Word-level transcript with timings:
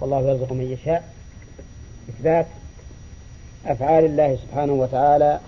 والله 0.00 0.20
يرزق 0.20 0.52
من 0.52 0.72
يشاء. 0.72 1.14
إثبات 2.08 2.46
أفعال 3.66 4.04
الله 4.04 4.36
سبحانه 4.36 4.72
وتعالى 4.72 5.40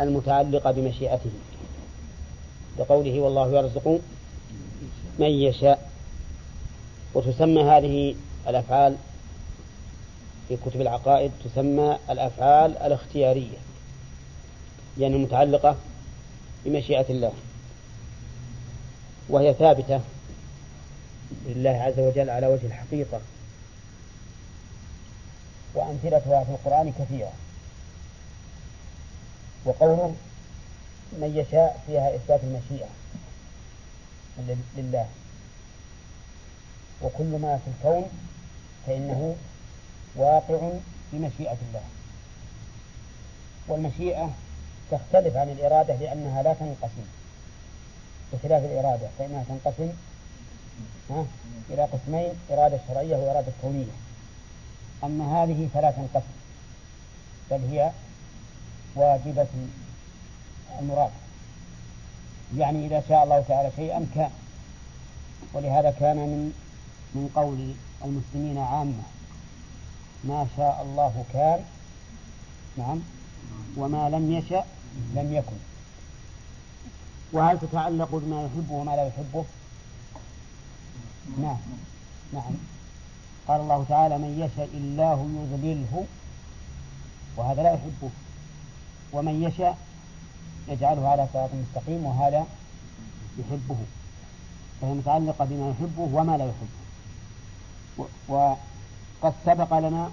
المتعلقة 0.00 0.70
بمشيئته. 0.70 1.30
بقوله 2.78 3.20
والله 3.20 3.58
يرزق 3.58 4.00
من 5.18 5.26
يشاء. 5.26 5.90
وتسمى 7.14 7.62
هذه 7.62 8.14
الأفعال 8.48 8.96
في 10.48 10.56
كتب 10.56 10.80
العقائد 10.80 11.32
تسمى 11.44 11.98
الأفعال 12.10 12.78
الاختيارية 12.78 13.58
يعني 14.98 15.16
المتعلقة 15.16 15.76
بمشيئة 16.64 17.10
الله. 17.10 17.32
وهي 19.28 19.54
ثابتة 19.54 20.00
لله 21.46 21.70
عز 21.70 21.98
وجل 22.00 22.30
على 22.30 22.46
وجه 22.46 22.66
الحقيقة. 22.66 23.20
وأمثلتها 25.92 26.44
في 26.44 26.50
القرآن 26.50 26.92
كثيرة. 26.98 27.32
وقوله 29.64 30.14
من 31.12 31.36
يشاء 31.36 31.80
فيها 31.86 32.16
إثبات 32.16 32.40
المشيئة 32.44 32.88
لله. 34.76 35.06
وكل 37.02 37.38
ما 37.38 37.58
في 37.64 37.70
الكون 37.70 38.04
فإنه 38.86 39.36
واقع 40.16 40.70
بمشيئة 41.12 41.56
الله. 41.68 41.82
والمشيئة 43.68 44.30
تختلف 44.90 45.36
عن 45.36 45.48
الإرادة 45.48 45.94
لأنها 45.94 46.42
لا 46.42 46.54
تنقسم. 46.54 47.06
بخلاف 48.32 48.64
الإرادة 48.64 49.08
فإنها 49.18 49.44
تنقسم 49.48 49.92
إلى 51.70 51.84
قسمين 51.84 52.32
إرادة 52.50 52.78
شرعية 52.88 53.16
وإرادة 53.16 53.52
كونية. 53.62 53.92
أما 55.04 55.42
هذه 55.42 55.68
فلا 55.74 55.90
تنقسم 55.90 56.26
بل 57.50 57.60
هي 57.70 57.92
واجبة 58.94 59.46
المراد. 60.80 61.10
يعني 62.56 62.86
إذا 62.86 63.02
شاء 63.08 63.24
الله 63.24 63.44
تعالى 63.48 63.70
شيئا 63.76 64.06
كان 64.14 64.30
ولهذا 65.52 65.90
كان 65.90 66.16
من 66.16 66.52
من 67.14 67.30
قول 67.34 67.74
المسلمين 68.04 68.58
عامة 68.58 69.02
ما 70.24 70.46
شاء 70.56 70.82
الله 70.82 71.24
كان 71.32 71.64
نعم 72.76 73.00
وما 73.76 74.10
لم 74.10 74.32
يشأ 74.32 74.64
لم 75.14 75.32
يكن. 75.32 75.56
وهل 77.32 77.58
تتعلق 77.58 78.08
بما 78.12 78.44
يحبه 78.44 78.74
وما 78.74 78.96
لا 78.96 79.06
يحبه؟ 79.06 79.44
نعم 81.42 81.56
نعم. 82.32 82.52
قال 83.48 83.60
الله 83.60 83.84
تعالى 83.88 84.18
من 84.18 84.40
يشاء 84.40 84.68
الله 84.74 85.18
يضلله 85.42 86.06
وهذا 87.36 87.62
لا 87.62 87.72
يحبه. 87.72 88.10
ومن 89.12 89.42
يشاء 89.42 89.78
يجعله 90.68 91.08
على 91.08 91.28
صراط 91.32 91.50
مستقيم 91.54 92.04
وهذا 92.04 92.46
يحبه. 93.38 93.76
فهي 94.80 94.92
متعلقة 94.92 95.44
بما 95.44 95.70
يحبه 95.70 96.08
وما 96.12 96.36
لا 96.36 96.44
يحبه. 96.44 96.82
وقد 98.28 99.34
سبق 99.46 99.78
لنا 99.78 100.10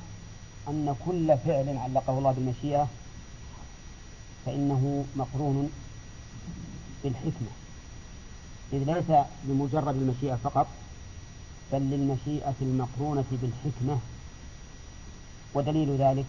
أن 0.67 0.95
كل 1.05 1.37
فعل 1.37 1.77
علقه 1.77 2.17
الله 2.17 2.31
بالمشيئة 2.31 2.87
فإنه 4.45 5.05
مقرون 5.15 5.69
بالحكمة. 7.03 7.51
إذ 8.73 8.83
ليس 8.83 9.25
بمجرد 9.43 9.95
المشيئة 9.95 10.35
فقط 10.35 10.67
بل 11.73 11.81
للمشيئة 11.81 12.55
المقرونة 12.61 13.25
بالحكمة. 13.31 13.99
ودليل 15.53 15.97
ذلك 15.97 16.25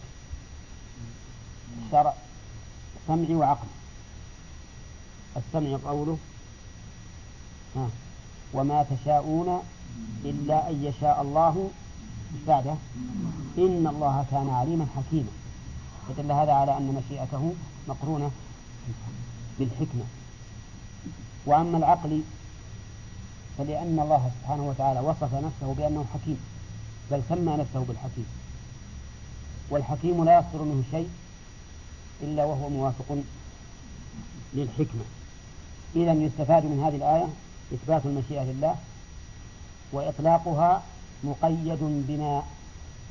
شرع 1.91 2.15
سمع 3.07 3.37
وعقل. 3.37 3.67
السمع 5.37 5.79
قوله 5.85 6.19
ها 7.77 7.89
وما 8.53 8.83
تشاءون 8.83 9.63
إلا 10.25 10.71
أن 10.71 10.85
يشاء 10.85 11.23
الله. 11.23 11.71
بعده؟ 12.47 12.75
إن 13.59 13.87
الله 13.87 14.27
كان 14.31 14.49
عليما 14.51 14.87
حكيما. 14.97 15.33
فدل 16.09 16.33
هذا 16.33 16.53
على 16.53 16.77
أن 16.77 17.03
مشيئته 17.03 17.55
مقرونة 17.89 18.31
بالحكمة. 19.59 20.05
وأما 21.47 21.79
العقل 21.79 22.23
فلأن 23.61 24.01
الله 24.01 24.31
سبحانه 24.41 24.69
وتعالى 24.69 25.01
وصف 25.01 25.35
نفسه 25.35 25.75
بأنه 25.75 26.05
حكيم 26.15 26.41
بل 27.11 27.23
سمى 27.29 27.57
نفسه 27.57 27.85
بالحكيم. 27.89 28.27
والحكيم 29.71 30.25
لا 30.25 30.39
يصدر 30.39 30.63
منه 30.63 30.83
شيء 30.91 31.09
إلا 32.23 32.45
وهو 32.45 32.69
موافق 32.69 33.19
للحكمة. 34.55 35.05
إذا 35.97 36.13
يستفاد 36.13 36.65
من 36.65 36.83
هذه 36.85 36.97
الآية 36.97 37.29
إثبات 37.75 38.07
المشيئة 38.07 38.43
لله 38.43 38.77
وإطلاقها 39.93 40.83
مقيد 41.25 41.79
بما 41.81 42.43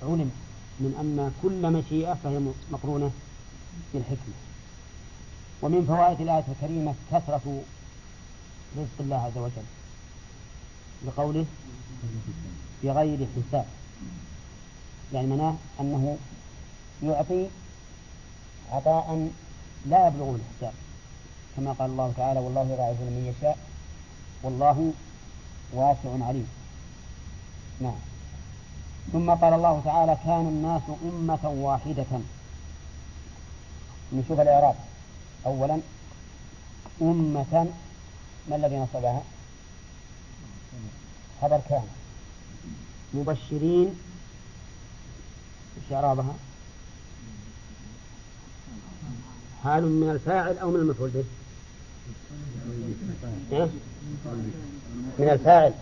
علم 0.01 0.31
من 0.79 0.91
أن 0.99 1.33
كل 1.43 1.71
مشيئة 1.71 2.13
فهي 2.13 2.41
مقرونة 2.71 3.11
بالحكمة. 3.93 4.35
ومن 5.61 5.85
فوائد 5.85 6.21
الآية 6.21 6.43
الكريمة 6.47 6.93
كثرة 7.11 7.61
رزق 8.77 8.97
الله 8.99 9.15
عز 9.15 9.37
وجل. 9.37 9.78
بقوله 11.05 11.45
بغير 12.83 13.27
حساب. 13.35 13.65
يعني 15.13 15.27
معناه 15.27 15.55
أنه 15.79 16.17
يعطي 17.03 17.47
عطاء 18.71 19.29
لا 19.85 20.07
يبلغ 20.07 20.35
الحساب. 20.35 20.73
كما 21.55 21.71
قال 21.71 21.89
الله 21.89 22.13
تعالى 22.17 22.39
والله 22.39 22.61
يضاعف 22.61 23.01
لمن 23.01 23.33
يشاء 23.35 23.57
والله 24.43 24.93
واسع 25.73 26.25
عليم. 26.25 26.47
نعم. 27.81 27.99
ثم 29.11 29.29
قال 29.29 29.53
الله 29.53 29.81
تعالى 29.85 30.17
كان 30.25 30.47
الناس 30.47 30.81
أمة 31.03 31.49
واحدة. 31.49 32.21
نشوف 34.13 34.39
الإعراب. 34.41 34.75
أولا 35.45 35.79
أمة 37.01 37.67
ما 38.49 38.55
الذي 38.55 38.77
نصبها 38.77 39.21
خبر 41.41 41.61
كان 41.69 41.83
مبشرين 43.13 43.95
إيش 45.77 45.93
إعرابها 45.93 46.35
حال 49.63 49.83
من 49.83 50.09
الفاعل 50.09 50.57
أو 50.57 50.71
من 50.71 50.79
المفعول 50.79 51.09
به؟ 51.09 51.23
من 55.19 55.29
الفاعل. 55.29 55.73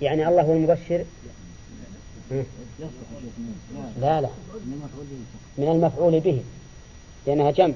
يعني 0.00 0.28
الله 0.28 0.42
هو 0.42 0.52
المبشر؟ 0.52 1.04
لا 4.00 4.20
لا. 4.20 4.30
من 5.58 5.68
المفعول 5.68 6.20
به 6.20 6.42
لأنها 7.26 7.50
جمع. 7.50 7.74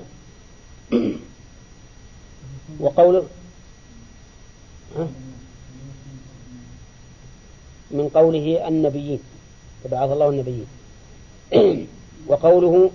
وقول 2.81 3.25
من 7.91 8.09
قوله 8.15 8.69
النبيين. 8.69 9.21
فبعث 9.85 10.11
الله 10.11 10.29
النبيين. 10.29 10.67
وقوله 12.29 12.91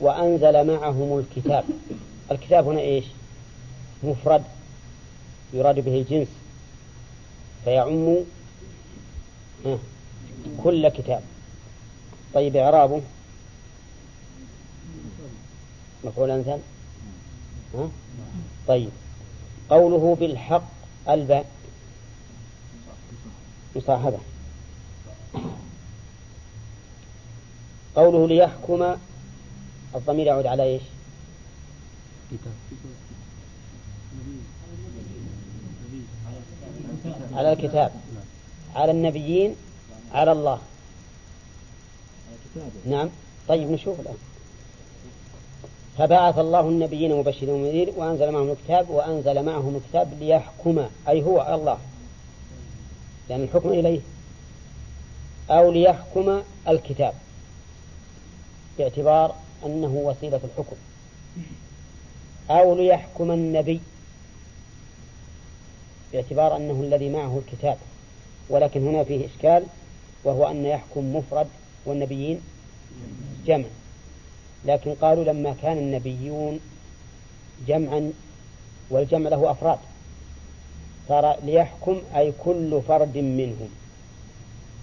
وأنزل 0.00 0.66
معهم 0.66 1.18
الكتاب. 1.18 1.64
الكتاب 2.30 2.68
هنا 2.68 2.80
إيش؟ 2.80 3.04
مفرد. 4.02 4.42
يراد 5.52 5.80
به 5.80 5.94
الجنس. 5.94 6.28
فيعم 7.64 8.16
كل 10.64 10.88
كتاب. 10.88 11.22
طيب 12.34 12.56
إعرابه 12.56 13.00
مفعول 16.04 16.30
أنزل؟ 16.30 16.58
طيب. 18.68 18.90
قوله 19.70 20.16
بالحق 20.20 20.68
الباء. 21.08 21.53
مصاحبة. 23.76 24.18
قوله 27.96 28.28
ليحكم 28.28 28.96
الضمير 29.94 30.26
يعود 30.26 30.46
على 30.46 30.62
إيش؟ 30.62 30.82
على 37.32 37.52
الكتاب. 37.52 37.92
على 38.74 38.90
النبيين 38.90 39.56
على 40.12 40.32
الله. 40.32 40.58
نعم. 42.86 43.08
طيب 43.48 43.70
نشوف 43.70 44.00
الآن. 44.00 44.16
فبعث 45.98 46.38
الله 46.38 46.60
النبيين 46.60 47.16
مبشرين 47.16 47.50
ومنذرين 47.50 47.88
وأنزل 47.96 48.30
معهم 48.30 48.50
الكتاب 48.50 48.90
وأنزل 48.90 49.42
معهم 49.42 49.76
الكتاب 49.76 50.12
ليحكم 50.20 50.88
أي 51.08 51.22
هو 51.22 51.54
الله. 51.54 51.78
لأن 53.28 53.42
الحكم 53.42 53.68
إليه 53.68 54.00
أو 55.50 55.72
ليحكم 55.72 56.42
الكتاب 56.68 57.14
باعتبار 58.78 59.34
أنه 59.66 59.88
وسيلة 59.88 60.40
الحكم 60.44 60.76
أو 62.50 62.76
ليحكم 62.76 63.30
النبي 63.30 63.80
باعتبار 66.12 66.56
أنه 66.56 66.80
الذي 66.80 67.08
معه 67.08 67.42
الكتاب 67.46 67.76
ولكن 68.48 68.86
هنا 68.86 69.04
فيه 69.04 69.26
إشكال 69.26 69.64
وهو 70.24 70.50
أن 70.50 70.64
يحكم 70.66 71.16
مفرد 71.16 71.46
والنبيين 71.86 72.40
جمع. 73.46 73.64
لكن 74.64 74.94
قالوا 74.94 75.24
لما 75.24 75.54
كان 75.62 75.78
النبيون 75.78 76.60
جمعا 77.66 78.12
والجمع 78.90 79.30
له 79.30 79.50
أفراد. 79.50 79.78
صار 81.08 81.36
ليحكم 81.44 82.02
أي 82.16 82.32
كل 82.44 82.82
فرد 82.88 83.18
منهم. 83.18 83.68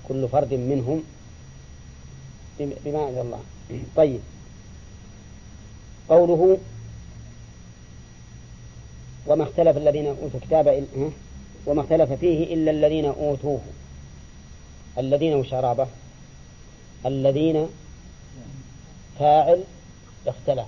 كل 0.07 0.27
فرد 0.27 0.53
منهم. 0.53 1.03
بما 2.59 3.09
أنزل 3.09 3.21
الله. 3.21 3.39
طيب. 3.95 4.19
قوله 6.09 6.57
وما 9.27 9.43
اختلف 9.43 9.77
الذين 9.77 10.07
أوتوا 10.07 10.29
الكتاب 10.35 10.85
وما 11.65 11.81
اختلف 11.81 12.13
فيه 12.13 12.53
إلا 12.53 12.71
الذين 12.71 13.05
أوتوه. 13.05 13.61
الذين 14.97 15.33
وشرابه. 15.33 15.87
الذين 17.05 17.67
فاعل 19.19 19.63
اختلف 20.27 20.65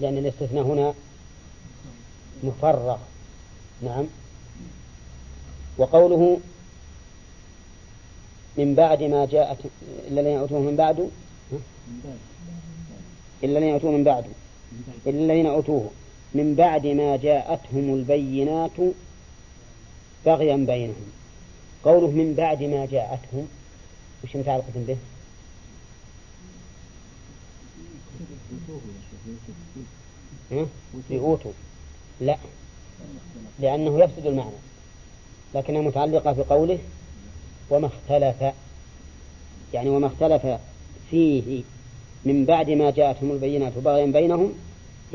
لأن 0.00 0.18
الاستثناء 0.18 0.64
هنا 0.64 0.94
مفرغ. 2.44 2.98
نعم. 3.82 4.06
وقوله 5.78 6.40
من 8.58 8.74
بعد 8.74 9.02
ما 9.02 9.26
جاءت 9.26 9.58
إلا 10.08 10.20
الذين 10.20 10.38
أوتوه 10.38 10.60
من 10.60 10.76
بعد؟ 10.76 11.10
إلا 13.44 13.58
الذين 13.58 13.72
أوتوه 13.72 13.90
من 13.90 14.04
بعد. 14.04 14.24
إلا 15.06 15.20
الذين 15.24 15.46
أوتوه 15.46 15.90
من 16.34 16.54
بعد 16.54 16.86
ما 16.86 17.16
جاءتهم 17.16 17.94
البينات 17.94 18.78
بغيا 20.26 20.56
بينهم. 20.56 21.12
قوله 21.84 22.10
من 22.10 22.34
بعد 22.34 22.62
ما 22.62 22.86
جاءتهم 22.86 23.48
وش 24.24 24.36
متعلقة 24.36 24.72
به؟ 24.76 24.96
بأوتوا 31.10 31.52
لا. 32.20 32.38
لأنه 33.60 33.98
يفسد 34.00 34.26
المعنى 34.26 34.50
لكنها 35.54 35.80
متعلقة 35.82 36.32
بقوله 36.32 36.78
وما 37.70 37.86
اختلف 37.86 38.52
يعني 39.74 39.90
وما 39.90 40.06
اختلف 40.06 40.60
فيه 41.10 41.62
من 42.24 42.44
بعد 42.44 42.70
ما 42.70 42.90
جاءتهم 42.90 43.30
البينات 43.30 43.72
بغيا 43.78 44.06
بينهم 44.06 44.52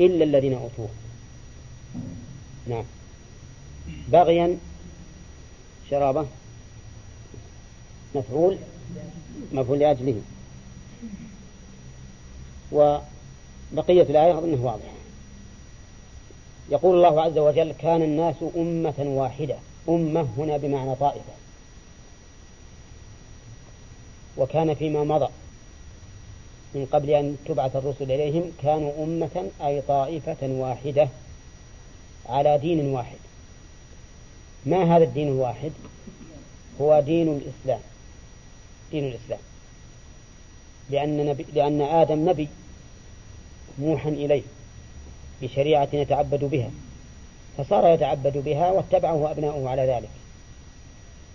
إلا 0.00 0.24
الذين 0.24 0.52
أوتوه. 0.52 0.88
نعم. 2.68 2.84
بغيا 4.08 4.58
شرابة 5.90 6.26
مفعول 8.14 8.56
مفعول 9.52 9.78
لأجله. 9.78 10.20
وبقية 12.72 14.02
الآية 14.02 14.38
أظنه 14.38 14.64
واضح. 14.64 15.01
يقول 16.72 16.96
الله 16.96 17.22
عز 17.22 17.38
وجل 17.38 17.72
كان 17.72 18.02
الناس 18.02 18.34
أمة 18.56 18.94
واحدة. 18.98 19.56
أمة 19.88 20.28
هنا 20.38 20.56
بمعنى 20.56 20.94
طائفة. 20.94 21.32
وكان 24.36 24.74
فيما 24.74 25.04
مضى 25.04 25.28
من 26.74 26.86
قبل 26.92 27.10
أن 27.10 27.36
تبعث 27.46 27.76
الرسل 27.76 28.12
إليهم 28.12 28.52
كانوا 28.62 29.04
أمة 29.04 29.50
أي 29.64 29.80
طائفة 29.80 30.36
واحدة 30.42 31.08
على 32.28 32.58
دين 32.58 32.86
واحد. 32.86 33.18
ما 34.66 34.96
هذا 34.96 35.04
الدين 35.04 35.28
الواحد؟ 35.28 35.72
هو 36.80 37.00
دين 37.00 37.28
الإسلام. 37.28 37.80
دين 38.90 39.04
الإسلام. 39.04 39.40
لأن, 40.90 41.26
نبي 41.26 41.46
لأن 41.54 41.80
آدم 41.80 42.28
نبي 42.28 42.48
موحى 43.78 44.08
إليه. 44.08 44.42
بشريعة 45.42 45.88
يتعبد 45.92 46.44
بها 46.44 46.70
فصار 47.58 47.86
يتعبد 47.86 48.38
بها 48.38 48.70
واتبعه 48.70 49.30
أبناؤه 49.30 49.70
على 49.70 49.86
ذلك. 49.86 50.08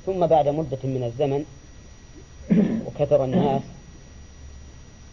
ثم 0.06 0.28
بعد 0.28 0.48
مدة 0.48 0.78
من 0.84 1.04
الزمن 1.04 1.46
وكثر 2.86 3.26
الناس 3.26 3.62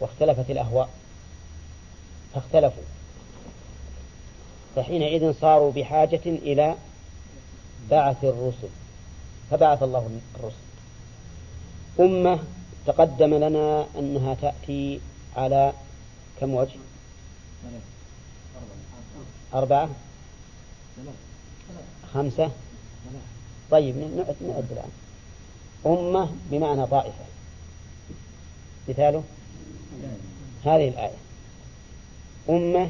واختلفت 0.00 0.50
الأهواء 0.50 0.88
فاختلفوا. 2.34 2.82
فحينئذ 4.76 5.32
صاروا 5.32 5.72
بحاجة 5.72 6.20
إلى 6.26 6.74
بعث 7.90 8.24
الرسل 8.24 8.68
فبعث 9.50 9.82
الله 9.82 10.10
الرسل. 10.36 10.56
أمة 12.00 12.38
تقدم 12.86 13.34
لنا 13.34 13.86
أنها 13.98 14.34
تأتي 14.34 15.00
على 15.36 15.72
كم 16.40 16.54
وجه؟ 16.54 16.76
أربعة؟ 19.54 19.88
خمسة؟ 22.14 22.50
طيب 23.70 23.96
نعد 23.96 24.36
نعد 24.48 24.66
الآن. 24.70 24.90
أمة 25.86 26.28
بمعنى 26.50 26.86
طائفة. 26.86 27.24
مثاله؟ 28.88 29.22
هذه 30.64 30.88
الآية. 30.88 31.16
أمة 32.48 32.88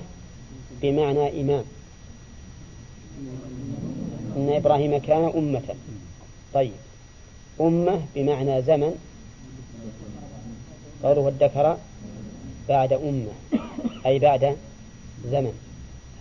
بمعنى 0.83 1.41
إمام. 1.41 1.65
إن 4.37 4.53
إبراهيم 4.53 4.97
كان 4.99 5.33
أمة. 5.37 5.75
طيب. 6.55 6.73
أمة 7.61 8.01
بمعنى 8.15 8.63
زمن. 8.63 8.95
قوله 11.03 11.29
الذكر 11.29 11.79
بعد 12.69 12.93
أمة 12.93 13.33
أي 14.07 14.19
بعد 14.19 14.57
زمن. 15.27 15.64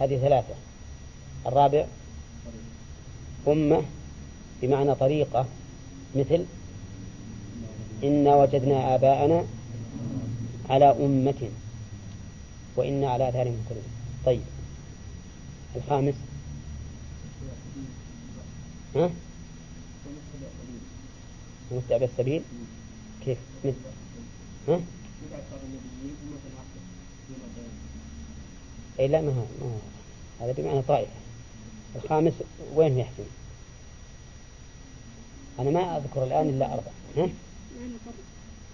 هذه 0.04 0.18
ثلاثة. 0.18 0.54
الرابع 1.46 1.86
أمة 3.48 3.84
بمعنى 4.62 4.96
طريقة 4.96 5.46
مثل 6.16 6.46
إنا 8.04 8.36
وجدنا 8.36 8.96
آباءنا 8.96 9.46
على 10.70 10.86
أمة 10.86 11.50
وإنا 12.76 13.10
على 13.10 13.30
آثارهم 13.30 13.54
مهتدون 13.54 13.84
طيب. 14.26 14.42
الخامس. 15.76 16.16
ها؟ 18.96 19.10
متبع 21.72 22.06
السبيل 22.06 22.42
كيف؟ 23.26 23.38
مثل. 23.66 23.76
ها؟ 24.68 24.80
أي 29.00 29.08
لا 29.08 29.22
ما 29.22 29.32
هو. 29.32 29.44
هذا 30.42 30.52
بمعنى 30.52 30.82
طائفة 30.82 31.12
الخامس 31.96 32.34
وين 32.76 32.98
يحسن 32.98 33.24
أنا 35.60 35.70
ما 35.70 35.98
أذكر 35.98 36.24
الآن 36.24 36.50
إلا 36.50 36.74
أربع 36.74 36.92
ها؟ 37.18 37.30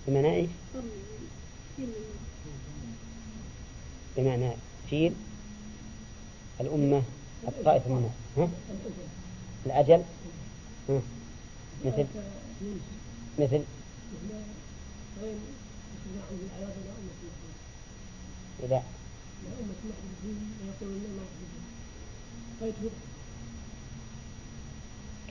بمعنى 0.08 0.36
إيش؟ 0.36 0.50
بمعنى 4.18 4.52
جيل 4.90 5.14
الأمة 6.62 7.02
الطائفة 7.48 7.90
منها 7.90 8.10
ها؟ 8.38 8.50
الأجل 9.66 10.04
ها؟ 10.90 11.02
مثل 11.86 12.06
مثل 13.40 13.64
لا 18.70 18.82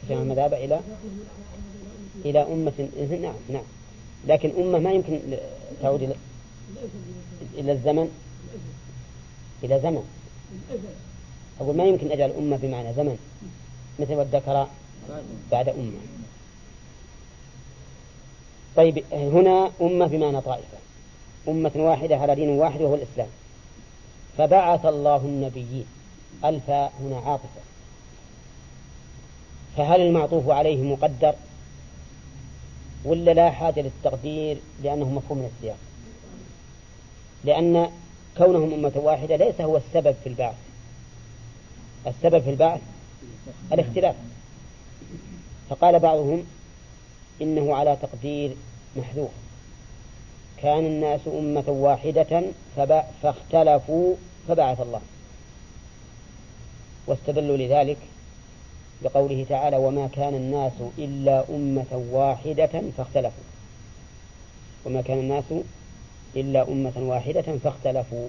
كما 0.08 0.22
المذهب 0.22 0.54
إلى 0.54 0.80
إلى 2.24 2.42
أمة 2.42 2.88
نعم 3.22 3.34
نعم. 3.48 3.64
لكن 4.26 4.52
أمة 4.58 4.78
ما 4.78 4.92
يمكن 4.92 5.20
تعود 5.82 6.02
إلى 6.02 6.14
إلى 7.54 7.72
الزمن. 7.72 8.10
إلى 9.64 9.80
زمن. 9.80 10.04
أقول 11.60 11.76
ما 11.76 11.84
يمكن 11.84 12.12
أجعل 12.12 12.30
أمة 12.30 12.56
بمعنى 12.56 12.94
زمن. 12.94 13.18
مثل 13.98 14.14
والذكر 14.14 14.68
بعد 15.52 15.68
أمة. 15.68 16.00
طيب 18.76 19.04
هنا 19.12 19.70
أمة 19.80 20.06
بمعنى 20.06 20.40
طائفة. 20.40 20.78
أمة 21.48 21.72
واحدة 21.76 22.16
على 22.16 22.34
دين 22.34 22.48
واحد 22.48 22.80
وهو 22.80 22.94
الإسلام. 22.94 23.28
فبعث 24.38 24.86
الله 24.86 25.16
النبيين. 25.16 25.86
الفاء 26.44 26.92
هنا 27.00 27.16
عاطفة. 27.16 27.60
فهل 29.76 30.00
المعطوف 30.00 30.48
عليه 30.48 30.82
مقدر؟ 30.82 31.34
ولا 33.04 33.30
لا 33.30 33.50
حاجة 33.50 33.80
للتقدير 33.80 34.58
لأنه 34.82 35.08
مفهوم 35.08 35.38
من 35.38 35.50
السياق؟ 35.56 35.76
لأن 37.44 37.90
كونهم 38.38 38.72
أمة 38.72 38.92
واحدة 38.96 39.36
ليس 39.36 39.60
هو 39.60 39.76
السبب 39.76 40.14
في 40.24 40.28
البعث. 40.28 40.54
السبب 42.06 42.42
في 42.42 42.50
البعث 42.50 42.80
الاختلاف. 43.72 44.14
فقال 45.70 45.98
بعضهم 45.98 46.44
إنه 47.42 47.74
على 47.74 47.96
تقدير 48.02 48.56
محذوف. 48.96 49.30
كان 50.62 50.86
الناس 50.86 51.20
أمة 51.26 51.64
واحدة 51.68 52.42
فاختلفوا 53.22 54.14
فبعث 54.48 54.80
الله. 54.80 55.00
واستدلوا 57.06 57.56
لذلك 57.56 57.96
بقوله 59.02 59.46
تعالى 59.48 59.76
وما 59.76 60.08
كان 60.12 60.34
الناس 60.34 60.72
إلا 60.98 61.44
أمة 61.50 62.06
واحدة 62.10 62.82
فاختلفوا. 62.96 63.42
وما 64.86 65.02
كان 65.02 65.18
الناس 65.18 65.44
إلا 66.36 66.68
أمة 66.68 66.92
واحدة 66.96 67.58
فاختلفوا. 67.64 68.28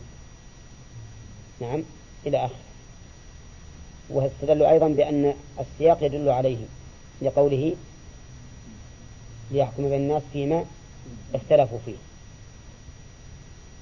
نعم 1.61 1.83
إلى 2.25 2.45
آخر. 2.45 2.55
واستدلوا 4.09 4.71
أيضا 4.71 4.87
بأن 4.87 5.33
السياق 5.59 6.03
يدل 6.03 6.29
عليه 6.29 6.57
لقوله 7.21 7.75
ليحكم 9.51 9.89
بين 9.89 9.93
الناس 9.93 10.23
فيما 10.33 10.65
اختلفوا 11.35 11.79
فيه. 11.85 12.08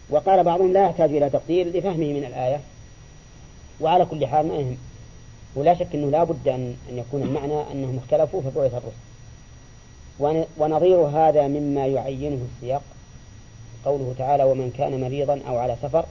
وقال 0.09 0.43
بعضهم 0.43 0.73
لا 0.73 0.85
يحتاج 0.85 1.09
إلى 1.09 1.29
تقدير 1.29 1.67
لفهمه 1.67 2.13
من 2.13 2.23
الآية. 2.23 2.59
وعلى 3.81 4.05
كل 4.05 4.27
حال 4.27 4.47
ما 4.47 4.55
يهم. 4.55 4.77
ولا 5.55 5.73
شك 5.73 5.95
أنه 5.95 6.11
لا 6.11 6.23
بد 6.23 6.47
أن, 6.47 6.75
يكون 6.91 7.21
المعنى 7.21 7.71
أنهم 7.71 7.97
اختلفوا 7.97 8.41
فبعث 8.41 8.73
الرسل. 8.73 10.45
ونظير 10.57 10.97
هذا 10.97 11.47
مما 11.47 11.85
يعينه 11.85 12.47
السياق. 12.55 12.81
قوله 13.85 14.15
تعالى 14.17 14.43
ومن 14.43 14.71
كان 14.77 15.01
مريضا 15.01 15.41
أو 15.47 15.57
على 15.57 15.75
سفر 15.81 16.05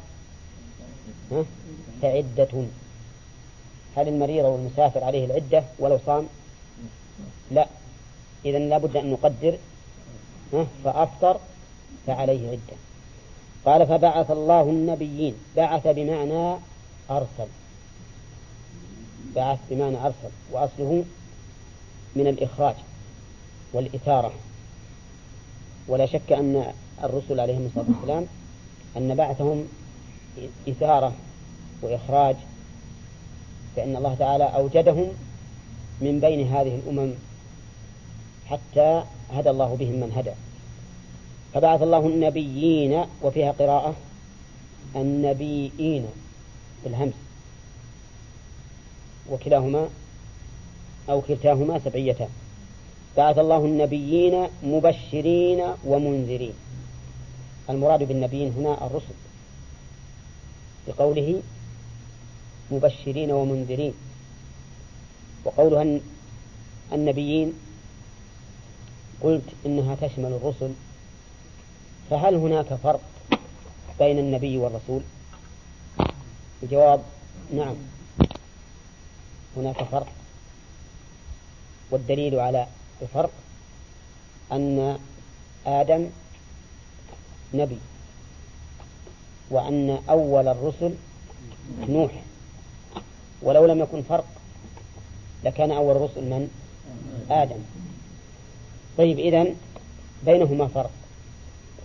فعدة. 2.03 2.65
هل 3.97 4.09
المريض 4.09 4.45
أو 4.45 4.57
المسافر 4.57 5.05
عليه 5.05 5.25
العدة 5.25 5.65
ولو 5.79 5.99
صام؟ 6.07 6.27
لا. 7.51 7.67
إذا 8.45 8.59
لابد 8.59 8.97
أن 8.97 9.11
نقدر 9.11 9.59
فأفطر 10.85 11.41
فعليه 12.07 12.51
عدة. 12.51 12.77
قال 13.67 13.87
فبعث 13.87 14.31
الله 14.31 14.63
النبيين. 14.63 15.35
بعث 15.57 15.87
بمعنى 15.87 16.57
أرسل. 17.11 17.49
بعث 19.37 19.59
بمعنى 19.71 19.97
أرسل. 20.07 20.31
وأصله 20.53 21.05
من 22.17 22.27
الإخراج 22.27 22.75
والإثارة. 23.73 24.33
ولا 25.89 26.07
شك 26.07 26.33
أن 26.33 26.73
الرسل 27.05 27.41
عليهم 27.41 27.67
الصلاة 27.67 27.87
والسلام 27.89 28.27
أن 28.97 29.15
بعثهم 29.15 29.69
إثارة 30.69 31.13
وإخراج. 31.83 32.37
فإن 33.77 33.97
الله 33.97 34.15
تعالى 34.15 34.45
أوجدهم 34.45 35.09
من 36.01 36.21
بين 36.21 36.49
هذه 36.49 36.75
الأمم 36.75 37.13
حتى 38.47 39.03
هدى 39.33 39.51
الله 39.51 39.77
بهم 39.81 39.93
من 39.93 40.13
هدى. 40.17 40.33
فبعث 41.57 41.83
الله 41.83 42.07
النبيين 42.07 43.05
وفيها 43.23 43.53
قراءة 43.53 43.95
النبيين 44.97 46.07
بالهمس 46.85 47.13
وكلاهما 49.31 49.89
أو 51.11 51.21
كلتاهما 51.21 51.79
سبعيتان. 51.79 52.29
بعث 53.17 53.39
الله 53.39 53.65
النبيين 53.65 54.49
مبشرين 54.63 55.65
ومنذرين. 55.85 56.53
المراد 57.71 58.03
بالنبيين 58.03 58.53
هنا 58.53 58.87
الرسل 58.87 59.17
بقوله 60.89 61.43
مبشرين 62.71 63.31
ومنذرين. 63.31 63.95
وقولها 65.45 66.01
النبيين 66.93 67.53
قلت 69.21 69.49
إنها 69.67 69.95
تشمل 69.95 70.33
الرسل 70.33 70.71
فهل 72.11 72.35
هناك 72.35 72.75
فرق 72.75 73.01
بين 73.99 74.19
النبي 74.19 74.59
والرسول؟ 74.59 75.03
الجواب 76.63 77.03
نعم. 77.55 77.75
هناك 79.57 79.83
فرق. 79.83 80.07
والدليل 81.91 82.41
على 82.41 82.67
الفرق 83.03 83.31
أن 84.53 84.99
آدم 85.67 86.07
نبي 87.55 87.79
وأن 89.51 89.99
أول 90.11 90.49
الرسل 90.49 90.95
نوح. 91.89 92.11
ولو 93.43 93.67
لم 93.67 93.81
يكن 93.81 94.03
فرق 94.03 94.27
لكان 95.45 95.73
أول 95.73 95.97
الرسل 95.97 96.23
من؟ 96.23 96.51
آدم. 97.31 97.59
طيب 98.99 99.19
إذن 99.19 99.57
بينهما 100.25 100.69
فرق. 100.69 100.91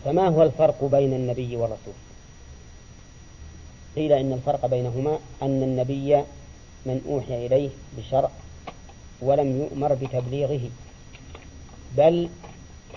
فما 0.06 0.28
هو 0.28 0.44
الفرق 0.44 0.84
بين 0.84 1.14
النبي 1.14 1.56
والرسول؟ 1.56 1.94
قيل 3.96 4.12
إن 4.12 4.34
الفرق 4.34 4.66
بينهما 4.66 5.20
أن 5.42 5.64
النبي 5.64 6.16
من 6.86 7.02
أوحي 7.10 7.46
إليه 7.46 7.70
بشرع 7.98 8.30
ولم 9.22 9.62
يؤمر 9.62 9.94
بتبليغه 9.94 10.70
بل 11.98 12.30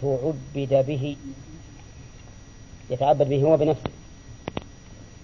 تعبد 0.02 0.84
به 0.86 1.16
يتعبد 2.90 3.28
به 3.28 3.42
هو 3.42 3.56
بنفسه 3.56 3.90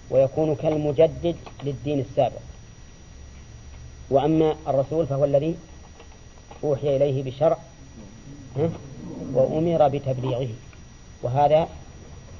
ويكون 0.09 0.55
كالمجدد 0.55 1.35
للدين 1.63 1.99
السابق. 1.99 2.41
وأما 4.09 4.55
الرسول 4.67 5.07
فهو 5.07 5.25
الذي 5.25 5.55
أوحي 6.63 6.95
إليه 6.95 7.23
بشرع 7.23 7.57
وأمر 9.33 9.87
بتبليغه. 9.87 10.49
وهذا 11.23 11.67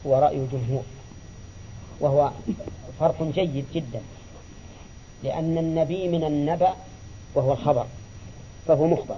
هو 0.08 0.20
رأي 0.20 0.36
الجمهور. 0.36 0.84
وهو 2.00 2.32
فرق 3.00 3.24
جيد 3.24 3.66
جدا. 3.74 4.02
لأن 5.24 5.58
النبي 5.58 6.08
من 6.08 6.24
النبأ 6.24 6.74
وهو 7.36 7.52
الخبر 7.54 7.86
فهو 8.68 8.88
مخبر. 8.88 9.18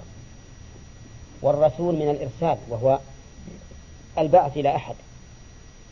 والرسول 1.42 1.94
من 1.94 2.10
الإرسال 2.10 2.58
وهو 2.68 2.98
البعث 4.18 4.56
إلى 4.56 4.76
أحد. 4.76 4.94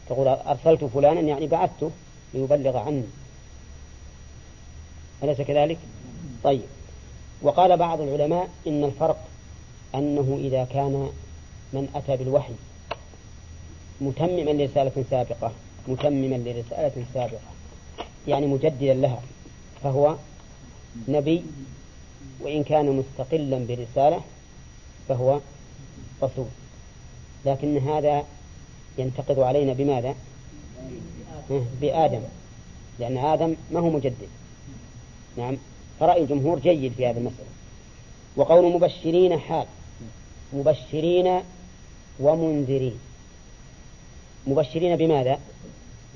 تقول 0.09 0.29
أرسلت 0.29 0.85
فلانا 0.85 1.21
يعني 1.21 1.47
بعثته 1.47 1.91
ليبلغ 2.35 2.77
عني. 2.77 3.05
أليس 5.23 5.41
كذلك؟ 5.41 5.79
طيب. 6.45 6.63
وقال 7.43 7.77
بعض 7.77 8.01
العلماء 8.01 8.49
إن 8.67 8.85
الفرق 8.85 9.25
أنه 9.95 10.39
إذا 10.41 10.65
كان 10.65 11.11
من 11.73 11.89
أتى 11.95 12.17
بالوحي 12.17 12.53
متمما 14.03 14.51
لرسالة 14.51 15.05
سابقة 15.11 15.53
متمما 15.89 16.37
لرسالة 16.37 17.05
سابقة 17.15 17.53
يعني 18.29 18.47
مجددا 18.47 18.95
لها 18.95 19.23
فهو 19.83 20.17
نبي 21.09 21.43
وإن 22.41 22.63
كان 22.63 22.87
مستقلا 22.97 23.67
برسالة 23.69 24.21
فهو 25.09 25.41
رسول. 26.23 26.47
لكن 27.47 27.79
هذا 27.79 28.25
ينتقد 28.99 29.39
علينا 29.39 29.73
بماذا؟ 29.73 30.15
بآدم 31.81 32.21
لأن 32.99 33.19
آدم 33.19 33.55
ما 33.73 33.81
هو 33.81 33.91
مجدد. 33.91 34.29
نعم 35.37 35.57
فرأي 36.01 36.23
الجمهور 36.23 36.59
جيد 36.59 36.93
في 36.93 37.07
هذه 37.07 37.17
المسألة. 37.17 37.53
وقول 38.37 38.73
مبشرين 38.73 39.39
حال 39.39 39.67
مبشرين 40.53 41.41
ومنذرين. 42.21 42.99
مبشرين 44.47 44.97
بماذا؟ 44.97 45.39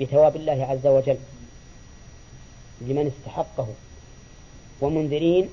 بثواب 0.01 0.37
الله 0.37 0.65
عز 0.65 0.87
وجل 0.87 1.17
لمن 2.81 3.07
استحقه 3.07 3.67
ومنذرين 4.81 5.49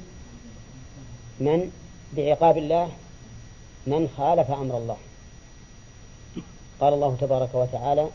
من؟ 1.39 1.71
بعقاب 2.17 2.57
الله 2.57 2.89
من 3.87 4.09
خالف 4.17 4.51
أمر 4.51 4.77
الله. 4.77 4.97
قال 6.79 6.93
الله 6.93 7.17
تبارك 7.21 7.55
وتعالى 7.55 8.07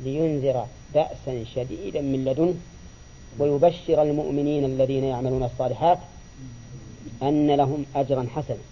لينذر 0.00 0.66
بأسا 0.94 1.44
شديدا 1.54 2.00
من 2.00 2.24
لدنه 2.24 2.54
ويبشر 3.38 4.02
المؤمنين 4.02 4.64
الذين 4.64 5.04
يعملون 5.04 5.42
الصالحات 5.42 5.98
أن 7.22 7.50
لهم 7.50 7.86
أجرا 7.96 8.26
حسنا. 8.34 8.64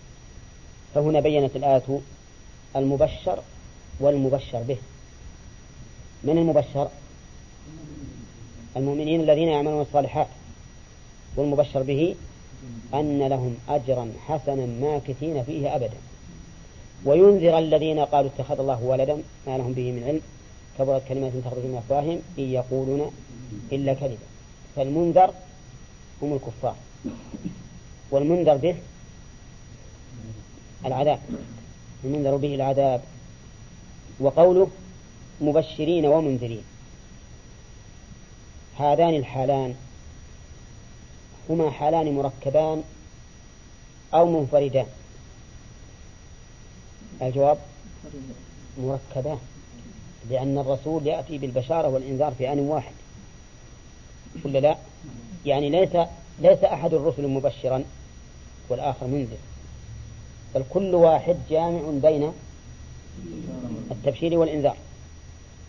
فهنا 0.94 1.20
بينت 1.20 1.56
الآية 1.56 2.00
المبشر 2.76 3.38
والمبشر 4.00 4.62
به. 4.62 4.76
من 6.24 6.38
المبشر؟ 6.38 6.88
المؤمنين 8.76 9.20
الذين 9.20 9.48
يعملون 9.48 9.80
الصالحات. 9.80 10.26
والمبشر 11.36 11.82
به 11.82 12.14
أن 12.94 13.22
لهم 13.22 13.56
أجرا 13.68 14.12
حسنا 14.26 14.66
ماكثين 14.66 15.44
فيه 15.44 15.76
أبدا. 15.76 15.96
وينذر 17.04 17.58
الذين 17.58 18.00
قالوا 18.00 18.30
اتخذ 18.30 18.60
الله 18.60 18.82
ولدا 18.82 19.22
ما 19.46 19.58
لهم 19.58 19.72
به 19.72 19.92
من 19.92 20.02
علم. 20.04 20.20
كبرت 20.78 21.08
كلمة 21.08 21.32
تخرج 21.44 21.64
من 21.64 21.82
أفواههم 21.86 22.18
إن 22.38 22.44
يقولون 22.44 23.10
إلا 23.72 23.94
كذبا. 23.94 24.26
فالمنذر 24.76 25.30
هم 26.22 26.32
الكفار. 26.32 26.76
والمنذر 28.10 28.56
به 28.56 28.76
العذاب. 30.86 31.18
المنذر 32.04 32.36
به 32.36 32.54
العذاب. 32.54 33.00
وقوله 34.20 34.68
مبشرين 35.40 36.06
ومنذرين. 36.06 36.64
هذان 38.78 39.14
الحالان 39.14 39.74
هما 41.50 41.70
حالان 41.70 42.14
مركبان 42.14 42.82
أو 44.14 44.40
منفردان. 44.40 44.86
الجواب 47.22 47.58
مركبان 48.78 49.38
لأن 50.30 50.58
الرسول 50.58 51.06
يأتي 51.06 51.38
بالبشارة 51.38 51.88
والإنذار 51.88 52.34
في 52.38 52.52
آن 52.52 52.58
واحد. 52.58 52.92
ولا 54.44 54.58
لا؟ 54.58 54.76
يعني 55.46 55.70
ليس 55.70 55.96
ليس 56.40 56.64
أحد 56.64 56.94
الرسل 56.94 57.28
مبشرا 57.28 57.84
والآخر 58.68 59.06
منذر 59.06 59.36
بل 60.54 60.64
كل 60.70 60.94
واحد 60.94 61.36
جامع 61.50 61.80
بين 62.02 62.32
التبشير 63.90 64.38
والإنذار. 64.38 64.76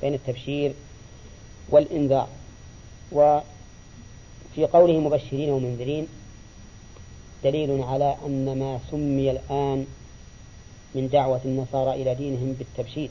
بين 0.02 0.14
التبشير 0.14 0.74
والإنذار. 1.70 2.28
وفي 3.12 4.66
قوله 4.74 5.00
مبشرين 5.00 5.50
ومنذرين 5.50 6.08
دليل 7.44 7.82
على 7.82 8.16
أن 8.25 8.60
ما 8.60 8.80
سمي 8.92 9.32
الآن 9.32 9.86
من 10.96 11.10
دعوة 11.10 11.42
النصارى 11.46 12.02
إلى 12.02 12.16
دينهم 12.16 12.54
بالتبشير. 12.54 13.10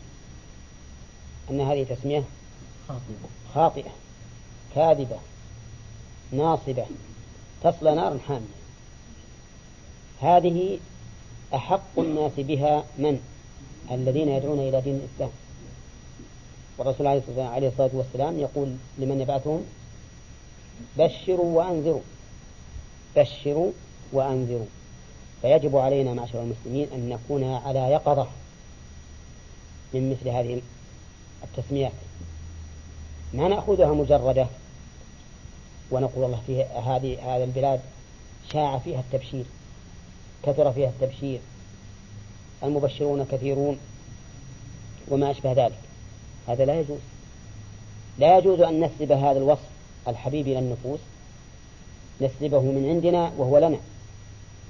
أن 1.51 1.61
هذه 1.61 1.83
تسمية 1.85 2.25
خاطئة. 3.55 3.91
كاذبة 4.75 5.17
ناصبة 6.33 6.87
تصلى 7.63 7.95
نارا 7.95 8.19
حامية. 8.29 8.55
هذه 10.21 10.79
أحق 11.55 11.99
الناس 11.99 12.33
بها 12.39 12.85
من؟ 12.99 13.21
الذين 13.91 14.29
يدعون 14.29 14.59
إلى 14.59 14.81
دين 14.81 14.95
الإسلام. 14.95 15.31
والرسول 16.79 17.07
عليه 17.39 17.69
الصلاة 17.69 17.91
والسلام 17.93 18.39
يقول 18.39 18.77
لمن 18.99 19.21
يبعثهم؟ 19.21 19.65
بشروا 20.99 21.59
وأنذروا. 21.59 22.01
بشروا 23.17 23.73
وأنذروا. 24.13 24.67
فيجب 25.43 25.77
علينا 25.77 26.15
معشر 26.15 26.43
المسلمين 26.43 26.89
أن 26.95 27.09
نكون 27.09 27.45
على 27.45 27.79
يقظة 27.79 28.27
من 29.95 30.11
مثل 30.11 30.29
هذه 30.29 30.61
التسميات. 31.45 31.93
ما 33.35 33.49
نأخذها 33.49 33.93
مجردة 33.93 34.47
ونقول 35.91 36.25
الله 36.25 36.41
في 36.47 36.63
هذه 36.63 37.37
هذه 37.37 37.45
البلاد 37.45 37.81
شاع 38.53 38.79
فيها 38.79 39.01
التبشير 39.01 39.45
كثر 40.43 40.73
فيها 40.73 40.89
التبشير 40.89 41.41
المبشرون 42.65 43.27
كثيرون 43.33 43.79
وما 45.09 45.31
أشبه 45.31 45.53
ذلك. 45.53 45.79
هذا 46.49 46.65
لا 46.65 46.81
يجوز. 46.81 46.99
لا 48.19 48.39
يجوز 48.39 48.61
أن 48.61 48.81
نسلب 48.81 49.13
هذا 49.13 49.39
الوصف 49.39 49.69
الحبيب 50.09 50.47
إلى 50.47 50.59
النفوس 50.59 51.01
نسلبه 52.21 52.61
من 52.61 52.89
عندنا 52.89 53.33
وهو 53.39 53.59
لنا 53.59 53.79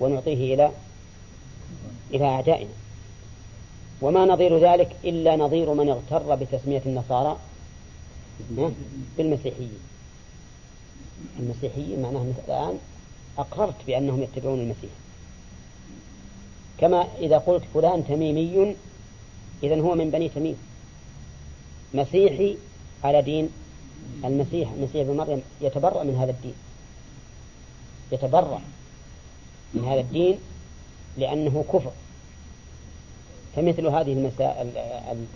ونعطيه 0.00 0.54
إلى 0.54 0.70
إلى 2.14 2.24
أعدائنا. 2.24 2.70
وما 4.02 4.24
نظير 4.24 4.58
ذلك 4.58 4.96
إلا 5.04 5.36
نظير 5.36 5.74
من 5.74 5.88
اغتر 5.88 6.34
بتسمية 6.34 6.82
النصارى 6.86 7.36
بالمسيحيين. 9.18 9.78
المسيحيين 11.38 12.02
معناه 12.02 12.24
الآن 12.48 12.78
أقررت 13.38 13.74
بأنهم 13.86 14.22
يتبعون 14.22 14.60
المسيح. 14.60 14.90
كما 16.78 17.06
إذا 17.18 17.38
قلت 17.38 17.62
فلان 17.74 18.06
تميمي 18.06 18.76
إذا 19.62 19.80
هو 19.80 19.94
من 19.94 20.10
بني 20.10 20.28
تميم. 20.28 20.56
مسيحي 21.94 22.56
على 23.04 23.22
دين 23.22 23.48
المسيح 24.24 24.70
المسيح 24.70 25.00
ابن 25.00 25.16
مريم 25.16 25.42
يتبرأ 25.60 26.02
من 26.02 26.16
هذا 26.16 26.30
الدين. 26.30 26.54
يتبرأ 28.12 28.60
من 29.74 29.84
هذا 29.84 30.00
الدين 30.00 30.38
لأنه 31.16 31.64
كفر. 31.72 31.90
فمثل 33.56 33.86
هذه 33.86 34.12
المسائل 34.12 34.70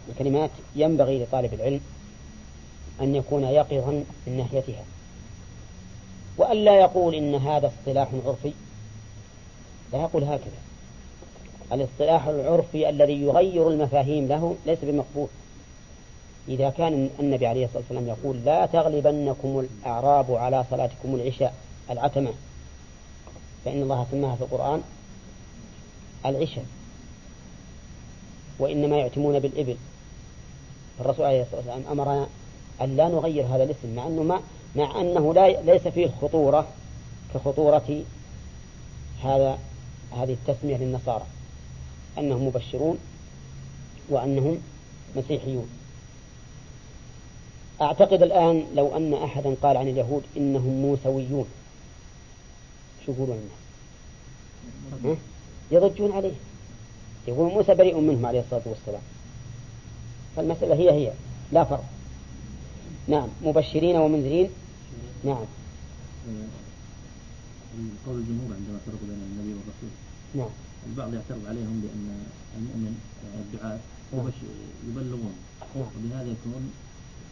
الكلمات 0.09 0.51
ينبغي 0.77 1.23
لطالب 1.23 1.55
العلم 1.55 1.81
أن 3.01 3.15
يكون 3.15 3.45
يقظا 3.45 4.05
من 4.27 4.37
ناحيتها. 4.37 4.85
وأن 6.37 6.57
لا 6.57 6.81
يقول 6.81 7.15
إن 7.15 7.35
هذا 7.35 7.67
اصطلاح 7.67 8.09
عرفي. 8.27 8.53
لا 9.93 9.99
يقول 10.03 10.25
هكذا. 10.25 10.68
الاصطلاح 11.73 12.27
العرفي 12.27 12.89
الذي 12.89 13.23
يغير 13.23 13.69
المفاهيم 13.69 14.29
له 14.29 14.57
ليس 14.67 14.79
بمقبول. 14.83 15.29
إذا 16.49 16.71
كان 16.71 17.11
النبي 17.21 17.47
عليه 17.47 17.65
الصلاة 17.65 17.83
والسلام 17.83 18.09
يقول 18.09 18.45
لا 18.45 18.67
تغلبنكم 18.67 19.59
الأعراب 19.59 20.35
على 20.35 20.65
صلاتكم 20.71 21.15
العشاء 21.15 21.55
العتمة. 21.91 22.33
فإن 23.65 23.83
الله 23.83 24.07
سماها 24.11 24.37
في 24.37 24.43
القرآن 24.43 24.83
العشاء. 26.27 26.65
وإنما 28.59 28.97
يعتمون 28.97 29.39
بالإبل. 29.39 29.77
الرسول 31.01 31.27
عليه 31.27 31.43
الصلاة 31.43 31.57
والسلام 31.57 31.83
أمرنا 31.93 32.27
أن 32.81 32.97
لا 32.97 33.09
نغير 33.09 33.47
هذا 33.47 33.65
الاسم 33.65 33.95
مع 33.97 34.07
أنه 34.07 34.23
ما 34.23 34.41
مع 34.77 35.01
أنه 35.01 35.35
لا 35.35 35.61
ليس 35.63 35.89
فيه 35.89 36.11
خطورة 36.23 36.67
كخطورة 37.35 38.03
هذا 39.25 39.59
هذه 40.17 40.33
التسمية 40.33 40.77
للنصارى. 40.77 41.27
أنهم 42.19 42.47
مبشرون 42.47 42.99
وأنهم 44.09 44.59
مسيحيون. 45.17 45.69
أعتقد 47.81 48.23
الآن 48.23 48.65
لو 48.75 48.97
أن 48.97 49.15
أحدا 49.15 49.55
قال 49.63 49.77
عن 49.77 49.89
اليهود 49.89 50.23
إنهم 50.37 50.83
موسويون. 50.83 51.47
شو 53.07 53.13
يقولون 53.13 53.39
الناس 55.03 55.19
يضجون 55.71 56.13
عليه. 56.13 56.35
يقول 57.29 57.53
موسى 57.53 57.75
بريء 57.75 58.01
منهم 58.01 58.27
عليه 58.27 58.41
الصلاة 58.41 58.63
والسلام. 58.67 59.03
فالمسألة 60.37 60.75
هي 60.75 60.91
هي 60.91 61.13
لا 61.53 61.65
فرق. 61.65 61.85
نعم 63.09 63.29
مبشرين 63.45 63.97
ومنذرين؟ 63.97 64.51
نعم. 65.25 65.45
قول 68.07 68.17
الجمهور 68.17 68.55
عندما 68.55 68.79
فرقوا 68.87 69.07
بين 69.09 69.21
النبي 69.33 69.53
والرسول. 69.53 70.08
نعم. 70.35 70.49
البعض 70.87 71.15
يعترض 71.15 71.43
عليهم 71.49 71.81
بأن 71.81 72.27
المؤمن 72.59 72.95
الدعاة 73.35 73.79
نعم. 74.13 74.31
يبلغون. 74.89 75.35
نعم. 75.77 75.85
وبهذا 75.97 76.29
يكون 76.31 76.73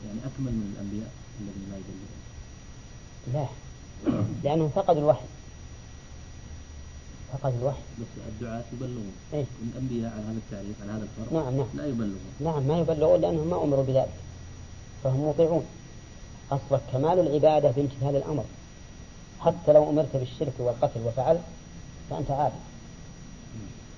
يعني 0.07 0.19
أكمل 0.19 0.53
من 0.53 0.73
الأنبياء 0.75 1.11
الذين 1.41 1.67
لا 1.71 1.77
يبلغون. 1.83 2.21
لا. 3.35 3.47
لأنهم 4.45 4.69
فقدوا 4.69 5.01
الوحي. 5.01 5.25
فقد 7.33 7.55
الوحي. 7.61 7.83
بس 8.01 8.07
الدعاة 8.29 8.65
يبلغون. 8.73 9.13
إيه؟ 9.33 9.45
الأنبياء 9.63 10.13
على 10.13 10.23
هذا 10.23 10.39
التعريف 10.47 10.83
على 10.83 10.93
هذا 10.93 11.03
الفرق 11.03 11.33
نعم 11.33 11.57
نعم. 11.57 11.67
لا 11.75 11.87
يبلغون. 11.87 12.21
نعم 12.41 12.63
ما 12.63 12.79
يبلغون 12.79 13.21
لأنهم 13.21 13.51
ما 13.51 13.65
أمروا 13.65 13.85
بذلك. 13.85 14.15
فهم 15.05 15.29
مطيعون 15.29 15.65
أصبح 16.51 16.81
كمال 16.93 17.19
العبادة 17.19 17.71
بامتثال 17.71 18.17
الأمر. 18.17 18.45
حتى 19.41 19.73
لو 19.73 19.91
أمرت 19.91 20.17
بالشرك 20.17 20.53
والقتل 20.59 21.01
وفعلت 21.01 21.41
فأنت 22.11 22.31
عابد. 22.31 22.55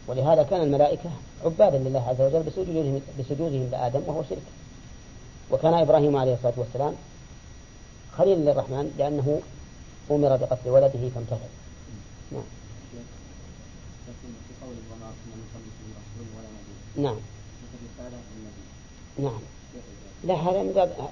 ولهذا 0.08 0.42
كان 0.42 0.60
الملائكة 0.62 1.10
عبادا 1.44 1.78
لله 1.78 2.08
عز 2.08 2.20
وجل 2.20 2.42
بسجودهم, 2.42 3.00
بسجودهم 3.18 3.68
لآدم 3.72 4.00
وهو 4.06 4.22
شرك. 4.22 4.42
وكان 5.50 5.74
إبراهيم 5.74 6.16
عليه 6.16 6.34
الصلاة 6.34 6.52
والسلام 6.56 6.94
خليل 8.18 8.38
للرحمن 8.38 8.94
لأنه 8.98 9.40
أمر 10.10 10.36
بقتل 10.36 10.70
ولده 10.70 11.08
فامتثل 11.14 11.50
نعم. 12.32 12.42
نعم. 16.96 17.16
نعم. 19.18 19.40
لا 20.24 20.34
هذا 20.34 20.62
من 20.62 20.72
باب 20.72 21.10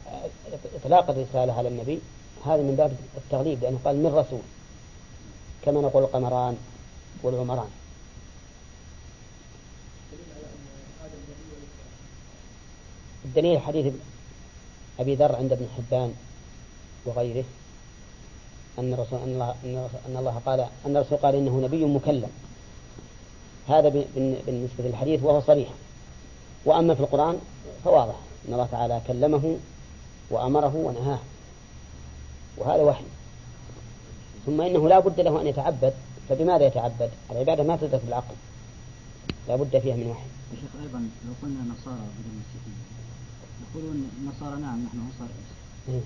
إطلاق 0.75 1.11
الرسالة 1.11 1.53
على 1.53 1.69
النبي. 1.69 1.99
هذا 2.47 2.63
من 2.63 2.75
باب 2.77 2.97
التغليب 3.17 3.63
لأنه 3.63 3.79
قال 3.85 3.97
من 3.97 4.07
رسول. 4.07 4.41
كما 5.65 5.81
نقول 5.81 6.03
القمران 6.03 6.57
والعمران. 7.23 7.69
الدليل 13.37 13.61
حديث 13.61 13.95
أبي 15.01 15.15
ذر 15.15 15.37
عند 15.37 15.53
ابن 15.53 15.67
حبان 15.77 16.15
وغيره 17.05 17.45
أن 18.79 18.93
الرسول 18.93 19.19
أن 19.19 19.55
الله 19.65 19.89
أن 20.09 20.17
الله 20.17 20.41
قال 20.47 20.61
أن 20.87 20.97
الرسول 20.97 21.19
قال 21.19 21.35
إنه 21.35 21.61
نبي 21.61 21.85
مكلم. 21.85 22.31
هذا 23.69 23.89
بالنسبة 24.47 24.85
للحديث 24.85 25.23
وهو 25.23 25.41
صريح. 25.41 25.69
وأما 26.65 26.95
في 26.95 27.01
القرآن 27.01 27.39
فواضح. 27.85 28.15
أن 28.49 28.53
الله 28.53 28.69
تعالى 28.73 29.01
كلمه 29.07 29.57
وأمره 30.31 30.77
ونهاه. 30.77 31.19
وهذا 32.57 32.83
وحي. 32.83 33.05
ثم 34.47 34.61
إنه 34.61 34.89
لا 34.89 34.99
بد 34.99 35.21
له 35.21 35.41
أن 35.41 35.47
يتعبد. 35.47 35.95
فبماذا 36.29 36.67
يتعبد؟ 36.67 37.11
العبادة 37.31 37.63
ما 37.63 37.77
تدرك 37.77 38.01
بالعقل. 38.05 38.35
لا 39.49 39.57
بد 39.57 39.79
فيها 39.79 39.97
من 39.97 40.07
وحي. 40.11 40.27
شيخ 40.61 40.83
أيضا 40.83 40.99
لو 40.99 41.33
قلنا 41.43 41.61
نصارى 41.61 41.97
بدل 41.97 42.31
المسيحيين 42.33 42.77
يقولون 43.63 44.11
النصارى 44.21 44.61
نعم 44.61 44.85
نحن 44.85 44.99
أنصار 44.99 45.29
إيه؟ 45.89 46.01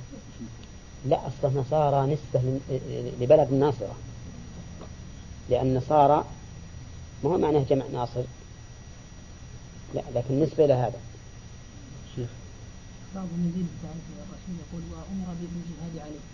لا 1.07 1.27
أصلا 1.27 1.61
نصارى 1.61 2.13
نسبة 2.13 2.61
لبلد 3.21 3.49
الناصرة. 3.53 3.97
لأن 5.51 5.75
نصارى 5.75 6.25
ما 7.25 7.31
هو 7.31 7.39
معناه 7.39 7.65
جمع 7.71 7.87
ناصر؟ 7.87 8.23
لا 9.95 10.03
لكن 10.15 10.41
نسبة 10.41 10.65
إلى 10.65 10.75
هذا. 10.75 11.01
شيخ. 12.17 12.29
بعضهم 13.15 13.49
يزيد 13.49 13.67
الرسول 13.85 14.55
يقول 14.61 14.83
وأمر 14.93 15.35
بالجهاد 15.41 16.07
عليه. 16.07 16.25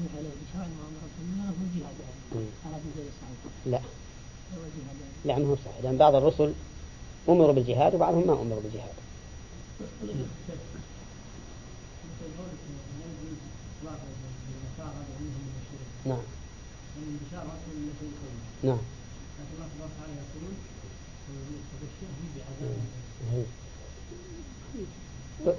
نوح 0.00 0.12
عليه 0.16 0.28
بشرع 0.28 0.66
وأمر 0.66 1.52
بالجهاد 1.60 1.94
عليه. 2.34 2.46
هذا 2.64 2.80
غير 2.96 3.10
صحيح. 3.22 3.52
لا. 3.66 3.80
لا 5.24 5.38
ما 5.38 5.46
هو 5.46 5.56
صحيح. 5.56 5.76
لأن 5.82 5.96
بعض 5.96 6.14
الرسل 6.14 6.52
أمروا 7.28 7.52
بالجهاد 7.52 7.94
وبعضهم 7.94 8.26
ما 8.26 8.32
أمروا 8.32 8.60
بالجهاد. 8.62 9.05
نعم. 16.06 16.18
نعم. 18.62 18.78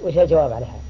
وش 0.02 0.18
الجواب 0.18 0.52
على 0.52 0.66
هذا؟ 0.66 0.80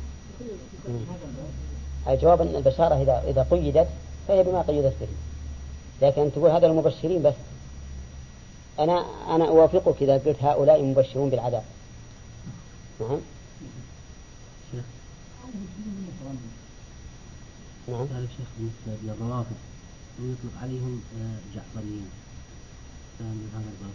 الجواب 2.09 2.41
أن 2.41 2.57
البشارة 2.57 3.03
إذا 3.03 3.23
إذا 3.27 3.47
قيدت 3.51 3.88
فهي 4.29 4.43
بما 4.43 4.62
قيدت 4.62 4.95
به. 5.01 5.09
لكن 6.03 6.33
تقول 6.33 6.51
هذا 6.51 6.67
المبشرين 6.67 7.23
بس. 7.23 7.35
أنا 8.79 9.07
أنا 9.29 9.49
أوافقك 9.49 10.03
إذا 10.03 10.19
قلت 10.19 10.43
هؤلاء 10.43 10.83
مبشرون 10.83 11.31
بالعذاب. 11.31 11.62
نعم 13.01 13.19
نعم 17.89 18.07
هذا 18.11 18.19
الشيخ 18.25 18.47
بالنسبة 18.59 19.03
للروافض 19.05 19.57
ويطلق 20.21 20.63
عليهم 20.63 21.01
آه، 21.21 21.55
جعفريين 21.55 22.09
فهم 23.19 23.49
هذا 23.55 23.65
الباب. 23.65 23.95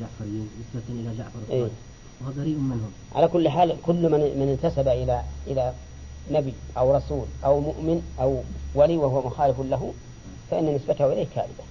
جعفريين 0.00 0.48
نسبة 0.60 1.00
إلى 1.00 1.16
جعفر 1.18 1.38
الصادق. 1.38 1.52
إيه؟ 1.52 1.70
وهو 2.20 2.32
بريء 2.32 2.56
منهم. 2.56 2.90
على 3.14 3.28
كل 3.28 3.48
حال 3.48 3.76
كل 3.82 4.08
من 4.10 4.20
من 4.20 4.58
انتسب 4.62 4.88
إلى 4.88 5.22
إلى 5.46 5.74
نبي 6.30 6.54
أو 6.76 6.96
رسول 6.96 7.26
أو 7.44 7.60
مؤمن 7.60 8.02
أو 8.20 8.42
ولي 8.74 8.96
وهو 8.96 9.26
مخالف 9.26 9.60
له 9.60 9.92
فإن 10.50 10.74
نسبته 10.74 11.12
إليه 11.12 11.26
كاذبة. 11.34 11.64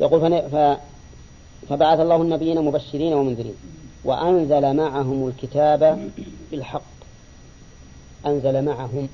يقول. 0.00 0.86
فبعث 1.68 2.00
الله 2.00 2.22
النبيين 2.22 2.64
مبشرين 2.64 3.12
ومنذرين. 3.12 3.54
وأنزل 4.04 4.76
معهم 4.76 5.28
الكتاب 5.28 6.10
بالحق. 6.50 6.82
أنزل 8.26 8.64
معهم. 8.64 9.08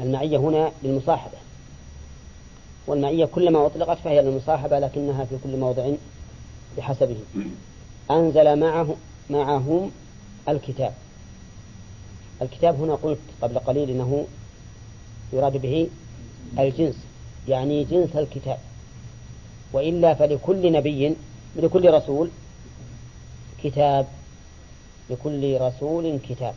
المعية 0.00 0.36
هنا 0.36 0.72
للمصاحبة. 0.82 1.38
والمعية 2.86 3.24
كلما 3.24 3.66
أطلقت 3.66 3.98
فهي 3.98 4.22
للمصاحبة 4.22 4.78
لكنها 4.78 5.24
في 5.24 5.36
كل 5.44 5.56
موضع 5.56 5.90
بحسبه. 6.78 7.16
أنزل 8.10 8.60
معه 8.60 8.96
معهم 9.30 9.90
الكتاب. 10.48 10.94
الكتاب 12.42 12.80
هنا 12.80 12.94
قلت 12.94 13.18
قبل 13.42 13.58
قليل 13.58 13.90
أنه 13.90 14.26
يراد 15.32 15.56
به 15.56 15.88
الجنس 16.58 16.96
يعني 17.48 17.84
جنس 17.84 18.16
الكتاب. 18.16 18.58
وإلا 19.72 20.14
فلكل 20.14 20.72
نبي 20.72 21.16
لكل 21.56 21.90
رسول 21.90 22.30
كتاب 23.64 24.06
لكل 25.10 25.60
رسول 25.60 26.18
كتاب. 26.28 26.54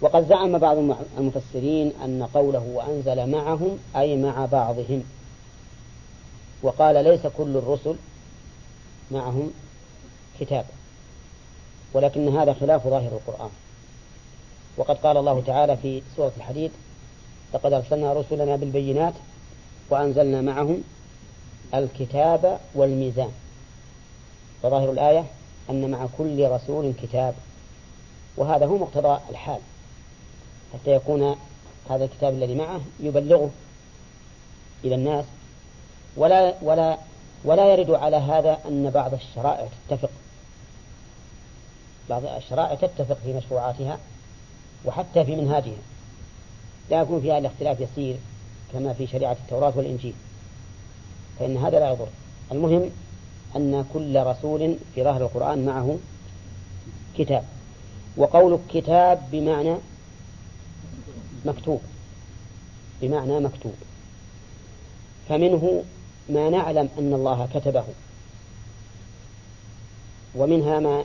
وقد 0.00 0.28
زعم 0.28 0.58
بعض 0.58 0.76
المفسرين 1.18 1.92
أن 2.04 2.28
قوله 2.34 2.66
وأنزل 2.74 3.30
معهم 3.30 3.78
أي 3.96 4.16
مع 4.16 4.46
بعضهم. 4.46 5.02
وقال 6.62 7.04
ليس 7.04 7.26
كل 7.26 7.56
الرسل 7.56 7.94
معهم 9.10 9.50
كتاب. 10.40 10.64
ولكن 11.92 12.36
هذا 12.36 12.52
خلاف 12.52 12.86
ظاهر 12.88 13.12
القرآن. 13.12 13.50
وقد 14.76 14.96
قال 14.96 15.16
الله 15.16 15.42
تعالى 15.46 15.76
في 15.76 16.02
سورة 16.16 16.32
الحديد 16.36 16.70
لقد 17.54 17.72
أرسلنا 17.72 18.12
رسلنا 18.12 18.56
بالبينات 18.56 19.14
وأنزلنا 19.90 20.40
معهم 20.40 20.82
الكتاب 21.74 22.60
والميزان. 22.74 23.32
فظاهر 24.62 24.90
الآية 24.90 25.24
أن 25.70 25.90
مع 25.90 26.06
كل 26.18 26.48
رسول 26.48 26.92
كتاب 27.02 27.34
وهذا 28.36 28.66
هو 28.66 28.78
مقتضى 28.78 29.20
الحال. 29.30 29.60
حتى 30.74 30.90
يكون 30.90 31.36
هذا 31.90 32.04
الكتاب 32.04 32.34
الذي 32.34 32.54
معه 32.54 32.80
يبلغه 33.00 33.50
إلى 34.84 34.94
الناس. 34.94 35.24
ولا 36.16 36.54
ولا 36.62 36.98
ولا 37.44 37.72
يرد 37.72 37.90
على 37.90 38.16
هذا 38.16 38.58
أن 38.68 38.90
بعض 38.90 39.14
الشرائع 39.14 39.68
تتفق. 39.88 40.10
بعض 42.10 42.24
الشرائع 42.24 42.74
تتفق 42.74 43.18
في 43.24 43.32
مشروعاتها 43.32 43.98
وحتى 44.84 45.24
في 45.24 45.36
منهاجها. 45.36 45.78
لا 46.90 47.00
يكون 47.00 47.20
فيها 47.20 47.38
الاختلاف 47.38 47.80
يسير 47.80 48.16
كما 48.72 48.92
في 48.92 49.06
شريعة 49.06 49.36
التوراة 49.44 49.72
والإنجيل. 49.76 50.14
فإن 51.38 51.56
هذا 51.56 51.78
لا 51.78 51.90
يضر. 51.90 52.08
المهم 52.52 52.90
أن 53.56 53.84
كل 53.92 54.22
رسول 54.22 54.76
في 54.94 55.04
ظاهر 55.04 55.22
القرآن 55.22 55.66
معه 55.66 55.98
كتاب. 57.18 57.44
وقول 58.16 58.58
كتاب 58.70 59.22
بمعنى 59.32 59.76
مكتوب. 61.44 61.80
بمعنى 63.02 63.40
مكتوب. 63.40 63.74
فمنه 65.28 65.84
ما 66.28 66.50
نعلم 66.50 66.88
أن 66.98 67.14
الله 67.14 67.48
كتبه. 67.54 67.84
ومنها 70.34 70.80
ما 70.80 71.04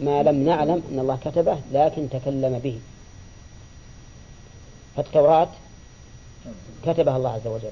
ما 0.00 0.22
لم 0.22 0.44
نعلم 0.44 0.82
أن 0.92 0.98
الله 0.98 1.18
كتبه 1.24 1.58
لكن 1.72 2.08
تكلم 2.10 2.58
به. 2.58 2.80
فالتوراة 4.96 5.48
كتبها 6.84 7.16
الله 7.16 7.30
عز 7.30 7.46
وجل. 7.46 7.70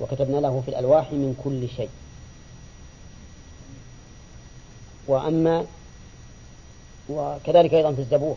وكتبنا 0.00 0.36
له 0.36 0.62
في 0.64 0.68
الألواح 0.68 1.12
من 1.12 1.40
كل 1.44 1.68
شيء. 1.76 1.88
وأما 5.08 5.66
وكذلك 7.08 7.74
أيضا 7.74 7.92
في 7.92 8.00
الزبور 8.00 8.36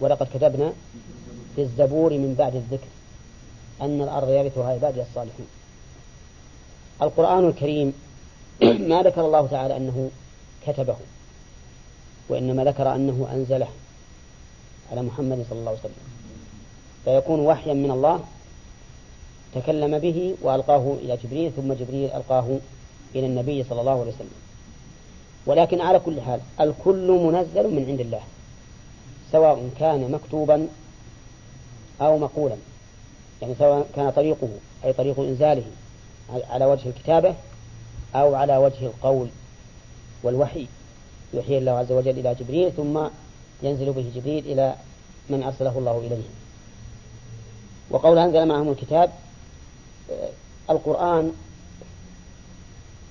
ولقد 0.00 0.26
كتبنا 0.34 0.72
في 1.56 1.62
الزبور 1.62 2.12
من 2.12 2.34
بعد 2.38 2.54
الذكر 2.54 2.86
أن 3.82 4.02
الأرض 4.02 4.28
يرثها 4.28 4.72
عبادي 4.72 5.02
الصالحون. 5.02 5.46
القرآن 7.02 7.48
الكريم 7.48 7.92
ما 8.90 9.02
ذكر 9.02 9.20
الله 9.26 9.46
تعالى 9.46 9.76
أنه 9.76 10.10
كتبه 10.66 10.96
وإنما 12.28 12.64
ذكر 12.64 12.94
أنه 12.94 13.28
أنزله 13.32 13.68
على 14.92 15.02
محمد 15.02 15.46
صلى 15.50 15.58
الله 15.58 15.70
عليه 15.70 15.80
وسلم. 15.80 16.06
فيكون 17.04 17.40
وحيا 17.40 17.74
من 17.74 17.90
الله 17.90 18.20
تكلم 19.54 19.98
به 19.98 20.34
وألقاه 20.42 20.96
إلى 21.02 21.18
جبريل 21.24 21.52
ثم 21.56 21.72
جبريل 21.72 22.10
ألقاه 22.10 22.58
إلى 23.14 23.26
النبي 23.26 23.64
صلى 23.64 23.80
الله 23.80 24.00
عليه 24.00 24.12
وسلم. 24.12 24.30
ولكن 25.46 25.80
على 25.80 25.98
كل 25.98 26.20
حال 26.20 26.40
الكل 26.60 27.10
منزل 27.10 27.74
من 27.74 27.84
عند 27.88 28.00
الله 28.00 28.20
سواء 29.32 29.70
كان 29.80 30.10
مكتوبا 30.10 30.68
أو 32.00 32.18
مقولا. 32.18 32.56
يعني 33.42 33.54
سواء 33.58 33.86
كان 33.96 34.10
طريقه 34.10 34.48
أي 34.84 34.92
طريق 34.92 35.20
إنزاله 35.20 35.64
على 36.50 36.64
وجه 36.64 36.88
الكتابة 36.88 37.34
أو 38.14 38.34
على 38.34 38.56
وجه 38.56 38.86
القول 38.86 39.28
والوحي. 40.22 40.66
يوحي 41.34 41.58
الله 41.58 41.72
عز 41.72 41.92
وجل 41.92 42.18
إلى 42.18 42.34
جبريل 42.34 42.72
ثم 42.72 43.00
ينزل 43.62 43.92
به 43.92 44.04
جبريل 44.14 44.44
إلى 44.46 44.74
من 45.30 45.42
أرسله 45.42 45.78
الله 45.78 45.98
إليه. 45.98 46.24
وقول 47.90 48.18
أنزل 48.18 48.46
معهم 48.46 48.68
الكتاب 48.68 49.10
القرآن 50.70 51.32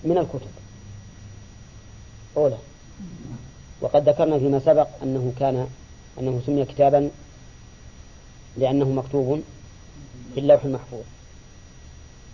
من 0.04 0.18
الكتب. 0.18 0.50
أولى 2.38 2.58
وقد 3.82 4.10
ذكرنا 4.10 4.40
فيما 4.40 4.60
سبق 4.60 4.88
أنه 5.04 5.34
كان 5.40 5.68
أنه 6.20 6.42
سمي 6.46 6.66
كتابا 6.66 7.12
لأنه 8.58 8.90
مكتوب 8.90 9.42
في 10.34 10.40
اللوح 10.40 10.66
المحفوظ 10.66 11.04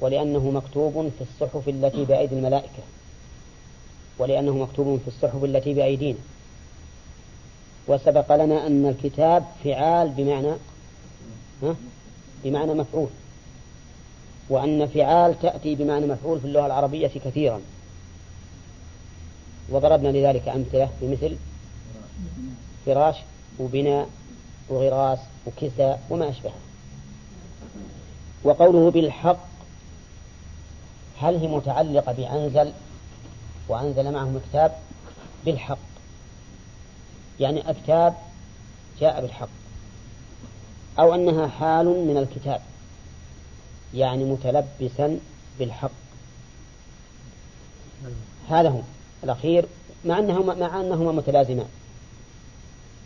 ولأنه 0.02 0.52
مكتوب 0.52 1.12
في 1.18 1.22
الصحف 1.22 1.70
التي 1.70 2.06
بأيدي 2.06 2.36
الملائكة 2.36 2.84
ولأنه 4.18 4.58
مكتوب 4.58 5.00
في 5.00 5.08
الصحف 5.08 5.44
التي 5.44 5.74
بأيدينا. 5.74 6.20
وسبق 7.88 8.36
لنا 8.36 8.68
أن 8.68 8.86
الكتاب 8.86 9.46
فعال 9.64 10.10
بمعنى 10.10 10.54
ها؟ 11.64 11.76
بمعنى 12.44 12.74
مفعول. 12.74 13.10
وأن 14.52 14.88
فعال 14.88 15.40
تأتي 15.40 15.76
بمعنى 15.76 16.08
مفعول 16.08 16.40
في 16.40 16.46
اللغة 16.46 16.66
العربية 16.66 17.08
كثيرا. 17.08 17.62
وضربنا 19.70 20.08
لذلك 20.10 20.48
أمثلة 20.48 20.90
بمثل 21.02 21.38
فراش 22.86 23.16
وبناء 23.60 24.10
وغراس 24.70 25.20
وكساء 25.48 26.02
وما 26.10 26.30
أشبهه. 26.30 26.54
وقوله 28.44 28.92
بالحق 28.92 29.48
هل 31.22 31.36
هي 31.36 31.48
متعلقة 31.48 32.12
بأنزل؟ 32.12 32.72
وأنزل 33.68 34.12
معهم 34.12 34.42
كتاب 34.50 34.72
بالحق. 35.46 35.78
يعني 37.40 37.70
الكتاب 37.70 38.14
جاء 39.00 39.22
بالحق 39.22 39.50
أو 41.00 41.16
أنها 41.16 41.48
حال 41.48 41.86
من 41.86 42.18
الكتاب. 42.18 42.62
يعني 43.94 44.24
متلبسا 44.24 45.20
بالحق. 45.60 45.92
هذا 48.50 48.70
هو 48.70 48.80
الأخير 49.24 49.66
مع 50.06 50.20
أنهما 50.20 50.56
مع 50.56 50.82
أنهما 50.82 51.12
متلازمان. 51.12 51.70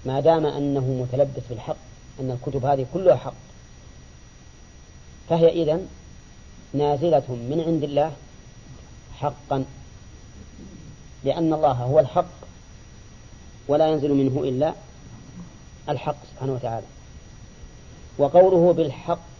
ما 0.05 0.19
دام 0.19 0.45
أنه 0.45 1.07
متلبس 1.09 1.43
بالحق 1.49 1.77
أن 2.19 2.31
الكتب 2.31 2.65
هذه 2.65 2.85
كلها 2.93 3.15
حق 3.15 3.33
فهي 5.29 5.63
إذن 5.63 5.87
نازلة 6.73 7.23
من 7.29 7.63
عند 7.67 7.83
الله 7.83 8.11
حقا 9.13 9.65
لأن 11.23 11.53
الله 11.53 11.71
هو 11.71 11.99
الحق 11.99 12.35
ولا 13.67 13.87
ينزل 13.91 14.13
منه 14.13 14.43
إلا 14.43 14.73
الحق 15.89 16.15
سبحانه 16.33 16.53
وتعالى. 16.53 16.85
وقوله 18.17 18.73
بالحق 18.73 19.34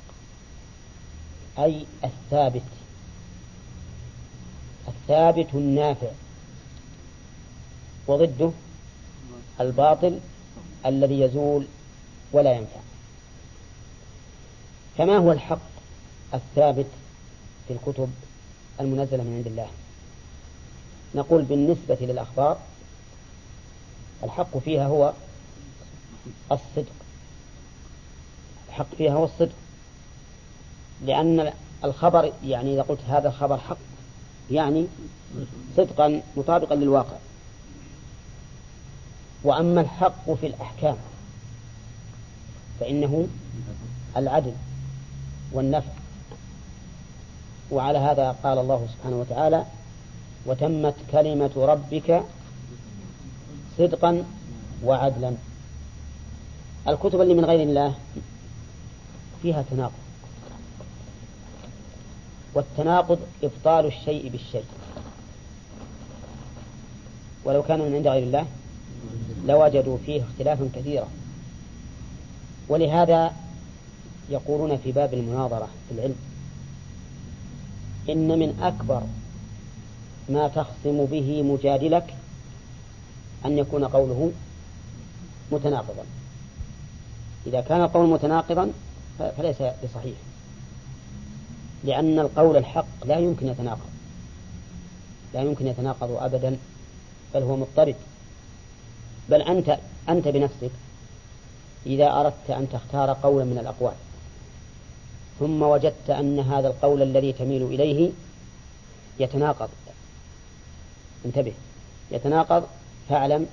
أي 1.60 1.86
الثابت. 2.04 2.62
الثابت 4.88 5.48
النافع. 5.54 6.12
وضده 8.08 8.52
الباطل 9.60 10.20
الذي 10.86 11.20
يزول 11.20 11.68
ولا 12.32 12.54
ينفع. 12.54 12.80
فما 14.98 15.18
هو 15.18 15.32
الحق 15.32 15.70
الثابت 16.34 16.88
في 17.68 17.74
الكتب 17.74 18.10
المنزلة 18.80 19.24
من 19.24 19.36
عند 19.36 19.48
الله. 19.48 19.68
نقول 21.16 21.44
بالنسبة 21.44 21.98
للأخبار 22.02 22.58
الحق 24.24 24.58
فيها 24.58 24.88
هو 24.88 25.14
الصدق. 26.52 26.94
الحق 28.70 28.96
فيها 28.98 29.14
هو 29.14 29.26
الصدق. 29.26 29.56
لأن 31.02 31.54
الخبر 31.84 32.32
يعني 32.46 32.74
إذا 32.74 32.82
قلت 32.82 33.00
هذا 33.08 33.28
الخبر 33.28 33.58
حق 33.58 33.78
يعني 34.52 34.88
صدقا 35.78 36.22
مطابقا 36.38 36.76
للواقع. 36.76 37.18
وأما 39.44 39.82
الحق 39.82 40.32
في 40.34 40.48
الأحكام 40.48 40.96
فإنه 42.80 43.28
العدل 44.18 44.54
والنفع. 45.52 45.92
وعلى 47.72 47.98
هذا 47.98 48.36
قال 48.44 48.58
الله 48.58 48.88
سبحانه 48.94 49.16
وتعالى 49.16 49.66
وتمت 50.46 50.96
كلمة 51.12 51.52
ربك 51.58 52.24
صدقا 53.78 54.24
وعدلا. 54.84 55.36
الكتب 56.88 57.22
اللي 57.22 57.34
من 57.34 57.46
غير 57.46 57.62
الله 57.62 57.96
فيها 59.42 59.64
تناقض. 59.72 60.05
والتناقض 62.56 63.20
إبطال 63.44 63.86
الشيء 63.86 64.30
بالشيء. 64.30 64.66
ولو 67.44 67.64
كان 67.64 67.80
من 67.80 67.96
عند 67.96 68.08
غير 68.08 68.24
الله 68.24 68.46
لوجدوا 69.46 69.98
فيه 70.06 70.24
اختلافا 70.24 70.70
كثيرا. 70.76 71.08
ولهذا 72.70 73.34
يقولون 74.30 74.78
في 74.78 74.92
باب 74.92 75.14
المناظرة 75.14 75.68
في 75.90 75.96
العلم 75.96 76.16
إن 78.10 78.40
من 78.40 78.60
أكبر 78.62 79.02
ما 80.30 80.48
تخصم 80.48 81.06
به 81.06 81.44
مجادلك 81.44 82.16
أن 83.46 83.58
يكون 83.58 83.86
قوله 83.86 84.32
متناقضا. 85.52 86.04
إذا 87.48 87.62
كان 87.62 87.82
القول 87.82 88.10
متناقضا 88.10 88.72
فليس 89.38 89.58
بصحيح. 89.62 90.16
لأن 91.86 92.20
القول 92.20 92.58
الحق 92.58 93.06
لا 93.06 93.18
يمكن 93.18 93.48
يتناقض. 93.48 93.90
لا 95.34 95.42
يمكن 95.42 95.68
يتناقض 95.68 96.12
أبدا 96.12 96.58
بل 97.34 97.44
هو 97.44 97.56
مضطرد. 97.56 97.96
بل 99.30 99.42
أنت 99.42 99.78
أنت 100.10 100.28
بنفسك 100.28 100.72
إذا 101.86 102.12
أردت 102.12 102.50
أن 102.50 102.68
تختار 102.74 103.18
قولا 103.24 103.46
من 103.46 103.58
الأقوال 103.58 103.94
ثم 105.40 105.62
وجدت 105.62 106.10
أن 106.10 106.40
هذا 106.40 106.68
القول 106.68 107.02
الذي 107.02 107.34
تميل 107.34 107.64
إليه 107.64 108.12
يتناقض. 109.20 109.70
انتبه. 111.26 111.54
يتناقض 112.12 112.64
فاعلم 113.10 113.48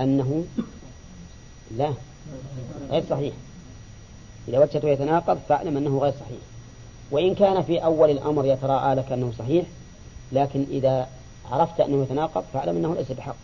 أنه 0.00 0.44
لا 1.76 1.94
غير 2.90 3.04
صحيح. 3.10 3.34
إذا 4.48 4.58
وجدته 4.58 4.88
يتناقض 4.88 5.38
فاعلم 5.48 5.76
أنه 5.76 5.98
غير 5.98 6.12
صحيح. 6.12 6.53
وإن 7.10 7.34
كان 7.34 7.62
في 7.62 7.84
أول 7.84 8.10
الأمر 8.10 8.46
يتراءى 8.46 8.94
لك 8.94 9.12
أنه 9.12 9.32
صحيح 9.38 9.64
لكن 10.32 10.66
إذا 10.70 11.08
عرفت 11.50 11.80
أنه 11.80 12.02
يتناقض 12.02 12.44
فاعلم 12.52 12.76
أنه 12.76 12.94
ليس 12.94 13.12
بحق. 13.12 13.36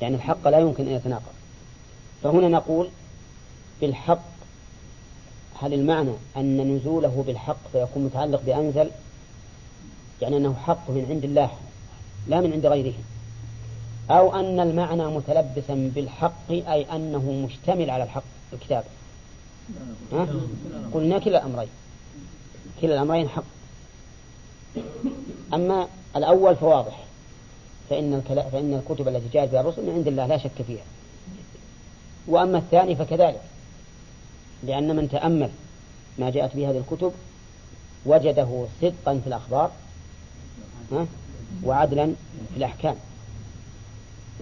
يعني 0.00 0.16
الحق 0.16 0.48
لا 0.48 0.58
يمكن 0.58 0.86
أن 0.88 0.92
يتناقض. 0.92 1.32
فهنا 2.22 2.48
نقول 2.48 2.88
بالحق 3.80 4.30
هل 5.62 5.74
المعنى 5.74 6.12
أن 6.36 6.76
نزوله 6.76 7.24
بالحق 7.26 7.68
فيكون 7.72 8.04
متعلق 8.04 8.42
بأنزل؟ 8.46 8.90
يعني 10.22 10.36
أنه 10.36 10.54
حق 10.54 10.90
من 10.90 11.06
عند 11.10 11.24
الله 11.24 11.50
لا 12.28 12.40
من 12.40 12.52
عند 12.52 12.66
غيره. 12.66 12.94
أو 14.10 14.40
أن 14.40 14.60
المعنى 14.60 15.06
متلبسا 15.06 15.90
بالحق 15.94 16.50
أي 16.50 16.86
أنه 16.96 17.46
مشتمل 17.46 17.90
على 17.90 18.04
الحق 18.04 18.22
الكتاب؟ 18.52 18.84
قلنا 20.92 21.18
كلا 21.18 21.38
الأمرين 21.38 21.68
كلا 22.80 22.94
الأمرين 22.94 23.28
حق. 23.28 23.44
أما 25.54 25.88
الأول 26.16 26.56
فواضح. 26.56 27.04
فإن 27.90 28.14
الكلا 28.14 28.42
فإن 28.42 28.74
الكتب 28.74 29.08
التي 29.08 29.28
جاءت 29.32 29.50
بها 29.50 29.60
الرسل 29.60 29.82
من 29.82 29.94
عند 29.94 30.08
الله 30.08 30.26
لا 30.26 30.38
شك 30.38 30.62
فيها. 30.66 30.84
وأما 32.26 32.58
الثاني 32.58 32.96
فكذلك. 32.96 33.40
لأن 34.62 34.96
من 34.96 35.08
تأمل 35.08 35.50
ما 36.18 36.30
جاءت 36.30 36.56
به 36.56 36.70
هذه 36.70 36.78
الكتب 36.78 37.12
وجده 38.06 38.66
صدقا 38.82 39.20
في 39.24 39.26
الأخبار؟ 39.26 39.70
وعدلا 41.64 42.06
في 42.52 42.56
الأحكام. 42.56 42.96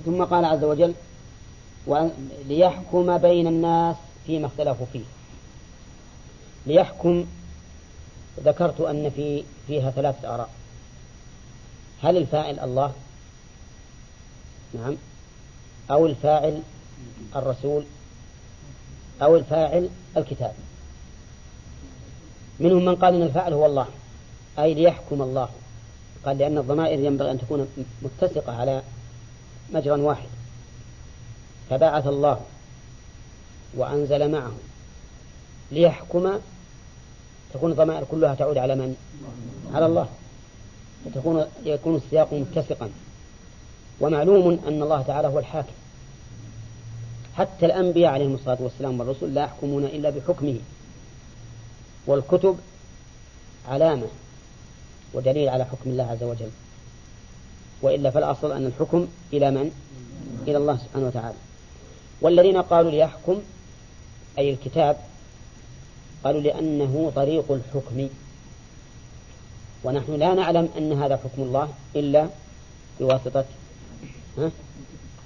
ثم 0.05 0.25
قال 0.25 0.45
عز 0.45 0.65
وجل 0.65 0.95
ليحكم 2.49 3.19
بين 3.19 3.47
الناس 3.47 3.97
فيما 4.27 4.47
اختلفوا 4.47 4.87
فيه. 4.93 5.05
ليحكم 6.67 7.27
ذكرت 8.45 8.81
أن 8.81 9.11
في 9.11 9.45
فيها 9.67 9.91
ثلاثة 9.91 10.35
آراء. 10.35 10.51
هل 12.03 12.17
الفاعل 12.17 12.59
الله؟ 12.59 12.93
نعم. 14.75 14.97
أو 15.91 16.07
الفاعل 16.07 16.63
الرسول؟ 17.37 17.85
أو 19.23 19.37
الفاعل 19.37 19.89
الكتاب؟ 20.17 20.53
منهم 22.61 22.85
من 22.85 22.97
قال 22.97 23.15
إن 23.15 23.23
الفاعل 23.23 23.53
هو 23.53 23.67
الله 23.67 23.87
أي 24.59 24.75
ليحكم 24.75 25.23
الله. 25.23 25.49
قال 26.25 26.39
لأن 26.39 26.59
الضمائر 26.59 26.99
ينبغي 26.99 27.31
أن 27.31 27.39
تكون 27.39 27.69
متسقة 28.03 28.53
على 28.61 28.83
مجرى 29.73 30.01
واحد. 30.01 30.29
فبعث 31.71 32.07
الله 32.07 32.41
وأنزل 33.75 34.31
معه 34.31 34.53
ليحكم 35.73 36.39
تكون 37.55 37.71
الضمائر 37.71 38.05
كلها 38.11 38.35
تعود 38.35 38.59
على 38.59 38.75
من؟ 38.75 38.97
على 39.75 39.87
الله. 39.87 40.09
فتكون 41.05 41.47
يكون 41.65 41.97
السياق 41.97 42.35
متسقا. 42.35 42.91
ومعلوم 44.01 44.61
أن 44.69 44.83
الله 44.83 45.03
تعالى 45.03 45.29
هو 45.29 45.39
الحاكم. 45.39 45.73
حتى 47.37 47.67
الأنبياء 47.67 48.13
عليهم 48.13 48.35
الصلاة 48.35 48.59
والسلام 48.61 49.01
والرسل 49.01 49.35
لا 49.35 49.43
يحكمون 49.43 49.85
إلا 49.85 50.11
بحكمه. 50.11 50.57
والكتب 52.07 52.59
علامة 53.69 54.07
ودليل 55.15 55.49
على 55.49 55.65
حكم 55.65 55.91
الله 55.91 56.05
عز 56.05 56.23
وجل. 56.23 56.51
وإلا 57.83 58.11
فالأصل 58.11 58.53
أن 58.53 58.67
الحكم 58.67 59.09
إلى 59.33 59.51
من؟ 59.51 59.71
إلى 60.49 60.57
الله 60.57 60.77
سبحانه 60.77 61.07
وتعالى. 61.07 61.37
والذين 62.21 62.63
قالوا 62.63 62.91
ليحكم 62.91 63.41
أي 64.39 64.51
الكتاب 64.51 64.97
قالوا 66.29 66.41
لأنه 66.41 67.13
طريق 67.17 67.53
الحكم. 67.53 68.09
ونحن 69.85 70.15
لا 70.15 70.35
نعلم 70.35 70.69
أن 70.79 70.93
هذا 70.93 71.17
حكم 71.17 71.43
الله 71.43 71.69
إلا 71.97 72.29
بواسطة 73.01 73.45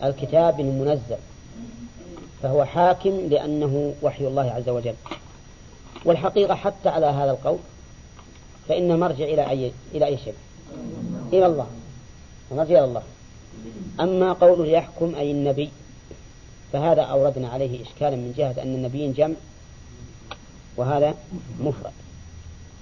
الكتاب 0.03 0.61
المنزل 0.61 1.17
فهو 2.43 2.65
حاكم 2.65 3.11
لأنه 3.11 3.95
وحي 4.03 4.27
الله 4.27 4.51
عز 4.51 4.69
وجل. 4.69 4.95
والحقيقة 6.05 6.55
حتى 6.55 6.89
على 6.89 7.07
هذا 7.07 7.31
القول 7.31 7.59
فإن 8.69 9.01
مرجع 9.01 9.25
إلى 9.25 9.51
أي 9.51 9.73
إلى 9.95 10.07
أي 10.07 10.19
شيء؟ 10.19 10.35
إلى 11.33 11.47
الله. 11.47 11.67
مرجع 12.51 12.79
إلى 12.79 12.85
الله. 12.85 13.03
أما 14.01 14.33
قوله 14.33 14.67
يحكم 14.67 15.15
أي 15.15 15.31
النبي 15.31 15.71
فهذا 16.73 17.03
أوردنا 17.03 17.49
عليه 17.49 17.83
إشكالا 17.83 18.17
من 18.17 18.35
جهة 18.39 18.63
أن 18.63 18.75
النبيين 18.75 19.13
جمع 19.13 19.35
وهذا 20.77 21.15
مفرد. 21.61 21.93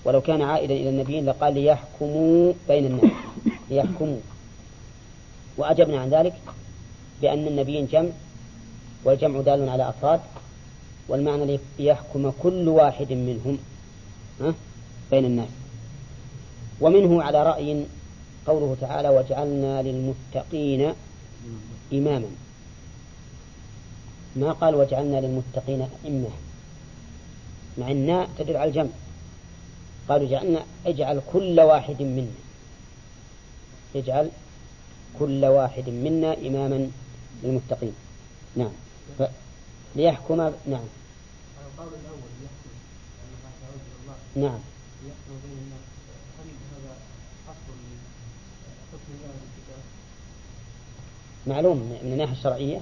ولو 0.05 0.20
كان 0.20 0.42
عائدا 0.42 0.74
إلى 0.74 0.88
النبيين 0.88 1.26
لقال 1.26 1.55
ليحكموا 1.55 2.53
بين 2.68 2.87
الناس. 2.87 3.12
ليحكموا. 3.70 4.18
وأجبنا 5.57 6.00
عن 6.00 6.09
ذلك 6.09 6.35
بأن 7.22 7.46
النبيين 7.46 7.87
جمع 7.87 8.11
والجمع 9.05 9.40
دال 9.40 9.68
على 9.68 9.88
أفراد 9.88 10.20
والمعنى 11.09 11.59
ليحكم 11.79 12.33
كل 12.42 12.68
واحد 12.68 13.12
منهم 13.12 13.59
بين 15.11 15.24
الناس. 15.24 15.48
ومنه 16.81 17.22
على 17.22 17.42
رأي 17.42 17.85
قوله 18.46 18.76
تعالى 18.81 19.09
وجعلنا 19.09 19.83
للمتقين 19.83 20.92
إماما. 21.92 22.31
ما 24.37 24.53
قال 24.53 24.74
وجعلنا 24.74 25.20
للمتقين 25.20 25.88
أئمة 26.05 26.31
مع 27.79 27.91
الناء 27.91 28.29
تدل 28.39 28.57
على 28.57 28.69
الجمع. 28.69 28.91
قالوا 30.09 30.29
جعلنا 30.29 30.65
اجعل 30.87 31.23
كل 31.33 31.61
واحد 31.61 32.03
منا. 32.03 32.27
اجعل 33.97 34.31
كل 35.19 35.45
واحد 35.45 35.89
منا 35.89 36.37
إماما 36.47 36.91
للمتقين. 37.43 37.95
نعم. 38.57 38.73
ف... 39.19 39.23
ليحكم 39.97 40.37
نعم. 40.37 40.55
القول 40.67 41.89
الأول 41.89 42.31
نعم. 44.37 44.59
بين 45.03 45.53
الناس 45.53 45.81
هذا 46.73 46.97
أصل 47.49 47.73
حكم 48.93 49.13
الله 49.15 49.33
بالكتاب 49.41 49.83
معلوم 51.47 51.77
من 51.77 52.13
الناحية 52.13 52.33
الشرعية 52.33 52.81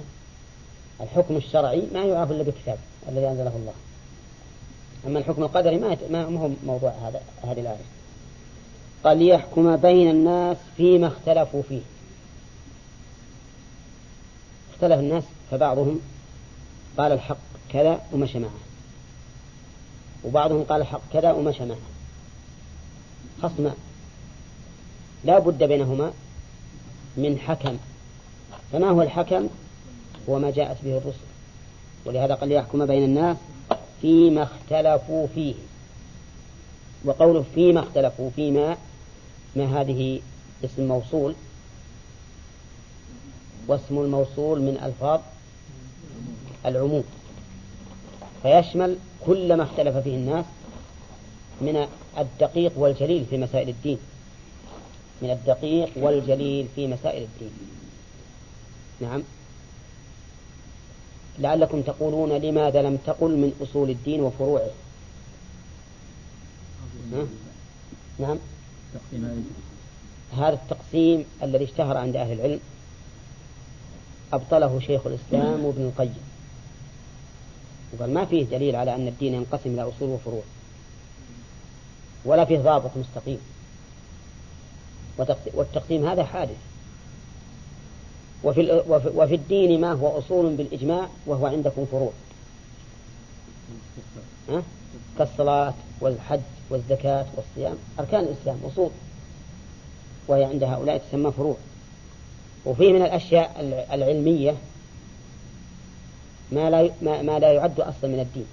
الحكم 1.01 1.37
الشرعي 1.37 1.87
ما 1.93 2.03
يعرف 2.03 2.31
إلا 2.31 2.43
بكتاب 2.43 2.77
الذي 3.09 3.27
أنزله 3.27 3.55
الله. 3.55 3.73
أما 5.07 5.19
الحكم 5.19 5.43
القدري 5.43 5.77
ما 5.77 5.97
ما 6.09 6.23
هو 6.23 6.49
موضوع 6.65 6.89
هذا 6.89 7.21
هذه 7.43 7.59
الآية. 7.59 7.85
قال 9.03 9.17
ليحكم 9.17 9.75
بين 9.75 10.09
الناس 10.09 10.57
فيما 10.77 11.07
اختلفوا 11.07 11.61
فيه. 11.69 11.81
اختلف 14.73 14.99
الناس 14.99 15.23
فبعضهم 15.51 15.99
قال 16.97 17.11
الحق 17.11 17.37
كذا 17.73 18.01
ومشى 18.13 18.39
معه 18.39 18.51
وبعضهم 20.23 20.63
قال 20.63 20.81
الحق 20.81 21.01
كذا 21.13 21.31
ومشى 21.31 21.65
معه 21.65 21.77
خصما 23.41 23.73
لا 25.23 25.39
بد 25.39 25.63
بينهما 25.63 26.13
من 27.17 27.39
حكم. 27.39 27.77
فما 28.71 28.89
هو 28.89 29.01
الحكم؟ 29.01 29.47
هو 30.29 30.39
ما 30.39 30.51
جاءت 30.51 30.77
به 30.83 30.97
الرسل. 30.97 31.29
ولهذا 32.05 32.33
قال 32.35 32.49
ليحكم 32.49 32.85
بين 32.85 33.03
الناس 33.03 33.37
فيما 34.01 34.43
اختلفوا 34.43 35.27
فيه. 35.35 35.53
وقوله 37.05 37.45
فيما 37.55 37.79
اختلفوا 37.79 38.29
فيما 38.35 38.77
ما 39.55 39.81
هذه 39.81 40.21
اسم 40.65 40.87
موصول؟ 40.87 41.35
واسم 43.67 43.99
الموصول 43.99 44.61
من 44.61 44.77
ألفاظ 44.83 45.19
العموم. 46.65 47.03
فيشمل 48.43 48.97
كل 49.25 49.53
ما 49.53 49.63
اختلف 49.63 49.97
فيه 49.97 50.15
الناس 50.15 50.45
من 51.61 51.87
الدقيق 52.17 52.71
والجليل 52.75 53.25
في 53.25 53.37
مسائل 53.37 53.69
الدين. 53.69 53.97
من 55.21 55.31
الدقيق 55.31 55.89
والجليل 55.95 56.67
في 56.75 56.87
مسائل 56.87 57.23
الدين. 57.23 57.51
نعم. 59.01 59.23
لعلكم 61.39 61.81
تقولون 61.81 62.29
لماذا 62.31 62.81
لم 62.81 62.97
تقل 62.97 63.37
من 63.37 63.53
أصول 63.63 63.89
الدين 63.89 64.21
وفروعه؟ 64.21 64.69
نعم. 68.19 68.37
هذا 70.37 70.53
التقسيم 70.53 71.25
الذي 71.43 71.63
اشتهر 71.63 71.97
عند 71.97 72.15
أهل 72.15 72.31
العلم 72.31 72.59
أبطله 74.33 74.79
شيخ 74.79 75.07
الإسلام 75.07 75.65
وابن 75.65 75.81
القيم. 75.81 76.23
وقال 77.93 78.13
ما 78.13 78.25
فيه 78.25 78.43
دليل 78.43 78.75
على 78.75 78.95
أن 78.95 79.07
الدين 79.07 79.33
ينقسم 79.33 79.73
إلى 79.73 79.81
أصول 79.81 80.09
وفروع. 80.09 80.43
ولا 82.25 82.45
فيه 82.45 82.57
ضابط 82.57 82.91
مستقيم. 82.97 83.39
والتقسيم 85.53 86.07
هذا 86.07 86.23
حادث. 86.23 86.57
وفي, 88.43 88.83
وفي 89.15 89.35
الدين 89.35 89.81
ما 89.81 89.91
هو 89.91 90.17
أصول 90.19 90.55
بالإجماع 90.55 91.07
وهو 91.25 91.45
عندكم 91.45 91.85
فروع. 91.85 92.11
كالصلاة 95.17 95.73
والحج 96.01 96.39
والزكاة 96.69 97.25
والصيام. 97.35 97.77
أركان 97.99 98.23
الإسلام 98.23 98.59
أصول. 98.71 98.89
وهي 100.27 100.43
عند 100.43 100.63
هؤلاء 100.63 100.97
تسمى 100.97 101.31
فروع. 101.31 101.55
وفيه 102.65 102.93
من 102.93 103.01
الأشياء 103.01 103.55
العلمية 103.93 104.55
ما 106.51 106.69
لا 106.69 106.91
ما 107.01 107.39
لا 107.39 107.53
يعد 107.53 107.79
أصلا 107.79 108.09
من 108.09 108.19
الدين. 108.19 108.47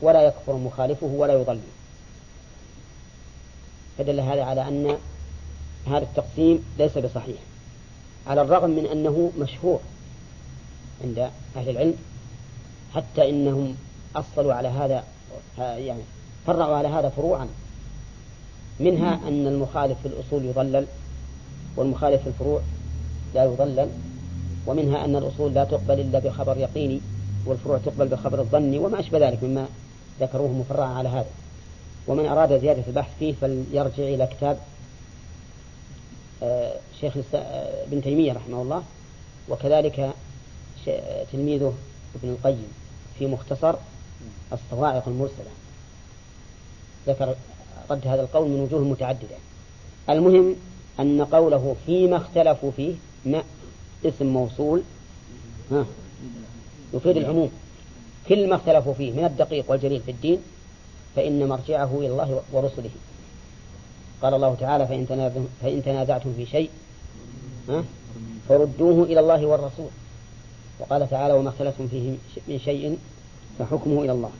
ولا 0.00 0.22
يكفر 0.22 0.56
مخالفه 0.56 1.06
ولا 1.06 1.34
يضل. 1.34 1.60
فدل 3.98 4.20
هذا 4.20 4.44
على 4.44 4.68
أن 4.68 4.96
هذا 5.86 6.02
التقسيم 6.02 6.64
ليس 6.78 6.98
بصحيح. 6.98 7.36
على 8.26 8.42
الرغم 8.42 8.70
من 8.70 8.86
أنه 8.86 9.30
مشهور 9.38 9.80
عند 11.04 11.18
أهل 11.56 11.68
العلم 11.68 11.94
حتى 12.94 13.30
إنهم 13.30 13.76
أصلوا 14.16 14.54
على 14.54 14.68
هذا 14.68 15.04
يعني 15.58 16.00
فرعوا 16.46 16.76
على 16.76 16.88
هذا 16.88 17.08
فروعا. 17.08 17.48
منها 18.80 19.20
أن 19.28 19.46
المخالف 19.46 19.98
في 20.02 20.08
الأصول 20.08 20.44
يضلل 20.44 20.86
والمخالف 21.76 22.22
في 22.22 22.28
الفروع 22.28 22.60
لا 23.34 23.44
يضلل. 23.44 23.88
ومنها 24.66 25.04
أن 25.04 25.16
الأصول 25.16 25.54
لا 25.54 25.64
تقبل 25.64 26.00
إلا 26.00 26.18
بخبر 26.18 26.56
يقيني 26.56 27.00
والفروع 27.46 27.78
تقبل 27.78 28.08
بخبر 28.08 28.40
الظني 28.40 28.78
وما 28.78 29.00
أشبه 29.00 29.28
ذلك 29.28 29.44
مما 29.44 29.66
ذكروه 30.20 30.52
مفرعا 30.52 30.94
على 30.94 31.08
هذا. 31.08 31.30
ومن 32.06 32.26
أراد 32.26 32.60
زيادة 32.60 32.82
البحث 32.88 33.10
فيه 33.18 33.34
فليرجع 33.40 34.02
إلى 34.02 34.26
كتاب 34.26 34.58
شيخ 37.00 37.16
آه، 37.34 37.84
ابن 37.84 38.02
تيمية 38.02 38.32
رحمه 38.32 38.62
الله 38.62 38.82
وكذلك 39.48 40.14
تلميذه 41.32 41.74
ابن 42.14 42.30
القيم 42.30 42.72
في 43.18 43.26
مختصر 43.26 43.74
الصواعق 44.52 45.08
المرسلة. 45.08 45.50
ذكر 47.06 47.34
رد 47.90 48.06
هذا 48.06 48.22
القول 48.22 48.48
من 48.48 48.60
وجوه 48.60 48.80
متعددة. 48.80 49.36
المهم 50.10 50.56
أن 51.00 51.24
قوله 51.24 51.76
فيما 51.86 52.16
اختلفوا 52.16 52.70
فيه 52.70 52.94
ما 53.26 53.42
اسم 54.04 54.26
موصول 54.26 54.82
ها 55.70 55.86
يفيد 56.94 57.16
العموم. 57.16 57.50
كل 58.28 58.48
ما 58.48 58.56
اختلفوا 58.56 58.94
فيه 58.94 59.12
من 59.12 59.24
الدقيق 59.24 59.70
والجليل 59.70 60.00
في 60.00 60.10
الدين 60.10 60.38
فإن 61.16 61.48
مرجعه 61.48 61.98
إلى 61.98 62.06
الله 62.06 62.42
ورسله. 62.52 62.90
قال 64.22 64.34
الله 64.34 64.54
تعالى 64.60 64.86
فإن, 64.86 65.46
فإن 65.62 65.82
تنازعتم 65.84 66.32
في 66.36 66.46
شيء 66.46 66.70
فردوه 68.48 69.04
إلى 69.04 69.20
الله 69.20 69.46
والرسول. 69.46 69.88
وقال 70.80 71.10
تعالى 71.10 71.34
وما 71.34 71.48
اختلفتم 71.48 71.88
فيه 71.88 72.10
من 72.48 72.58
شيء 72.64 72.98
فحكمه 73.58 74.02
إلى 74.02 74.12
الله. 74.12 74.30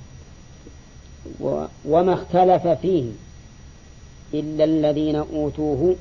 وما 1.84 2.14
اختلف 2.14 2.66
فيه 2.66 3.04
إلا 4.34 4.64
الذين 4.64 5.16
أوتوه 5.16 5.96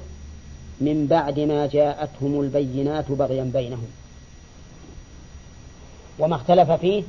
من 0.81 1.07
بعد 1.07 1.39
ما 1.39 1.67
جاءتهم 1.67 2.41
البينات 2.41 3.11
بغيا 3.11 3.43
بينهم. 3.43 3.87
وما 6.19 6.35
اختلف 6.35 6.71
فيه 6.71 7.03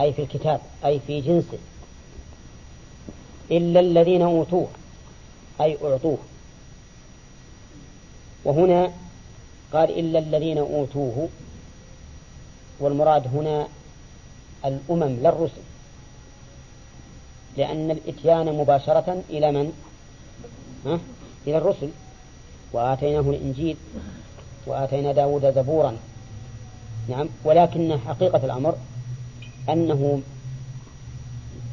أي 0.00 0.12
في 0.12 0.22
الكتاب 0.22 0.60
أي 0.84 1.00
في 1.06 1.20
جنسه 1.20 1.58
إلا 3.50 3.80
الذين 3.80 4.22
أوتوه. 4.22 4.68
أي 5.60 5.78
أعطوه. 5.84 6.18
وهنا 8.44 8.92
قال 9.72 9.98
إلا 9.98 10.18
الذين 10.18 10.58
أوتوه 10.58 11.28
والمراد 12.80 13.26
هنا 13.26 13.68
الأمم 14.64 15.16
لا 15.22 15.28
الرسل 15.28 15.62
لأن 17.56 17.90
الإتيان 17.90 18.58
مباشرة 18.58 19.22
إلى 19.30 19.52
من؟ 19.52 19.72
ها؟ 20.86 20.98
إلى 21.46 21.58
الرسل. 21.58 21.88
وآتيناه 22.72 23.20
الإنجيل 23.20 23.76
وآتينا 24.66 25.12
داود 25.12 25.54
زبورا. 25.54 25.96
نعم. 27.08 27.28
ولكن 27.44 27.98
حقيقة 28.06 28.44
الأمر 28.44 28.74
أنه 29.68 30.22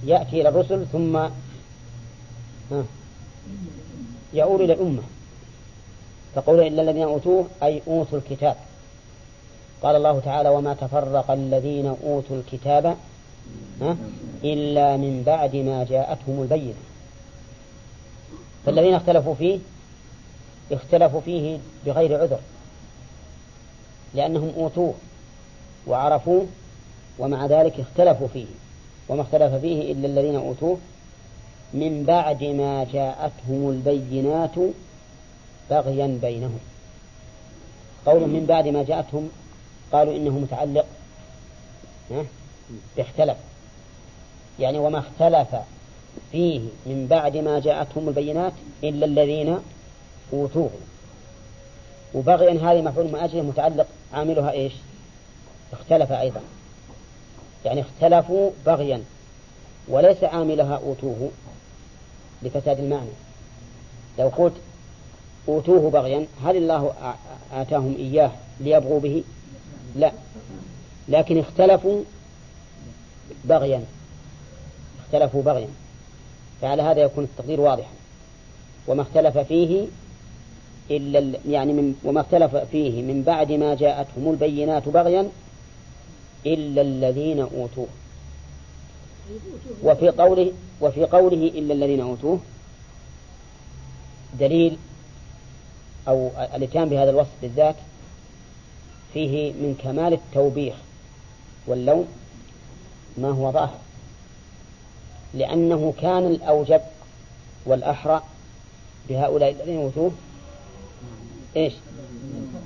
يأتي 0.05 0.41
إلى 0.41 0.49
الرسل 0.49 0.85
ثم 0.91 1.15
ها؟ 2.71 2.83
يؤول 4.33 4.61
إلى 4.61 4.73
الأمة 4.73 5.01
فقوله 6.35 6.67
إلا 6.67 6.81
الذين 6.81 7.03
أوتوه 7.03 7.47
أي 7.63 7.81
أوتوا 7.87 8.17
الكتاب. 8.17 8.55
قال 9.83 9.95
الله 9.95 10.19
تعالى 10.19 10.49
وما 10.49 10.73
تفرق 10.73 11.31
الذين 11.31 11.95
أوتوا 12.03 12.35
الكتاب 12.35 12.97
إلا 14.43 14.97
من 14.97 15.23
بعد 15.25 15.55
ما 15.55 15.83
جاءتهم 15.83 16.41
البينة. 16.41 16.73
فالذين 18.65 18.93
اختلفوا 18.93 19.35
فيه 19.35 19.59
اختلفوا 20.71 21.21
فيه 21.21 21.57
بغير 21.85 22.21
عذر 22.21 22.39
لأنهم 24.13 24.53
أوتوه 24.57 24.93
وعرفوه 25.87 26.45
ومع 27.19 27.45
ذلك 27.45 27.79
اختلفوا 27.79 28.27
فيه. 28.27 28.45
وما 29.09 29.21
اختلف 29.21 29.53
فيه 29.53 29.91
إلا 29.91 30.07
الذين 30.07 30.35
أوتوه 30.35 30.77
من 31.73 32.03
بعد 32.03 32.43
ما 32.43 32.87
جاءتهم 32.93 33.69
البينات 33.69 34.55
بغيا 35.69 36.19
بينهم. 36.21 36.59
قول 38.05 38.21
من 38.21 38.45
بعد 38.45 38.67
ما 38.67 38.83
جاءتهم 38.83 39.29
قالوا 39.91 40.15
إنه 40.15 40.29
متعلق. 40.29 40.85
باختلف 42.97 43.37
يعني 44.59 44.77
وما 44.77 44.99
اختلف 44.99 45.47
فيه 46.31 46.59
من 46.85 47.07
بعد 47.09 47.37
ما 47.37 47.59
جاءتهم 47.59 48.07
البينات 48.07 48.53
إلا 48.83 49.05
الذين 49.05 49.57
أوتوه. 50.33 50.69
وبغيا 52.13 52.51
هذه 52.51 52.81
مفعول 52.81 53.07
من 53.07 53.15
أجله 53.15 53.41
متعلق. 53.41 53.87
عاملها 54.13 54.51
إيش؟ 54.51 54.73
اختلف 55.73 56.11
أيضا. 56.11 56.41
يعني 57.65 57.81
اختلفوا 57.81 58.51
بغيا. 58.65 59.03
وليس 59.87 60.23
عاملها 60.23 60.75
أوتوه 60.83 61.29
لفساد 62.43 62.79
المعنى 62.79 63.09
لو 64.19 64.27
قلت 64.27 64.53
أوتوه 65.47 65.89
بغيا 65.89 66.25
هل 66.45 66.57
الله 66.57 66.93
آتاهم 67.53 67.95
إياه 67.99 68.31
ليبغوا 68.59 68.99
به؟ 68.99 69.23
لا. 69.95 70.11
لكن 71.09 71.39
اختلفوا 71.39 72.03
بغيا. 73.45 73.83
اختلفوا 75.05 75.43
بغيا. 75.43 75.67
فعلى 76.61 76.81
هذا 76.81 77.01
يكون 77.01 77.23
التقدير 77.23 77.61
واضحا. 77.61 77.91
وما 78.87 79.01
اختلف 79.01 79.37
فيه 79.37 79.85
إلا 80.91 81.39
يعني 81.49 81.73
من 81.73 81.95
وما 82.03 82.21
اختلف 82.21 82.55
فيه 82.55 83.01
من 83.01 83.23
بعد 83.23 83.51
ما 83.51 83.75
جاءتهم 83.75 84.31
البينات 84.31 84.89
بغيا 84.89 85.29
إلا 86.45 86.81
الذين 86.81 87.39
أوتوه. 87.39 87.87
وفي 89.83 90.09
قوله 90.09 90.51
وفي 90.81 91.05
قوله 91.05 91.47
إلا 91.47 91.73
الذين 91.73 92.01
أوتوه. 92.01 92.39
دليل 94.39 94.77
أو 96.07 96.31
الإتيان 96.55 96.89
بهذا 96.89 97.09
الوصف 97.09 97.31
بالذات 97.41 97.75
فيه 99.13 99.53
من 99.53 99.75
كمال 99.83 100.13
التوبيخ 100.13 100.75
واللوم 101.67 102.07
ما 103.17 103.29
هو 103.29 103.51
ظاهر. 103.51 103.77
لأنه 105.33 105.93
كان 106.01 106.27
الأوجب 106.27 106.81
والأحرى 107.65 108.21
بهؤلاء 109.09 109.51
الذين 109.51 109.81
أوتوه. 109.81 110.11
إيش؟ 111.55 111.73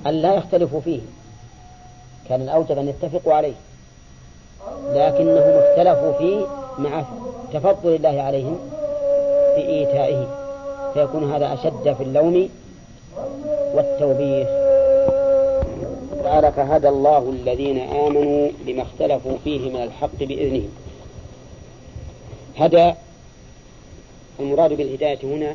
أن 0.06 0.14
لا 0.14 0.34
يختلفوا 0.34 0.80
فيه. 0.80 1.00
كان 2.28 2.42
الأوجب 2.42 2.78
أن 2.78 2.88
يتفقوا 2.88 3.34
عليه. 3.34 3.54
لكنهم 4.88 5.60
اختلفوا 5.62 6.12
فيه 6.12 6.46
مع 6.78 7.04
تفضل 7.52 7.94
الله 7.94 8.22
عليهم 8.22 8.58
في 9.54 9.66
إيتائه 9.66 10.28
فيكون 10.94 11.32
هذا 11.32 11.54
أشد 11.54 11.94
في 11.94 12.02
اللوم 12.02 12.48
والتوبيخ. 13.74 14.48
تعالى 16.24 16.52
فهدى 16.52 16.88
الله 16.88 17.30
الذين 17.30 17.78
آمنوا 17.78 18.48
لما 18.66 18.82
اختلفوا 18.82 19.36
فيه 19.44 19.70
من 19.70 19.82
الحق 19.82 20.18
بإذنه. 20.18 20.68
هدى 22.56 22.94
المراد 24.40 24.72
بالهداية 24.72 25.18
هنا 25.22 25.54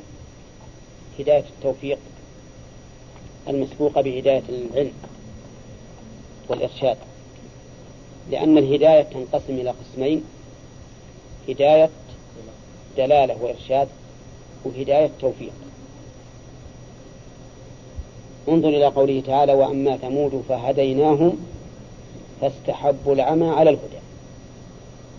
هداية 1.19 1.43
التوفيق 1.57 1.97
المسبوقة 3.47 4.01
بهداية 4.01 4.43
العلم 4.49 4.93
والإرشاد. 6.49 6.97
لأن 8.31 8.57
الهداية 8.57 9.01
تنقسم 9.01 9.53
إلى 9.53 9.69
قسمين 9.69 10.23
هداية 11.49 11.89
دلالة 12.97 13.43
وإرشاد 13.43 13.87
وهداية 14.65 15.09
توفيق. 15.21 15.53
انظر 18.49 18.69
إلى 18.69 18.85
قوله 18.85 19.21
تعالى 19.27 19.53
وأما 19.53 19.97
ثمود 19.97 20.43
فهديناهم 20.49 21.37
فاستحبوا 22.41 23.13
العمى 23.13 23.49
على 23.49 23.69
الهدى. 23.69 24.01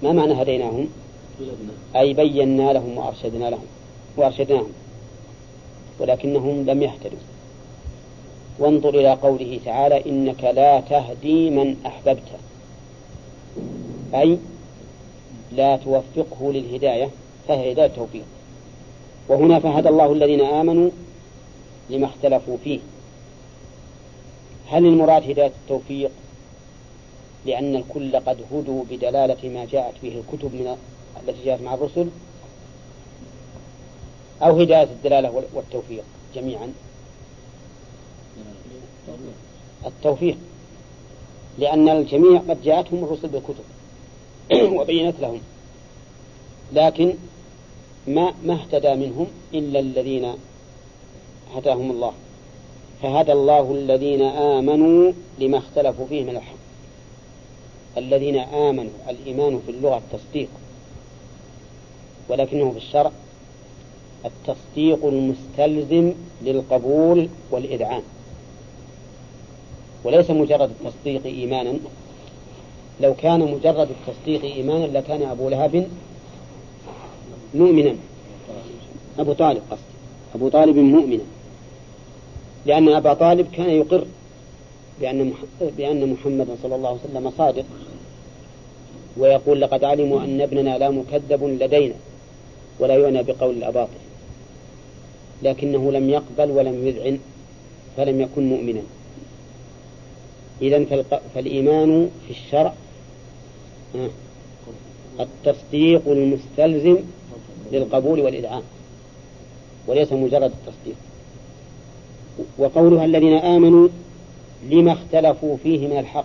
ما 0.03 0.13
معنى 0.13 0.43
هديناهم؟ 0.43 0.89
أي 1.97 2.13
بينا 2.13 2.73
لهم 2.73 2.99
وأرشدنا 2.99 3.51
لهم 3.51 3.67
وأرشدناهم 4.17 4.73
ولكنهم 6.01 6.67
لم 6.67 6.83
يهتدوا. 6.83 7.19
وانظر 8.59 8.89
إلى 8.89 9.13
قوله 9.13 9.61
تعالى 9.65 10.07
إنك 10.07 10.45
لا 10.45 10.81
تهدي 10.81 11.51
من 11.51 11.77
أحببت. 11.87 12.29
أي 14.15 14.39
لا 15.53 15.77
توفقه 15.77 16.53
للهداية 16.53 17.11
فهي 17.49 17.73
هداية 17.73 17.87
توفيق 17.87 18.25
وهنا 19.29 19.59
فهدى 19.59 19.89
الله 19.89 20.13
الذين 20.13 20.41
آمنوا 20.41 20.91
لما 21.91 22.07
اختلفوا 22.07 22.57
فيه. 22.65 22.81
هل 24.69 24.87
المراد 24.87 25.31
هداية 25.31 25.53
التوفيق 25.63 26.11
لأن 27.47 27.77
الكل 27.77 28.17
قد 28.17 28.39
هدوا 28.53 28.85
بدلالة 28.91 29.49
ما 29.49 29.65
جاءت 29.65 29.95
به 30.03 30.23
الكتب 30.23 30.55
من 30.55 30.77
التي 31.23 31.45
جاءت 31.45 31.63
مع 31.63 31.75
الرسل؟ 31.75 32.09
أو 34.43 34.61
هداية 34.61 34.83
الدلالة 34.83 35.43
والتوفيق 35.55 36.05
جميعا؟ 36.35 36.73
التوفيق. 39.87 40.37
لأن 41.59 41.89
الجميع 41.89 42.41
قد 42.41 42.63
جاءتهم 42.63 43.05
الرسل 43.05 43.29
بالكتب. 43.29 43.65
وبينت 44.79 45.21
لهم. 45.21 45.41
لكن 46.73 47.15
ما 48.09 48.35
ما 48.45 48.55
اهتدى 48.55 48.95
منهم 48.95 49.27
إلا 49.55 49.81
الذين 49.81 50.33
هداهم 51.55 51.91
الله. 51.91 52.13
فهدى 53.03 53.33
الله 53.33 53.73
الذين 53.73 54.23
آمنوا 54.23 55.13
لما 55.39 55.59
اختلفوا 55.59 56.07
فيه 56.07 56.25
من 56.25 56.37
الحق. 56.37 56.63
الذين 57.99 58.39
آمنوا 58.39 58.93
الإيمان 59.09 59.61
في 59.67 59.71
اللغة 59.73 59.97
التصديق. 59.97 60.49
ولكنه 62.29 62.71
في 62.71 62.77
الشرع 62.77 63.11
التصديق 64.25 65.05
المستلزم 65.05 66.13
للقبول 66.43 67.29
والإذعان. 67.51 68.03
وليس 70.05 70.31
مجرد 70.31 70.71
التصديق 70.71 71.25
إيمانا 71.25 71.79
لو 73.01 73.15
كان 73.15 73.41
مجرد 73.41 73.89
التصديق 73.91 74.45
إيمانا 74.45 74.99
لكان 74.99 75.23
أبو 75.23 75.49
لهب 75.49 75.89
مؤمنا. 77.55 77.97
أبو 79.19 79.33
طالب 79.33 79.63
قصد 79.71 79.83
أبو 80.35 80.49
طالب 80.49 80.77
مؤمنا. 80.77 81.23
لأن 82.67 82.89
أبا 82.89 83.15
طالب 83.15 83.47
كان 83.53 83.71
يقر 83.71 84.07
بأن 85.01 85.33
بأن 85.77 86.13
محمدا 86.13 86.57
صلى 86.63 86.75
الله 86.75 86.89
عليه 86.89 87.01
وسلم 87.05 87.33
صادق 87.39 87.65
ويقول 89.17 89.61
لقد 89.61 89.85
علموا 89.85 90.21
أن 90.21 90.41
ابننا 90.41 90.79
لا 90.79 90.91
مكذب 90.91 91.45
لدينا 91.45 91.95
ولا 92.79 92.97
يعنى 92.97 93.23
بقول 93.23 93.57
الأباطل. 93.57 94.03
لكنه 95.43 95.93
لم 95.93 96.11
يقبل 96.11 96.51
ولم 96.51 96.87
يذعن 96.87 97.19
فلم 97.97 98.21
يكن 98.21 98.49
مؤمنا. 98.49 98.83
إذا 100.63 100.85
فالإيمان 101.35 102.11
في 102.27 102.31
الشرع 102.31 102.75
التصديق 105.21 106.09
المستلزم 106.09 106.97
للقبول 107.73 108.21
والإذعان 108.21 108.63
وليس 109.87 110.13
مجرد 110.13 110.53
التصديق. 110.53 110.97
وقولها 112.59 113.05
الذين 113.05 113.35
آمنوا 113.35 113.89
لما 114.71 114.93
اختلفوا 114.93 115.57
فيه 115.63 115.89
من 115.89 115.99
الحق 115.99 116.25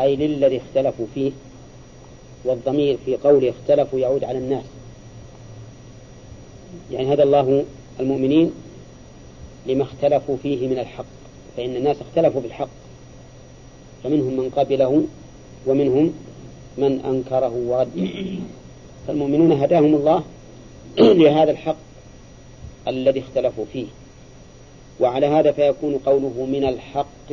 أي 0.00 0.16
للذي 0.16 0.56
اختلفوا 0.56 1.06
فيه 1.14 1.32
والضمير 2.44 2.98
في 3.04 3.16
قوله 3.16 3.50
اختلفوا 3.50 3.98
يعود 3.98 4.24
على 4.24 4.38
الناس. 4.38 4.64
يعني 6.90 7.12
هذا 7.12 7.22
الله 7.22 7.64
المؤمنين 8.00 8.52
لما 9.66 9.82
اختلفوا 9.82 10.36
فيه 10.42 10.68
من 10.68 10.78
الحق 10.78 11.04
فإن 11.56 11.76
الناس 11.76 11.96
اختلفوا 12.00 12.40
بالحق 12.40 12.68
فمنهم 14.04 14.36
من 14.36 14.50
قبله 14.50 15.04
ومنهم 15.66 16.12
من 16.78 17.00
أنكره 17.04 17.52
ورده 17.66 18.08
فالمؤمنون 19.06 19.52
هداهم 19.52 19.94
الله 19.94 20.24
لهذا 21.22 21.50
الحق 21.50 21.76
الذي 22.88 23.20
اختلفوا 23.20 23.64
فيه. 23.72 23.86
وعلى 25.00 25.26
هذا 25.26 25.52
فيكون 25.52 25.98
قوله 25.98 26.46
من 26.52 26.64
الحق 26.64 27.32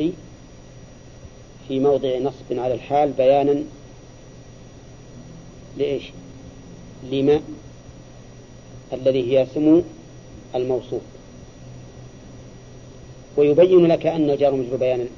في 1.68 1.78
موضع 1.80 2.18
نصب 2.18 2.58
على 2.58 2.74
الحال 2.74 3.12
بيانا 3.12 3.62
لإيش؟ 5.78 6.02
لما 7.12 7.40
الذي 8.92 9.32
هي 9.32 9.42
اسم 9.42 9.82
الموصوف. 10.54 11.02
ويبين 13.36 13.86
لك 13.86 14.06
أن 14.06 14.30
الجار 14.30 14.54
مجرور 14.54 14.76
بيان 14.76 15.08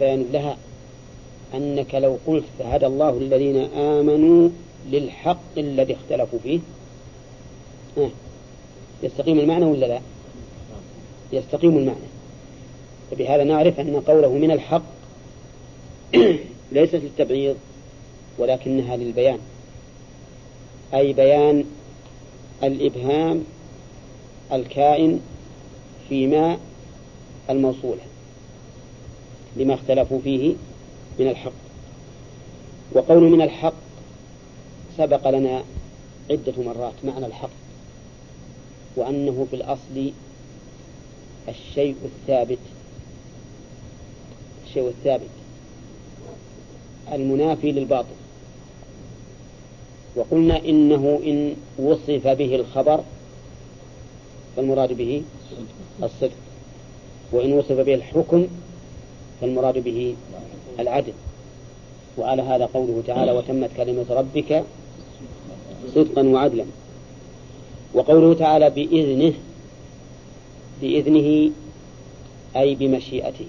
بيان 0.00 0.26
لها 0.32 0.56
أنك 1.54 1.94
لو 1.94 2.18
قلت 2.26 2.44
هدى 2.60 2.86
الله 2.86 3.18
الذين 3.18 3.56
آمنوا 3.74 4.48
للحق 4.90 5.58
الذي 5.58 5.94
اختلفوا 5.94 6.38
فيه. 6.42 6.60
يستقيم 9.02 9.38
المعنى 9.38 9.64
ولا 9.64 9.86
لا؟ 9.86 10.00
يستقيم 11.32 11.76
المعنى. 11.78 12.10
فبهذا 13.10 13.44
نعرف 13.44 13.80
أن 13.80 14.00
قوله 14.00 14.32
من 14.32 14.50
الحق 14.50 14.82
ليست 16.72 16.94
للتبعيض 16.94 17.56
ولكنها 18.38 18.96
للبيان. 18.96 19.38
أي 20.94 21.12
بيان 21.12 21.64
الإبهام 22.62 23.44
الكائن 24.52 25.20
فيما 26.08 26.58
الموصولة 27.50 28.00
لما 29.56 29.74
اختلفوا 29.74 30.20
فيه 30.24 30.54
من 31.18 31.28
الحق. 31.28 31.52
وقول 32.92 33.22
من 33.22 33.42
الحق 33.42 33.74
سبق 34.98 35.28
لنا 35.30 35.62
عدة 36.30 36.52
مرات 36.58 36.92
معنى 37.04 37.26
الحق 37.26 37.50
وأنه 38.96 39.46
في 39.50 39.56
الأصل 39.56 40.12
الشيء 41.48 41.96
الثابت. 42.04 42.58
الشيء 44.66 44.88
الثابت 44.88 45.30
المنافي 47.12 47.72
للباطل. 47.72 48.08
وقلنا 50.16 50.64
إنه 50.64 51.20
إن 51.26 51.56
وصف 51.78 52.26
به 52.26 52.54
الخبر 52.54 53.04
فالمراد 54.56 54.92
به 54.92 55.22
الصدق. 56.02 56.36
وإن 57.32 57.52
وصف 57.52 57.72
به 57.72 57.94
الحكم 57.94 58.46
فالمراد 59.40 59.78
به 59.78 60.14
العدل. 60.80 61.12
وعلى 62.18 62.42
هذا 62.42 62.66
قوله 62.74 63.02
تعالى 63.06 63.32
وتمت 63.32 63.70
كلمة 63.76 64.04
ربك 64.10 64.64
صدقا 65.94 66.22
وعدلا 66.22 66.64
وقوله 67.94 68.34
تعالى 68.34 68.70
بإذنه 68.70 69.32
بإذنه 70.82 71.50
أي 72.56 72.74
بمشيئته. 72.74 73.46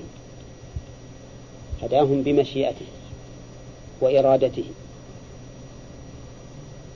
هداهم 1.84 2.22
بمشيئته 2.22 2.86
وإرادته. 4.02 4.64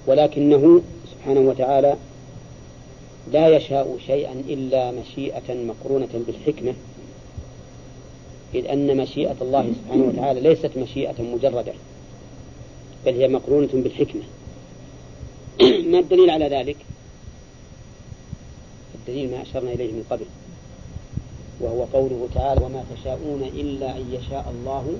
ولكنه 0.07 0.81
سبحانه 1.11 1.39
وتعالى 1.39 1.95
لا 3.31 3.47
يشاء 3.47 3.97
شيئا 4.07 4.33
إلا 4.47 4.91
مشيئة 4.91 5.53
مقرونة 5.53 6.23
بالحكمة. 6.27 6.73
إذ 8.55 8.67
أن 8.67 8.97
مشيئة 8.97 9.35
الله 9.41 9.73
سبحانه 9.73 10.03
وتعالى 10.03 10.41
ليست 10.41 10.77
مشيئة 10.77 11.21
مجردة 11.21 11.73
بل 13.05 13.13
هي 13.13 13.27
مقرونة 13.27 13.69
بالحكمة. 13.73 14.21
ما 15.91 15.99
الدليل 15.99 16.29
على 16.29 16.47
ذلك؟ 16.47 16.77
الدليل 18.95 19.31
ما 19.31 19.41
أشرنا 19.41 19.71
إليه 19.71 19.91
من 19.91 20.03
قبل 20.09 20.25
وهو 21.61 21.83
قوله 21.83 22.27
تعالى 22.35 22.65
وما 22.65 22.83
تشاءون 22.95 23.43
إلا 23.43 23.97
أن 23.97 24.05
يشاء 24.11 24.53
الله 24.57 24.93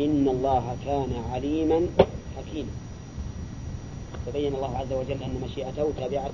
إن 0.00 0.28
الله 0.28 0.76
كان 0.86 1.12
عليما 1.32 1.86
حكيما. 2.36 2.70
فبين 4.26 4.54
الله 4.54 4.76
عز 4.76 4.92
وجل 4.92 5.22
أن 5.22 5.40
مشيئته 5.44 5.92
تابعة 5.98 6.32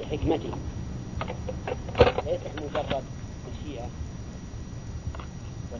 لحكمته 0.00 0.50
ليست 2.26 2.50
مجرد 2.56 3.04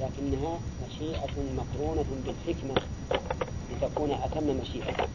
ولكنها 0.01 0.59
مشيئة 0.87 1.29
مقرونة 1.57 2.05
بالحكمة 2.27 2.83
لتكون 3.73 4.11
أتم 4.11 4.57
مشيئة 4.63 5.09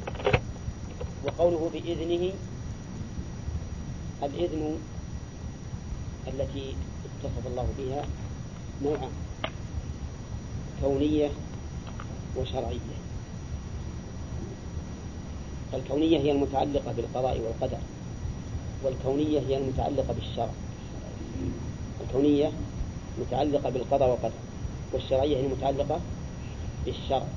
وقوله 1.25 1.69
بإذنه 1.73 2.33
الإذن 4.23 4.79
التي 6.27 6.75
اتصف 7.05 7.47
الله 7.47 7.67
بها 7.77 8.05
نوعان 8.83 9.11
كونية 10.81 11.29
وشرعية. 12.37 12.95
الكونية 15.73 16.17
هي 16.19 16.31
المتعلقة 16.31 16.91
بالقضاء 16.91 17.39
والقدر 17.39 17.77
والكونية 18.83 19.39
هي 19.39 19.57
المتعلقة 19.57 20.13
بالشرع. 20.13 20.49
الكونية 22.01 22.51
متعلقة 23.19 23.69
بالقضاء 23.69 24.09
والقدر. 24.09 24.44
والشرعية 24.95 25.39
المتعلقة 25.39 25.99
بالشرع. 26.85 27.27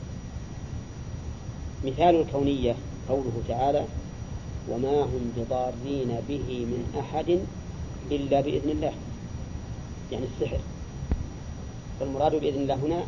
مثال 1.85 2.15
الكونية 2.21 2.75
قوله 3.09 3.43
تعالى 3.49 3.85
وما 4.71 5.03
هم 5.03 5.33
بضارين 5.37 6.21
به 6.29 6.49
من 6.49 7.01
أحد 7.01 7.39
إلا 8.11 8.41
بإذن 8.41 8.71
الله. 8.71 8.93
يعني 10.13 10.25
السحر. 10.25 10.61
فالمراد 12.01 12.35
بإذن 12.35 12.63
الله 12.63 12.75
هنا 12.75 13.03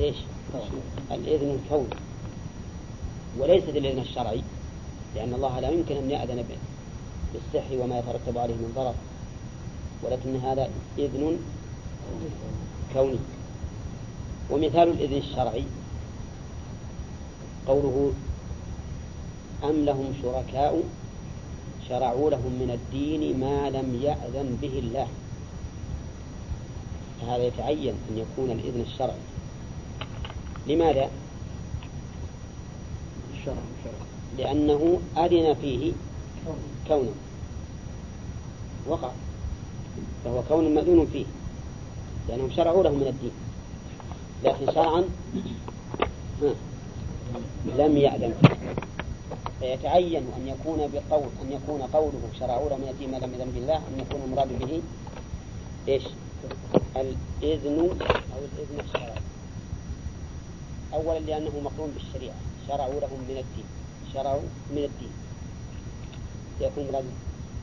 إيش؟ 0.00 0.16
الإذن 1.10 1.58
الكوني 1.58 1.96
وليس 3.38 3.64
الإذن 3.64 3.98
الشرعي 3.98 4.42
لأن 5.14 5.34
الله 5.34 5.60
لا 5.60 5.70
يمكن 5.70 5.96
أن 5.96 6.10
يأذن 6.10 6.44
بالسحر 7.32 7.78
وما 7.78 7.98
يترتب 7.98 8.38
عليه 8.38 8.54
من 8.54 8.72
ضرر 8.76 8.94
ولكن 10.02 10.36
هذا 10.36 10.70
إذن 10.98 11.38
كوني. 12.92 13.18
ومثال 14.50 14.88
الإذن 14.88 15.16
الشرعي 15.16 15.64
قوله 17.66 18.12
أم 19.64 19.84
لهم 19.84 20.14
شركاء 20.22 20.82
شرعوا 21.88 22.30
لهم 22.30 22.52
من 22.52 22.70
الدين 22.70 23.40
ما 23.40 23.70
لم 23.70 24.00
يأذن 24.02 24.58
به 24.62 24.78
الله. 24.78 25.08
فهذا 27.20 27.44
يتعين 27.44 27.94
أن 28.10 28.18
يكون 28.18 28.50
الإذن 28.50 28.80
الشرعي. 28.80 29.22
لماذا؟ 30.66 31.10
لأنه 34.38 35.00
أذن 35.16 35.54
فيه 35.54 35.92
كونا 36.88 37.10
وقع. 38.88 39.10
فهو 40.24 40.42
كون 40.48 40.74
مأذون 40.74 41.06
فيه. 41.06 41.24
لأنهم 42.28 42.50
شرعوا 42.56 42.82
له 42.82 42.90
من 42.90 43.06
الدين. 43.06 43.45
لكن 44.46 44.72
شرعا 44.74 45.04
لم 47.78 47.98
فيه. 48.42 48.56
فيتعين 49.60 50.22
أن 50.36 50.48
يكون 50.48 50.78
بقول 50.78 51.28
أن 51.42 51.52
يكون 51.52 51.82
قوله 51.82 52.20
شرعوا 52.40 52.70
من 52.70 53.06
ما 53.06 53.16
لم 53.16 53.32
يأذن 53.34 53.50
بالله 53.54 53.76
أن 53.76 54.00
يكون 54.00 54.20
المراد 54.24 54.58
به 54.58 54.82
إيش؟ 55.88 56.02
الإذن 56.96 57.78
أو 58.32 58.38
الإذن 58.38 58.80
الشرعي. 58.84 59.20
أولا 60.94 61.18
لأنه 61.18 61.60
مقرون 61.64 61.90
بالشريعة. 61.90 62.36
شرعوا 62.68 63.00
لهم 63.00 63.20
من 63.28 63.36
الدين. 63.36 63.68
شرعوا 64.14 64.40
من 64.70 64.84
الدين. 64.84 65.12
يكون 66.60 66.84
مراد 66.92 67.04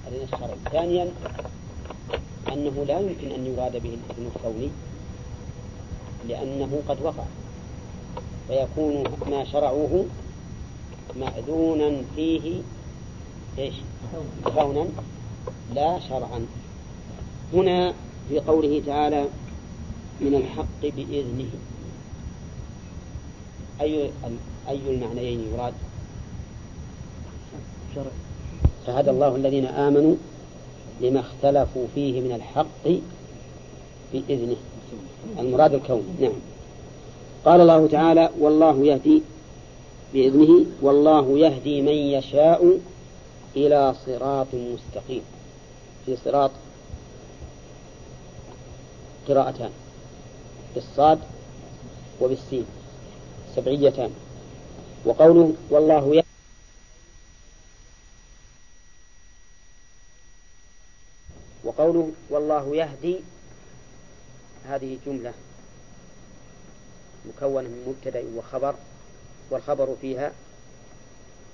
الإذن 0.08 0.24
الشرعي. 0.34 0.58
ثانيا 0.72 1.12
أنه 2.54 2.86
لا 2.88 3.00
يمكن 3.00 3.32
أن 3.32 3.46
يراد 3.46 3.72
به 3.72 3.98
الإذن 4.00 4.32
الكوني. 4.36 4.70
لأنه 6.30 6.82
قد 6.88 7.02
وقع. 7.02 7.24
فيكون 8.48 9.04
ما 9.30 9.46
شرعوه 9.46 10.06
مأذونا 11.20 12.02
فيه 12.16 12.62
إيش؟ 13.58 13.74
كونا 14.56 14.86
لا 15.74 16.00
شرعا. 16.00 16.46
هنا 17.54 17.94
في 18.30 18.40
قوله 18.40 18.82
تعالى 18.86 19.26
من 20.22 20.36
الحق 20.36 20.82
بإذنه. 20.82 21.50
أي 23.82 24.12
أي 24.70 24.80
المعنيين 24.88 25.54
يراد؟ 25.54 25.74
شرع 27.96 28.12
فهدى 28.88 29.10
الله 29.10 29.36
الذين 29.36 29.66
آمنوا 29.66 30.16
لما 31.02 31.20
اختلفوا 31.20 31.88
فيه 31.96 32.22
من 32.22 32.32
الحق 32.32 32.86
بإذنه. 34.14 34.56
المراد 35.40 35.74
الكون 35.74 36.18
نعم. 36.22 36.32
قال 37.46 37.62
الله 37.62 37.88
تعالى 37.88 38.30
والله 38.40 38.86
يهدي 38.86 39.22
بإذنه 40.14 40.66
والله 40.82 41.40
يهدي 41.40 41.82
من 41.82 41.94
يشاء 41.94 42.80
إلى 43.56 43.94
صراط 44.06 44.48
مستقيم. 44.54 45.22
في 46.06 46.18
صراط 46.26 46.52
قراءتان 49.28 49.70
بالصاد 50.76 51.20
وبالسين 52.22 52.66
سبعيتان. 53.56 54.10
وقوله 55.06 55.54
والله 55.70 56.16
يهدي 56.16 56.28
وقوله 61.64 62.12
والله 62.30 62.76
يهدي 62.76 63.20
هذه 64.68 64.98
جملة 65.06 65.34
مكونة 67.26 67.68
من 67.68 67.84
مبتدأ 67.88 68.24
وخبر 68.36 68.76
والخبر 69.50 69.96
فيها 70.02 70.32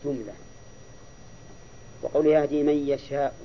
جملة. 0.05 0.33
وقول 2.01 2.27
يهدي 2.27 2.63
من 2.63 2.87
يشاء 2.89 3.35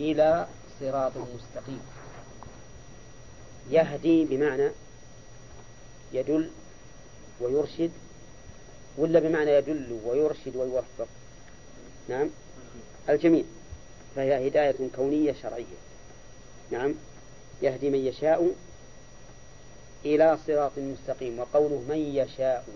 إلى 0.00 0.46
صراط 0.80 1.12
مستقيم. 1.16 1.80
يهدي 3.70 4.24
بمعنى 4.24 4.70
يدل 6.12 6.50
ويرشد 7.40 7.90
ولا 8.96 9.20
بمعنى 9.20 9.50
يدل 9.50 10.00
ويرشد 10.04 10.56
ويوفق؟ 10.56 11.08
نعم. 12.08 12.30
الجميع. 13.08 13.44
فهي 14.16 14.48
هداية 14.48 14.88
كونية 14.96 15.34
شرعية. 15.42 15.64
نعم. 16.70 16.94
يهدي 17.62 17.90
من 17.90 18.06
يشاء 18.06 18.50
إلى 20.04 20.38
صراط 20.46 20.72
مستقيم 20.78 21.38
وقوله 21.38 21.82
من 21.88 21.98
يشاء. 22.14 22.66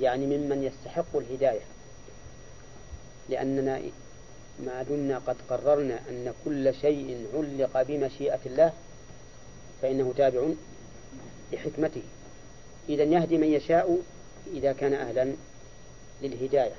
يعني 0.00 0.26
ممن 0.26 0.62
يستحق 0.64 1.16
الهداية. 1.16 1.60
لأننا 3.28 3.80
ما 4.66 4.82
دمنا 4.82 5.18
قد 5.26 5.36
قررنا 5.50 6.00
أن 6.08 6.34
كل 6.44 6.74
شيء 6.74 7.26
علق 7.34 7.82
بمشيئة 7.82 8.40
الله 8.46 8.72
فإنه 9.82 10.14
تابع 10.16 10.40
لحكمته. 11.52 12.02
إذا 12.88 13.02
يهدي 13.02 13.38
من 13.38 13.52
يشاء 13.52 13.98
إذا 14.52 14.72
كان 14.72 14.94
أهلا 14.94 15.32
للهداية. 16.22 16.74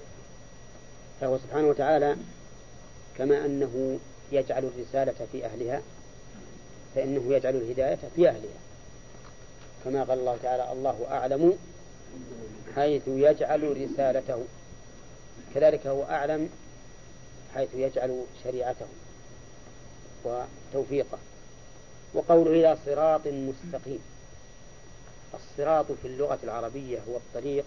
فهو 1.21 1.37
سبحانه 1.37 1.67
وتعالى 1.67 2.15
كما 3.17 3.45
أنه 3.45 3.99
يجعل 4.31 4.65
الرسالة 4.65 5.27
في 5.31 5.45
أهلها 5.45 5.81
فإنه 6.95 7.33
يجعل 7.33 7.55
الهداية 7.55 7.99
في 8.15 8.29
أهلها. 8.29 8.59
كما 9.85 10.03
قال 10.03 10.19
الله 10.19 10.37
تعالى 10.43 10.71
الله 10.71 11.07
أعلم 11.11 11.57
حيث 12.75 13.07
يجعل 13.07 13.81
رسالته. 13.81 14.43
كذلك 15.55 15.87
هو 15.87 16.03
أعلم 16.03 16.49
حيث 17.55 17.69
يجعل 17.75 18.23
شريعته 18.43 18.85
وتوفيقه. 20.23 21.17
وقوله 22.13 22.51
إلى 22.51 22.77
صراط 22.85 23.27
مستقيم. 23.27 23.99
الصراط 25.33 25.85
في 25.91 26.07
اللغة 26.07 26.39
العربية 26.43 26.99
هو 27.09 27.17
الطريق 27.17 27.65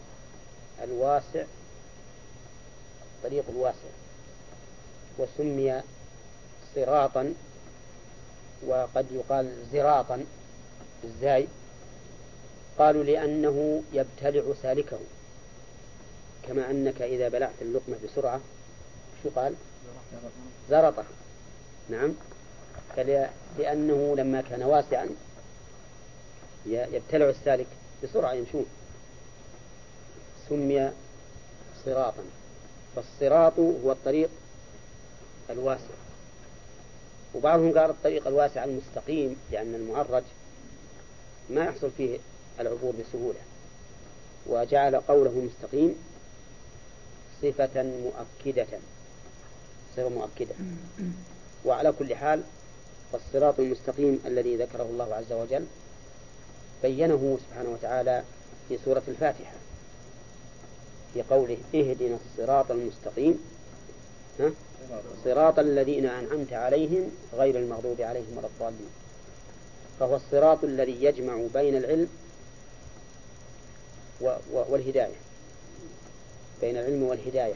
الواسع 0.85 1.45
الطريق 3.17 3.45
الواسع. 3.49 3.89
وسمي 5.19 5.83
صراطا 6.75 7.35
وقد 8.67 9.07
يقال 9.13 9.53
زراطا 9.73 10.25
إزاي 11.05 11.47
قالوا 12.79 13.05
لأنه 13.05 13.83
يبتلع 13.93 14.43
سالكه 14.63 14.99
كما 16.49 16.71
أنك 16.71 17.03
إذا 17.03 17.29
بلعت 17.29 17.63
اللقمة 17.63 17.97
بسرعة 18.05 18.41
شو 19.23 19.31
قال؟ 19.37 19.55
زرطه 20.71 21.05
نعم. 21.91 22.15
لأنه 23.59 24.17
لما 24.17 24.41
كان 24.41 24.63
واسعا 24.63 25.09
يبتلع 26.67 27.29
السالك 27.29 27.67
بسرعة 28.03 28.33
يمشون. 28.33 28.67
سمي 30.49 30.91
صراطا. 31.85 32.23
فالصراط 32.97 33.59
هو 33.59 33.93
الطريق 33.93 34.31
الواسع. 35.51 35.95
وبعضهم 37.35 37.79
قال 37.79 37.91
الطريق 37.91 38.27
الواسع 38.27 38.65
المستقيم 38.65 39.37
لأن 39.53 39.75
المعرج 39.75 40.23
ما 41.51 41.65
يحصل 41.65 41.91
فيه 41.97 42.19
العبور 42.61 42.93
بسهولة. 42.93 43.39
وجعل 44.47 44.97
قوله 44.97 45.31
مستقيم 45.31 45.95
صفة 47.43 47.83
مؤكدة. 47.83 48.67
صفة 49.97 50.09
مؤكدة. 50.09 50.55
وعلى 51.65 51.93
كل 51.99 52.15
حال 52.15 52.43
فالصراط 53.13 53.61
المستقيم 53.61 54.21
الذي 54.27 54.57
ذكره 54.57 54.83
الله 54.83 55.15
عز 55.15 55.33
وجل 55.33 55.67
بينه 56.83 57.39
سبحانه 57.49 57.71
وتعالى 57.71 58.25
في 58.69 58.79
سورة 58.85 59.03
الفاتحة. 59.09 59.53
في 61.15 61.23
قوله 61.23 61.59
اهدنا 61.75 62.19
الصراط 62.27 62.71
المستقيم 62.71 63.45
ها؟ 64.41 64.51
صراط 65.25 65.59
الذين 65.59 66.07
أنعمت 66.07 66.53
عليهم 66.53 67.11
غير 67.35 67.59
المغضوب 67.59 68.01
عليهم 68.01 68.37
ولا 68.37 68.47
الضالين. 68.47 68.91
فهو 70.01 70.17
الصراط 70.17 70.65
الذي 70.65 71.05
يجمع 71.05 71.47
بين 71.55 71.77
العلم 71.77 72.09
والهداية. 74.51 75.17
بين 76.61 76.77
العلم 76.77 77.03
والهداية. 77.03 77.55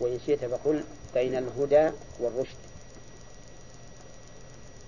وإن 0.00 0.20
شئت 0.26 0.44
فقل 0.44 0.84
بين 1.14 1.34
الهدى 1.34 1.90
والرشد. 2.20 2.56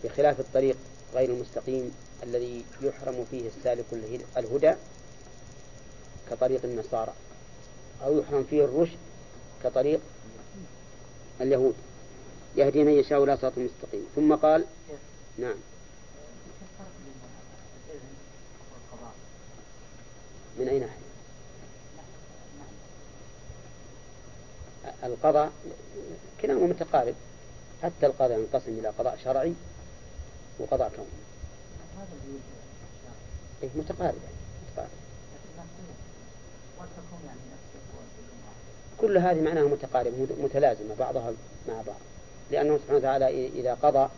بخلاف 0.04 0.40
الطريق 0.40 0.76
غير 1.14 1.30
المستقيم 1.30 1.94
الذي 2.22 2.64
يحرم 2.82 3.24
فيه 3.30 3.48
السالك 3.48 3.84
الهدى 4.36 4.74
كطريق 6.30 6.60
النصارى. 6.64 7.12
أو 8.04 8.18
يحرم 8.18 8.44
فيه 8.50 8.64
الرشد 8.64 8.98
كطريق 9.64 10.00
اليهود. 11.40 11.74
يهدي 12.56 12.84
من 12.84 12.92
يشاء 12.92 13.24
إلى 13.24 13.36
صراط 13.36 13.52
مستقيم. 13.58 14.06
ثم 14.16 14.34
قال 14.34 14.64
نعم. 15.38 15.54
من 20.58 20.68
أي 20.68 20.78
ناحية؟ 20.78 21.06
القضاء 25.04 25.52
كلاهما 26.40 26.66
متقارب. 26.66 27.14
حتى 27.82 28.06
القضاء 28.06 28.38
ينقسم 28.38 28.78
إلى 28.78 28.88
قضاء 28.88 29.18
شرعي 29.24 29.54
وقضاء 30.58 30.92
كوني. 30.96 31.08
إيه 33.62 33.68
متقارب 33.74 34.14
متقارب. 34.68 34.90
كل 39.00 39.18
هذه 39.18 39.40
معناها 39.40 39.64
متقاربة 39.64 40.26
متلازمة 40.42 40.94
بعضها 40.98 41.32
مع 41.68 41.74
بعض. 41.74 41.96
لأنه 42.50 42.78
سبحانه 42.78 42.98
وتعالى 42.98 43.48
إذا 43.48 43.74
قضى 43.74 44.08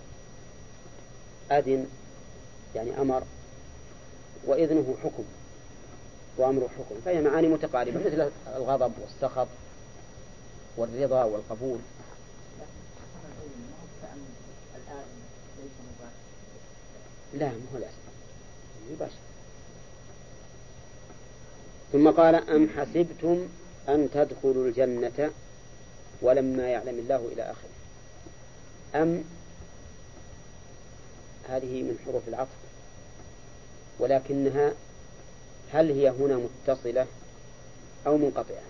أذن 1.52 1.86
يعني 2.74 3.00
أمر 3.00 3.22
وإذنه 4.46 4.96
حكم 5.04 5.24
وأمره 6.36 6.68
حكم 6.78 7.00
فهي 7.04 7.20
معاني 7.20 7.48
متقاربة 7.48 8.00
مثل 8.00 8.30
الغضب 8.56 8.92
والسخط 9.02 9.48
والرضا 10.76 11.24
والقبول. 11.24 11.78
لا 17.34 17.46
ما 17.46 17.60
هو 17.74 17.78
الأسف 17.78 17.98
مباشر 18.92 19.14
ثم 21.92 22.10
قال 22.10 22.34
أم 22.34 22.68
حسبتم 22.68 23.48
أن 23.88 24.08
تدخلوا 24.14 24.66
الجنة 24.66 25.30
ولما 26.22 26.68
يعلم 26.68 26.98
الله 26.98 27.28
إلى 27.32 27.42
آخره. 27.42 27.78
أم 29.02 29.24
هذه 31.48 31.82
من 31.82 31.98
حروف 32.06 32.28
العطف 32.28 32.56
ولكنها 33.98 34.72
هل 35.72 35.90
هي 35.90 36.08
هنا 36.08 36.36
متصلة 36.36 37.06
أو 38.06 38.16
منقطعة؟ 38.16 38.62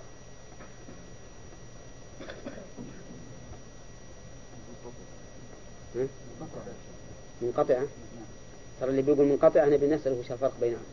منقطعة؟ 7.42 7.86
ترى 8.80 8.90
اللي 8.90 9.02
بيقول 9.02 9.26
منقطعة 9.26 9.64
أنا 9.64 9.76
بنسأله 9.76 10.16
وش 10.16 10.32
الفرق 10.32 10.54
بينهم. 10.60 10.84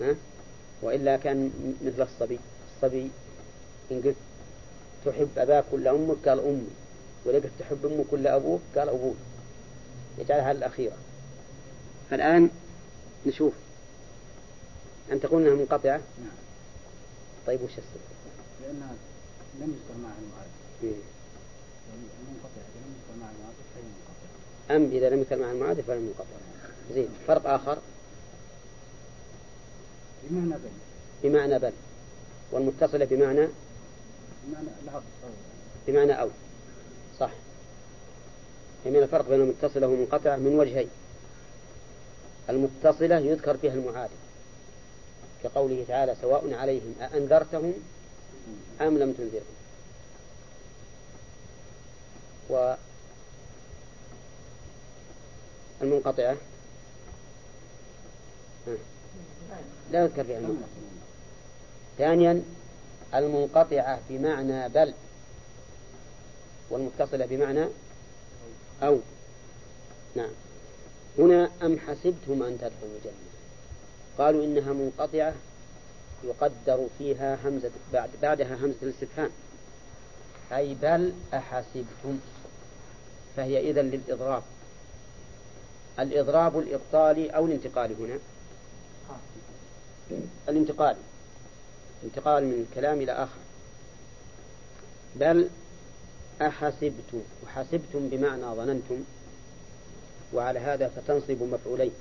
ها؟ 0.00 0.14
وإلا 0.82 1.16
كان 1.16 1.50
مثل 1.84 2.02
الصبي. 2.02 2.38
الصبي 2.82 3.10
إن 3.92 4.02
قلت 4.02 4.16
تحب 5.04 5.28
أباك 5.36 5.64
ولا 5.72 5.90
أمك؟ 5.90 6.28
قال 6.28 6.40
أمي. 6.40 6.68
وإذا 7.24 7.38
قلت 7.38 7.52
تحب 7.58 7.86
أمك 7.86 8.12
ولا 8.12 8.36
أبوك؟ 8.36 8.60
قال 8.76 8.88
أبوك. 8.88 9.16
يجعلها 10.18 10.52
الأخيرة. 10.52 10.96
فالآن 12.10 12.50
نشوف. 13.26 13.52
أن 15.12 15.20
تقول 15.20 15.42
أنها 15.42 15.54
منقطعة؟ 15.54 16.00
نعم. 16.18 16.36
طيب 17.46 17.62
وش 17.62 17.70
السبب؟ 17.70 18.12
لأنها 18.62 18.94
لم 19.60 19.70
يذكر 19.70 20.02
معها 20.02 20.16
المعرفة. 20.22 20.50
إيه. 20.82 20.88
يعني 21.88 22.02
منقطع 22.28 22.62
إذا 22.74 22.80
لم 22.80 22.94
يذكر 22.94 23.20
معها 23.20 23.32
المعرفة 23.32 23.62
فهي 23.74 23.82
منقطعة. 23.82 24.76
أم 24.76 24.96
إذا 24.96 25.10
لم 25.10 25.18
يذكر 25.18 25.36
مع 25.36 25.50
المعادف 25.50 25.86
فلا 25.86 25.98
منقطع 25.98 26.24
زين 26.94 27.08
فرق 27.26 27.46
آخر. 27.46 27.78
بمعنى 30.30 30.54
بل 30.54 30.70
بمعنى 31.22 31.58
بل 31.58 31.72
والمتصلة 32.52 33.04
بمعنى 33.04 33.48
بمعنى 35.86 36.20
أو. 36.20 36.28
صح. 37.20 37.30
يعني 38.84 38.98
الفرق 38.98 39.28
بين 39.28 39.40
المتصلة 39.40 39.86
والمنقطعة 39.86 40.36
من 40.36 40.58
وجهين. 40.58 40.88
المتصلة 42.50 43.18
يذكر 43.18 43.56
فيها 43.56 43.74
المعادل. 43.74 44.12
كقوله 45.42 45.84
تعالى 45.88 46.16
سواء 46.20 46.54
عليهم 46.54 46.94
أأنذرتهم 47.00 47.74
أم 48.80 48.98
لم 48.98 49.12
تنذرهم. 49.12 49.42
والمنقطعة. 55.80 56.36
لا 59.92 60.04
يذكر 60.04 60.24
فيها 60.24 60.38
المعنى 60.38 60.91
ثانيا 62.02 62.42
المنقطعة 63.14 64.00
بمعنى 64.08 64.68
بل 64.68 64.94
والمتصلة 66.70 67.26
بمعنى 67.26 67.66
أو. 68.82 68.98
نعم. 70.16 70.30
هنا 71.18 71.50
أم 71.62 71.78
حسبتم 71.78 72.42
أن 72.42 72.58
تدخلوا 72.58 72.96
الجنة؟ 72.98 73.12
قالوا 74.18 74.44
إنها 74.44 74.72
منقطعة 74.72 75.34
يقدر 76.24 76.86
فيها 76.98 77.38
همزة 77.44 77.70
بعد 77.92 78.10
بعدها 78.22 78.54
همزة 78.54 78.76
الاستفهام. 78.82 79.30
أي 80.52 80.74
بل 80.74 81.12
أحسبتم؟ 81.34 82.18
فهي 83.36 83.70
إذا 83.70 83.82
للإضراب. 83.82 84.42
الإضراب 85.98 86.58
الإبطالي 86.58 87.30
أو 87.30 87.46
الانتقالي 87.46 87.94
هنا؟ 87.94 88.18
الانتقالي. 90.48 90.98
انتقال 92.04 92.44
من 92.44 92.66
كلام 92.74 93.00
إلى 93.00 93.12
آخر. 93.12 93.40
بل 95.16 95.48
أحسبتم 96.42 97.20
وحسبتم 97.44 98.08
بمعنى 98.08 98.42
ظننتم 98.42 99.04
وعلى 100.34 100.58
هذا 100.58 100.88
فتنصب 100.88 101.42
مفعولين. 101.42 101.92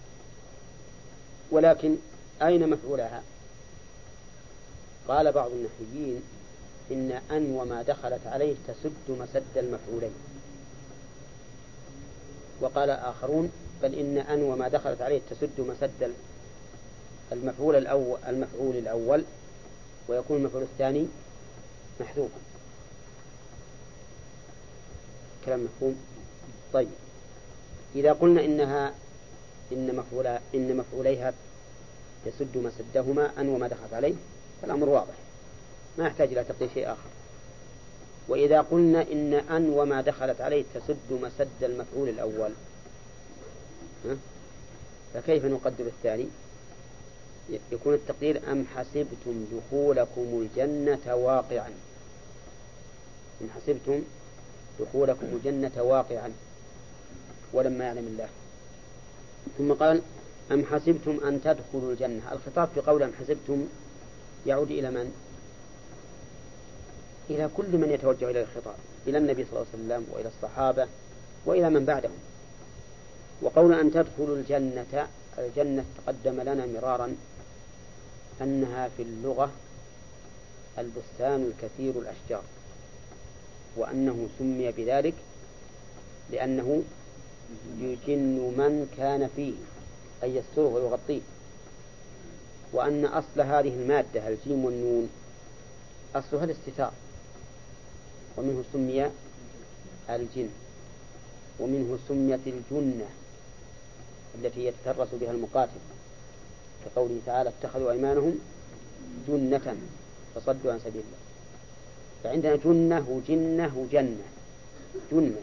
ولكن 1.51 1.95
أين 2.41 2.69
مفعولها؟ 2.69 3.23
قال 5.07 5.31
بعض 5.31 5.51
النحويين 5.51 6.21
إن 6.91 7.11
أن 7.31 7.55
وما 7.55 7.81
دخلت 7.81 8.27
عليه 8.27 8.55
تسد 8.67 9.09
مسد 9.09 9.57
المفعولين. 9.57 10.13
وقال 12.61 12.89
آخرون 12.89 13.51
بل 13.81 13.95
إن 13.95 14.17
أن 14.17 14.43
وما 14.43 14.67
دخلت 14.67 15.01
عليه 15.01 15.21
تسد 15.29 15.61
مسد 15.61 16.13
المفعول 17.31 17.75
الأول 17.75 18.19
المفعول 18.27 18.75
الأول. 18.75 19.23
ويكون 20.07 20.37
المفعول 20.37 20.63
الثاني 20.63 21.07
محذوفا. 21.99 22.39
كلام 25.45 25.63
مفهوم؟ 25.63 25.95
طيب. 26.73 26.89
إذا 27.95 28.13
قلنا 28.13 28.45
إنها 28.45 28.93
إن 29.71 29.95
مفعول 29.95 30.27
إن 30.55 30.77
مفعوليها 30.77 31.33
يسد 32.25 32.57
مسدهما 32.57 33.31
أن 33.37 33.49
وما 33.49 33.67
دخلت 33.67 33.93
عليه 33.93 34.13
فالأمر 34.61 34.89
واضح. 34.89 35.13
ما 35.97 36.07
يحتاج 36.07 36.27
إلى 36.31 36.43
تقدير 36.43 36.69
شيء 36.73 36.91
آخر. 36.91 37.09
وإذا 38.27 38.61
قلنا 38.61 39.01
إن 39.01 39.33
أن 39.33 39.69
وما 39.69 40.01
دخلت 40.01 40.41
عليه 40.41 40.63
تسد 40.73 40.97
مسد 41.21 41.63
المفعول 41.63 42.09
الأول؟ 42.09 42.51
فكيف 45.13 45.45
نقدر 45.45 45.85
الثاني؟ 45.85 46.27
يكون 47.71 47.93
التقدير 47.93 48.41
أم 48.51 48.65
حسبتم 48.75 49.45
دخولكم 49.51 50.47
الجنة 50.57 51.15
واقعا؟ 51.15 51.69
أم 53.41 53.47
حسبتم 53.55 54.01
دخولكم 54.79 55.25
الجنة 55.33 55.83
واقعا 55.83 56.31
ولما 57.53 57.85
يعلم 57.85 58.07
الله. 58.07 58.29
ثم 59.57 59.73
قال 59.73 60.01
أم 60.51 60.65
حسبتم 60.65 61.19
أن 61.27 61.41
تدخلوا 61.43 61.91
الجنة؟ 61.91 62.21
الخطاب 62.31 62.69
في 62.75 62.79
قول 62.81 63.03
أم 63.03 63.11
حسبتم 63.19 63.67
يعود 64.45 64.71
إلى 64.71 64.91
من؟ 64.91 65.13
إلى 67.29 67.49
كل 67.57 67.77
من 67.77 67.91
يتوجه 67.91 68.29
إلى 68.29 68.41
الخطاب 68.41 68.75
إلى 69.07 69.17
النبي 69.17 69.45
صلى 69.45 69.51
الله 69.53 69.65
عليه 69.73 69.83
وسلم 69.83 70.13
وإلى 70.13 70.29
الصحابة 70.37 70.87
وإلى 71.45 71.69
من 71.69 71.85
بعدهم. 71.85 72.17
وقول 73.41 73.73
أن 73.73 73.91
تدخلوا 73.91 74.35
الجنة 74.35 75.07
الجنة 75.37 75.85
تقدم 75.97 76.41
لنا 76.41 76.65
مرارا 76.65 77.15
أنها 78.41 78.89
في 78.97 79.03
اللغة 79.03 79.51
البستان 80.77 81.51
الكثير 81.51 81.99
الأشجار 81.99 82.43
وأنه 83.77 84.29
سمي 84.39 84.71
بذلك 84.71 85.13
لأنه 86.31 86.83
يجن 87.79 88.37
من 88.57 88.93
كان 88.97 89.29
فيه 89.35 89.53
أي 90.23 90.35
يستره 90.35 90.67
ويغطيه. 90.67 91.21
وأن 92.73 93.05
أصل 93.05 93.41
هذه 93.41 93.73
المادة 93.73 94.27
الجيم 94.27 94.65
والنون 94.65 95.09
أصلها 96.15 96.43
الاستتار 96.43 96.91
ومنه 98.37 98.63
سمي 98.73 99.09
الجن 100.09 100.49
ومنه 101.59 101.99
سميت 102.07 102.39
الجنة 102.47 103.09
التي 104.35 104.65
يتترس 104.65 105.07
بها 105.13 105.31
المقاتل. 105.31 105.79
كقوله 106.85 107.19
تعالى 107.25 107.49
اتخذوا 107.49 107.91
أيمانهم 107.91 108.39
جنة 109.27 109.75
فصدوا 110.35 110.71
عن 110.71 110.79
سبيل 110.79 111.01
الله. 111.01 111.21
فعندنا 112.23 112.55
جنة 112.55 113.09
وجنة 113.09 113.77
وجنة. 113.77 114.25
جنة 115.11 115.41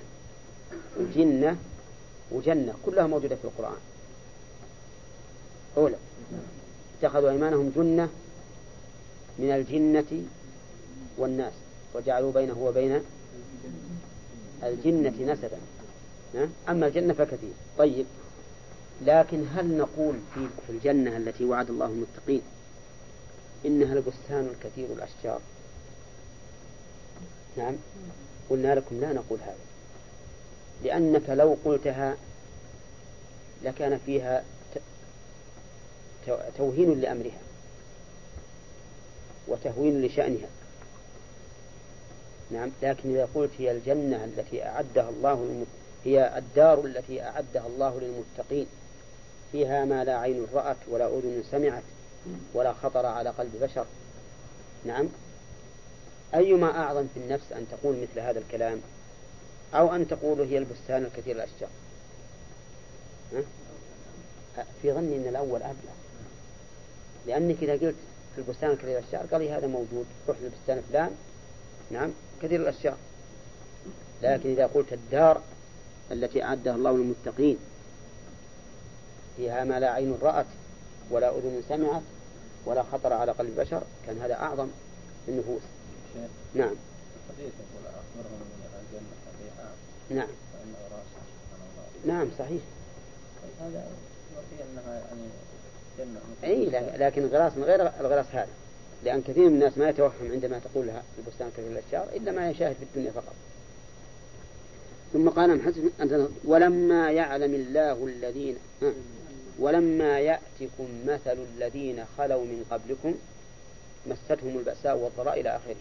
وجنة 1.01 1.57
وجنة 2.30 2.74
كلها 2.86 3.07
موجودة 3.07 3.36
في 3.36 3.45
القرآن. 3.45 3.78
أولى 5.76 5.97
اتخذوا 6.99 7.30
أيمانهم 7.30 7.72
جنة 7.76 8.09
من 9.39 9.51
الجنة 9.51 10.22
والناس 11.18 11.53
وجعلوا 11.95 12.32
بينه 12.32 12.59
وبين 12.59 13.03
الجنة 14.62 15.32
نسبا. 15.32 15.59
أما 16.68 16.86
الجنة 16.86 17.12
فكثير. 17.12 17.53
طيب 17.78 18.07
لكن 19.03 19.46
هل 19.57 19.76
نقول 19.76 20.14
في 20.34 20.70
الجنة 20.72 21.16
التي 21.16 21.44
وعد 21.44 21.70
الله 21.70 21.86
المتقين 21.86 22.42
إنها 23.66 23.92
البستان 23.92 24.51
الكثير 24.55 24.86
الأشجار؟ 24.92 25.40
نعم. 27.57 27.76
قلنا 28.51 28.74
لكم 28.74 29.01
لا 29.01 29.12
نقول 29.12 29.38
هذا. 29.40 29.57
لأنك 30.84 31.30
لو 31.30 31.57
قلتها 31.64 32.16
لكان 33.64 33.99
فيها 34.07 34.44
توهين 36.57 37.01
لأمرها 37.01 37.40
وتهوين 39.49 40.03
لشأنها. 40.03 40.49
نعم. 42.51 42.70
لكن 42.82 43.11
إذا 43.11 43.28
قلت 43.34 43.51
هي 43.59 43.70
الجنة 43.70 44.24
التي 44.24 44.64
أعدها 44.64 45.09
الله. 45.09 45.64
هي 46.05 46.38
الدار 46.38 46.84
التي 46.84 47.22
أعدها 47.22 47.66
الله 47.66 48.01
للمتقين 48.01 48.66
فيها 49.53 49.84
ما 49.84 50.05
لا 50.05 50.18
عين 50.18 50.46
رأت 50.55 50.76
ولا 50.88 51.07
أذن 51.07 51.42
سمعت 51.51 51.82
ولا 52.55 52.72
خطر 52.72 53.07
على 53.07 53.30
قلب 53.30 53.53
بشر. 53.62 53.86
نعم. 54.84 55.09
أيما 56.34 56.78
أعظم 56.78 57.07
في 57.14 57.20
النفس 57.20 57.53
أن 57.53 57.66
تقول 57.70 57.96
مثل 57.96 58.20
هذا 58.20 58.38
الكلام 58.38 58.80
أو 59.74 59.94
أن 59.94 60.09
تقول 60.09 60.40
هي 60.40 60.59
البستان 60.59 61.05
الكثير 61.05 61.36
الأشجار؟ 61.36 61.70
في 64.82 64.92
ظني 64.92 65.16
أن 65.16 65.28
الأول 65.28 65.62
أبلغ. 65.62 65.92
لأنك 67.26 67.57
إذا 67.62 67.72
قلت 67.72 67.94
في 68.34 68.38
البستان 68.38 68.70
الكثير 68.70 68.99
الأشجار 68.99 69.26
قال 69.26 69.42
هذا 69.42 69.66
موجود 69.66 70.07
روح 70.28 70.36
للبستان 70.42 70.82
فلان. 70.90 71.11
نعم 71.90 72.11
كثير 72.42 72.61
الأشجار. 72.61 72.96
لكن 74.22 74.51
إذا 74.51 74.66
قلت 74.66 74.92
الدار 74.92 75.40
التي 76.12 76.42
أعدها 76.42 76.74
الله 76.74 76.92
للمتقين 76.92 77.59
فيها 79.39 79.64
ما 79.64 79.80
لا 79.80 79.91
عين 79.91 80.18
رأت 80.22 80.47
ولا 81.11 81.30
أذن 81.30 81.62
سمعت 81.68 82.03
ولا 82.66 82.82
خطر 82.82 83.12
على 83.12 83.32
قلب 83.32 83.61
بشر 83.61 83.82
كان 84.07 84.18
هذا 84.18 84.34
أعظم 84.34 84.68
النفوس. 85.28 85.62
نعم. 86.55 86.74
نعم. 90.11 90.28
نعم 92.07 92.28
صحيح. 92.39 92.62
هذا 93.61 93.86
انها 94.72 94.95
يعني 94.95 95.28
جنة 95.99 96.20
اي 96.45 96.70
لكن 96.97 97.22
الغراس 97.22 97.57
من 97.57 97.64
غير 97.64 97.91
الغراس 98.01 98.26
هذا. 98.32 98.49
لأن 99.05 99.22
كثير 99.22 99.49
من 99.49 99.55
الناس 99.55 99.78
ما 99.78 99.89
يتوهم 99.89 100.32
عندما 100.32 100.59
تقولها 100.59 101.03
البستان 101.18 101.51
كثير 101.57 101.72
الاشجار 101.72 102.09
إلا 102.16 102.32
ما 102.32 102.51
يشاهد 102.51 102.76
في 102.76 102.82
الدنيا 102.82 103.11
فقط. 103.11 103.34
ثم 105.12 105.28
قال 105.28 105.51
أن 106.01 106.28
ولما 106.45 107.11
يعلم 107.11 107.55
الله 107.55 108.07
الذين 108.07 108.57
ولما 109.59 110.18
يأتكم 110.20 110.88
مثل 111.06 111.38
الذين 111.54 112.04
خلوا 112.18 112.44
من 112.44 112.64
قبلكم 112.70 113.14
مستهم 114.06 114.59
البأساء 114.59 114.96
والضراء 114.96 115.40
إلى 115.40 115.56
آخره. 115.56 115.76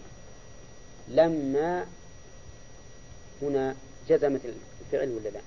لما 1.07 1.85
هنا 3.41 3.75
جزمت 4.09 4.41
الفعل 4.81 5.09
ولا 5.09 5.29
لا؟ 5.29 5.39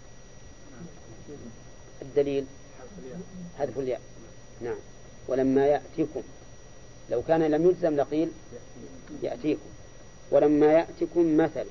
الدليل؟ 2.02 2.46
حذف 3.58 3.78
الياء. 3.78 4.00
نعم. 4.60 4.78
ولما 5.28 5.66
يأتيكم 5.66 6.22
لو 7.10 7.22
كان 7.22 7.42
لم 7.42 7.70
يجزم 7.70 7.96
لقيل 7.96 8.30
يأتيكم. 9.22 9.70
ولما 10.30 10.72
يأتكم 10.72 11.36
مثل 11.36 11.66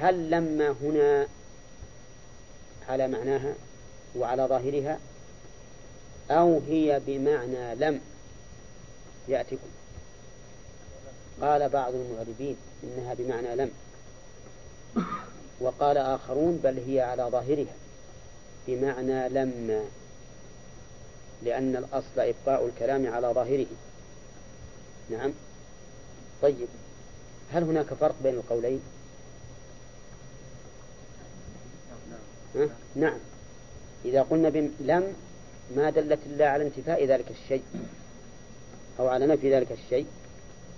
هل 0.00 0.30
لما 0.30 0.70
هنا 0.82 1.28
على 2.88 3.08
معناها 3.08 3.54
وعلى 4.16 4.44
ظاهرها 4.44 4.98
أو 6.30 6.60
هي 6.68 7.00
بمعنى 7.06 7.74
لم. 7.74 8.00
يأتكم 9.28 9.68
قال 11.40 11.68
بعض 11.68 11.94
المغربين 11.94 12.56
إنها 12.84 13.14
بمعنى 13.14 13.56
لم. 13.56 13.70
وقال 15.60 15.96
آخرون 15.96 16.60
بل 16.64 16.78
هي 16.86 17.00
على 17.00 17.22
ظاهرها 17.22 17.74
بمعنى 18.66 19.28
لما 19.28 19.84
لأن 21.42 21.76
الأصل 21.76 22.20
إبقاء 22.20 22.66
الكلام 22.66 23.14
على 23.14 23.28
ظاهره. 23.28 23.66
نعم. 25.10 25.32
طيب. 26.42 26.68
هل 27.52 27.62
هناك 27.62 27.94
فرق 27.94 28.14
بين 28.22 28.34
القولين؟ 28.34 28.80
نعم. 32.96 33.18
إذا 34.04 34.22
قلنا 34.22 34.48
لم 34.80 35.14
ما 35.76 35.90
دلت 35.90 36.18
إلا 36.26 36.48
على 36.48 36.64
انتفاء 36.66 37.06
ذلك 37.06 37.30
الشيء 37.30 37.62
أو 39.00 39.08
على 39.08 39.26
نفي 39.26 39.54
ذلك 39.54 39.72
الشيء 39.72 40.06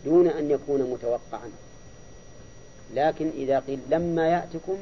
دون 0.04 0.28
أن 0.28 0.50
يكون 0.50 0.82
متوقعا. 0.82 1.50
لكن 2.94 3.30
إذا 3.34 3.58
قيل 3.58 3.80
لما 3.90 4.28
يأتكم 4.28 4.76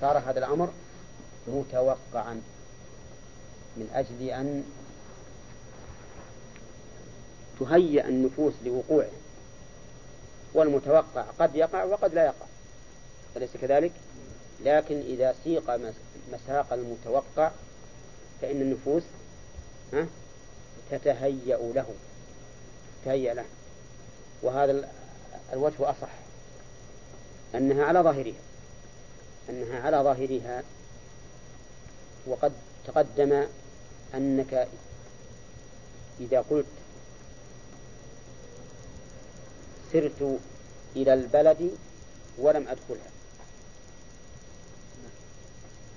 صار 0.00 0.18
هذا 0.18 0.38
الأمر 0.38 0.72
متوقعا 1.48 2.40
من 3.76 3.88
أجل 3.94 4.30
أن 4.30 4.64
تهيأ 7.60 8.08
النفوس 8.08 8.54
لوقوعه. 8.64 9.10
والمتوقع 10.54 11.22
قد 11.38 11.54
يقع 11.54 11.84
وقد 11.84 12.14
لا 12.14 12.24
يقع. 12.24 12.46
أليس 13.36 13.50
كذلك؟ 13.56 13.92
لكن 14.64 15.00
إذا 15.00 15.34
سيق 15.44 15.70
مساق 16.32 16.72
المتوقع 16.72 17.50
فإن 18.42 18.60
النفوس 18.60 19.02
ها؟ 19.92 20.06
تتهيأ 20.90 21.56
له. 21.74 21.86
تهيأ 23.04 23.34
له. 23.34 23.44
وهذا 24.42 24.88
الوجه 25.52 25.90
أصح. 25.90 26.10
أنها 27.54 27.84
على 27.84 28.00
ظاهرها. 28.00 28.40
أنها 29.50 29.80
على 29.80 29.96
ظاهرها. 29.96 30.62
وقد 32.26 32.52
تقدم 32.86 33.46
أنك 34.14 34.68
إذا 36.20 36.40
قلت 36.50 36.66
سرت 39.92 40.38
إلى 40.96 41.14
البلد 41.14 41.70
ولم 42.38 42.68
أدخلها. 42.68 43.10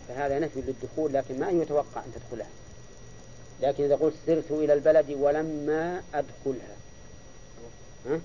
فهذا 0.08 0.39
نفي 0.39 0.62
للدخول 0.62 1.14
لكن 1.14 1.39
ما 1.39 1.50
يتوقع 1.50 2.04
أن 2.06 2.12
تدخلها. 2.16 2.50
لكن 3.62 3.84
إذا 3.84 3.95
قلت 3.95 4.16
سرت 4.26 4.51
إلى 4.51 4.74
البلد 4.74 5.12
ولما 5.12 6.03
أدخلها. 6.14 6.76
ها؟ 8.06 8.20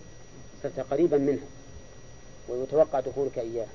صرت 0.62 0.80
قريبا 0.80 1.18
منها. 1.18 1.46
ويتوقع 2.48 3.00
دخولك 3.00 3.38
إياها. 3.38 3.68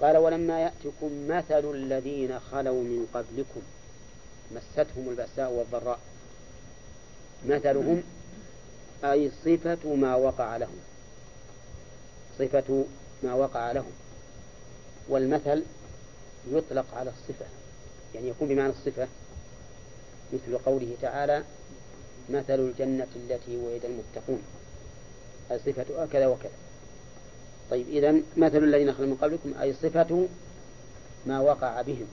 قال 0.00 0.16
ولما 0.16 0.60
يأتكم 0.60 1.28
مثل 1.28 1.70
الذين 1.70 2.40
خلوا 2.40 2.82
من 2.82 3.06
قبلكم. 3.14 3.62
مستهم 4.52 5.08
البأساء 5.08 5.52
والضراء. 5.52 5.98
مثلهم 7.46 8.02
أي 9.04 9.30
صفة 9.44 9.94
ما 9.94 10.14
وقع 10.14 10.56
لهم. 10.56 10.78
صفة 12.38 12.84
ما 13.22 13.34
وقع 13.34 13.72
لهم. 13.72 13.92
والمثل 15.08 15.62
يطلق 16.50 16.94
على 16.94 17.10
الصفة. 17.10 17.46
يعني 18.14 18.28
يكون 18.28 18.48
بمعنى 18.48 18.72
الصفة. 18.72 19.08
مثل 20.32 20.58
قوله 20.58 20.96
تعالى 21.02 21.44
مثل 22.30 22.60
الجنة 22.60 23.06
التي 23.16 23.56
وعد 23.56 23.84
المتقون. 23.84 24.42
أي 25.50 25.58
صفة 25.58 26.06
كذا 26.12 26.26
وكذا. 26.26 26.52
طيب 27.70 27.88
إذا 27.88 28.14
مثل 28.36 28.64
الذين 28.64 28.92
خلوا 28.92 29.06
من 29.08 29.16
قبلكم 29.16 29.54
أي 29.60 29.72
صفة 29.72 30.28
ما 31.26 31.40
وقع 31.40 31.82
بهم. 31.82 32.06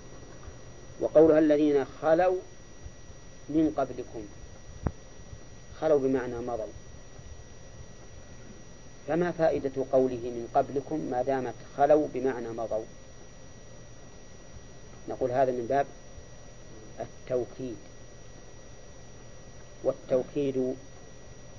وقولها 0.99 1.39
الذين 1.39 1.85
خلوا 1.85 2.37
من 3.49 3.73
قبلكم. 3.77 4.25
خلوا 5.81 5.99
بمعنى 5.99 6.35
مضوا. 6.35 6.65
فما 9.07 9.31
فائدة 9.31 9.85
قوله 9.91 10.15
من 10.15 10.47
قبلكم 10.55 10.99
ما 11.11 11.21
دامت 11.21 11.53
خلوا 11.77 12.07
بمعنى 12.13 12.49
مضوا؟ 12.49 12.85
نقول 15.09 15.31
هذا 15.31 15.51
من 15.51 15.65
باب 15.69 15.85
التوكيد. 16.99 17.77
والتوكيد 19.83 20.75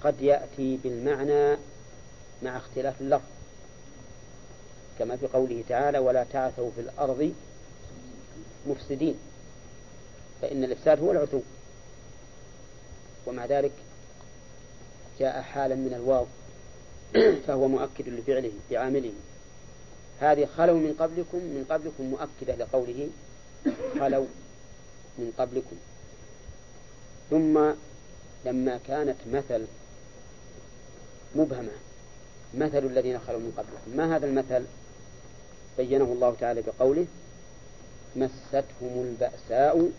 قد 0.05 0.23
يأتي 0.23 0.79
بالمعنى 0.85 1.59
مع 2.43 2.57
اختلاف 2.57 3.01
اللفظ 3.01 3.29
كما 4.99 5.17
في 5.17 5.27
قوله 5.27 5.65
تعالى 5.69 5.99
ولا 5.99 6.25
تعثوا 6.33 6.71
في 6.71 6.81
الأرض 6.81 7.35
مفسدين 8.67 9.17
فإن 10.43 10.65
الإفساد 10.65 11.01
هو 11.01 11.13
العثو. 11.13 11.41
ومع 13.27 13.47
ذلك 13.47 13.73
جاء 15.21 15.41
حالا 15.41 15.75
من 15.75 15.95
الواو 15.95 16.27
فهو 17.47 17.69
مؤكد 17.69 18.09
لفعله 18.09 18.53
بعامله. 18.71 19.13
هذه 20.21 20.49
خلوا 20.57 20.79
من 20.79 20.95
قبلكم 20.99 21.39
من 21.39 21.65
قبلكم 21.71 22.05
مؤكدة 22.05 22.65
لقوله 22.65 23.09
خلوا 24.01 24.27
من 25.19 25.33
قبلكم. 25.39 25.77
ثم 27.31 27.73
لما 28.47 28.81
كانت 28.89 29.17
مثل 29.33 29.67
مبهمة 31.35 31.71
مثل 32.55 32.79
الذين 32.79 33.19
خلوا 33.19 33.41
من 33.41 33.53
قبلكم 33.57 33.97
ما 33.97 34.17
هذا 34.17 34.27
المثل؟ 34.27 34.65
بينه 35.79 36.05
الله 36.05 36.35
تعالى 36.41 36.63
بقوله 36.63 37.07
مستهم 38.17 38.63
البأساء 38.83 39.91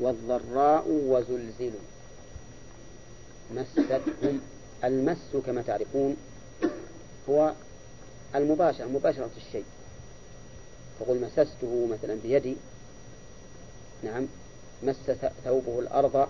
والضراء 0.00 0.84
وزلزلوا. 0.88 1.80
مستهم 3.54 4.40
المس 4.84 5.36
كما 5.46 5.62
تعرفون 5.62 6.16
هو 7.28 7.52
المباشرة 8.34 8.86
مباشرة 8.86 9.30
الشيء. 9.36 9.64
تقول 11.00 11.20
مسسته 11.20 11.88
مثلا 11.90 12.18
بيدي 12.22 12.56
نعم 14.02 14.26
مس 14.82 14.96
ثوبه 15.44 15.78
الأرض 15.78 16.28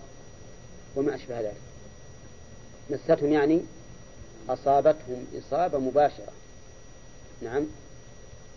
وما 0.97 1.15
أشبه 1.15 1.41
ذلك. 1.41 1.61
مستهم 2.91 3.33
يعني 3.33 3.61
أصابتهم 4.49 5.27
إصابة 5.39 5.79
مباشرة. 5.79 6.33
نعم. 7.43 7.67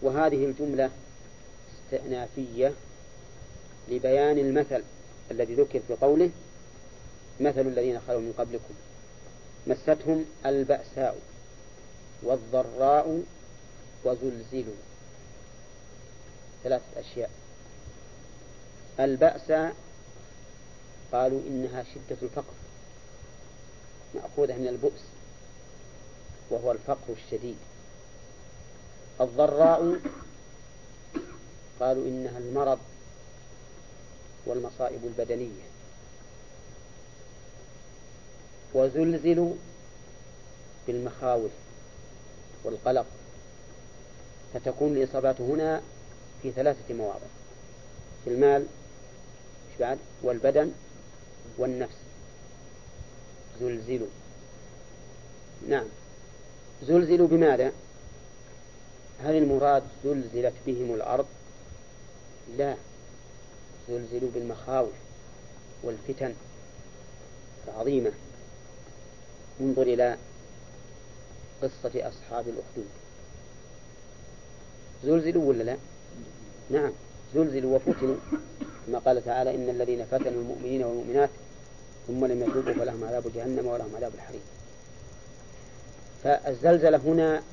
وهذه 0.01 0.45
الجملة 0.45 0.89
استئنافية 1.85 2.73
لبيان 3.89 4.37
المثل 4.37 4.83
الذي 5.31 5.53
ذكر 5.53 5.79
في 5.87 5.93
قوله 5.93 6.29
مثل 7.39 7.61
الذين 7.61 7.99
خلوا 8.07 8.21
من 8.21 8.33
قبلكم. 8.37 8.73
مستهم 9.67 10.25
البأساء 10.45 11.19
والضراء 12.23 13.23
وزلزلوا. 14.03 14.75
ثلاثة 16.63 16.99
أشياء. 16.99 17.29
البأس 18.99 19.73
قالوا 21.15 21.41
إنها 21.47 21.83
شدة 21.83 22.17
الفقر 22.21 22.53
مأخوذة 24.15 24.55
من 24.57 24.67
البؤس 24.67 25.01
وهو 26.49 26.71
الفقر 26.71 27.13
الشديد. 27.25 27.55
الضراء 29.21 29.99
قالوا 31.79 32.07
إنها 32.07 32.37
المرض 32.37 32.79
والمصائب 34.45 34.99
البدنية. 35.03 35.63
وزلزلوا 38.73 39.53
بالمخاوف 40.87 41.51
والقلق 42.63 43.05
فتكون 44.53 44.97
الإصابات 44.97 45.41
هنا 45.41 45.81
في 46.41 46.51
ثلاثة 46.51 46.93
مواضع 46.93 47.27
في 48.23 48.29
المال 48.29 48.65
بعد 49.79 49.97
والبدن 50.23 50.71
والنفس. 51.57 51.95
زلزلوا. 53.59 54.07
نعم. 55.69 55.85
زلزلوا 56.83 57.27
بماذا؟ 57.27 57.71
هل 59.23 59.35
المراد 59.35 59.83
زلزلت 60.03 60.53
بهم 60.65 60.93
الأرض؟ 60.93 61.25
لا. 62.57 62.75
زلزلوا 63.89 64.29
بالمخاوف 64.33 64.93
والفتن 65.83 66.33
العظيمة. 67.67 68.11
انظر 69.61 69.81
إلى 69.81 70.17
قصة 71.61 71.91
أصحاب 71.95 72.45
الأخدود. 72.47 72.89
زلزلوا 75.03 75.49
ولا 75.49 75.63
لا؟ 75.63 75.77
نعم. 76.69 76.91
زلزلوا 77.35 77.75
وفتنوا. 77.75 78.15
كما 78.87 78.99
قال 78.99 79.25
تعالى 79.25 79.55
إن 79.55 79.69
الذين 79.69 80.05
فتنوا 80.05 80.41
المؤمنين 80.41 80.83
والمؤمنات 80.83 81.29
ثم 82.07 82.25
لم 82.25 82.43
يتوبوا 82.43 82.73
فلهم 82.73 83.03
عذاب 83.03 83.33
جهنم 83.35 83.67
ولهم 83.67 83.95
عذاب 83.95 84.13
الحريق. 84.15 84.41
فالزلزلة 86.23 86.97
هنا 86.97 87.43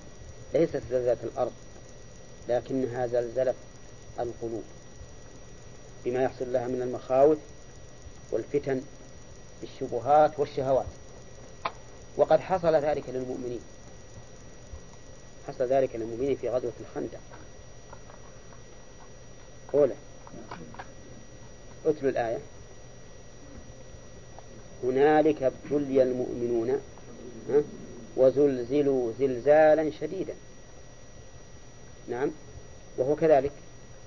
ليست 0.54 0.82
زلزلة 0.90 1.16
الأرض 1.24 1.52
لكنها 2.48 3.06
زلزلة 3.06 3.54
القلوب 4.20 4.62
بما 6.04 6.22
يحصل 6.22 6.52
لها 6.52 6.68
من 6.68 6.82
المخاوف 6.82 7.38
والفتن 8.30 8.82
بالشبهات 9.60 10.38
والشهوات. 10.38 10.86
وقد 12.16 12.40
حصل 12.40 12.74
ذلك 12.74 13.08
للمؤمنين. 13.08 13.60
حصل 15.48 15.64
ذلك 15.64 15.96
للمؤمنين 15.96 16.36
في 16.36 16.48
غزوة 16.48 16.72
الخندق. 16.80 17.20
أولى 19.74 19.94
اتلوا 21.86 22.10
الآية. 22.10 22.38
هنالك 24.84 25.42
ابتلي 25.42 26.02
المؤمنون 26.02 26.80
وزلزلوا 28.16 29.12
زلزالا 29.18 29.90
شديدا. 30.00 30.34
نعم 32.08 32.30
وهو 32.96 33.16
كذلك 33.16 33.52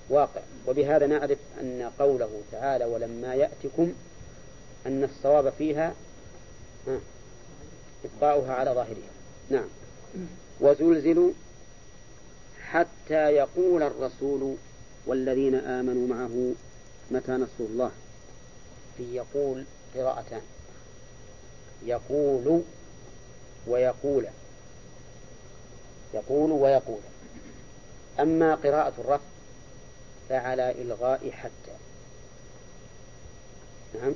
واقع. 0.10 0.42
وبهذا 0.68 1.08
نعرف 1.08 1.38
أن 1.62 1.92
قوله 2.00 2.42
تعالى 2.52 2.86
ولما 2.86 3.36
يأتكم 3.36 3.94
أن 4.86 5.04
الصواب 5.04 5.54
فيها 5.58 5.94
إبقاؤها 8.06 8.54
على 8.54 8.72
ظاهرها. 8.72 9.12
نعم. 9.50 9.68
وزلزلوا 10.62 11.32
حتى 12.62 13.30
يقول 13.32 13.84
الرسول 13.84 14.56
والذين 15.06 15.56
آمنوا 15.56 16.08
معه 16.08 16.54
متى 17.12 17.32
نصر 17.32 17.60
الله؟ 17.60 17.92
في 18.98 19.16
يقول 19.16 19.66
قراءتان. 19.96 20.42
يقول 21.86 22.62
ويقول. 23.68 24.28
يقول 26.14 26.52
ويقول. 26.52 27.00
أما 28.20 28.56
قراءة 28.56 28.94
الرفع 28.98 29.26
فعلى 30.30 30.72
إلغاء 30.72 31.32
حتى. 31.32 31.76
نعم. 33.96 34.14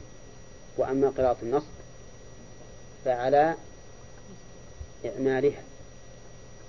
وأما 0.77 1.09
قراءة 1.09 1.37
النصب 1.43 1.79
فعلى 3.05 3.55
إعمالها. 5.05 5.63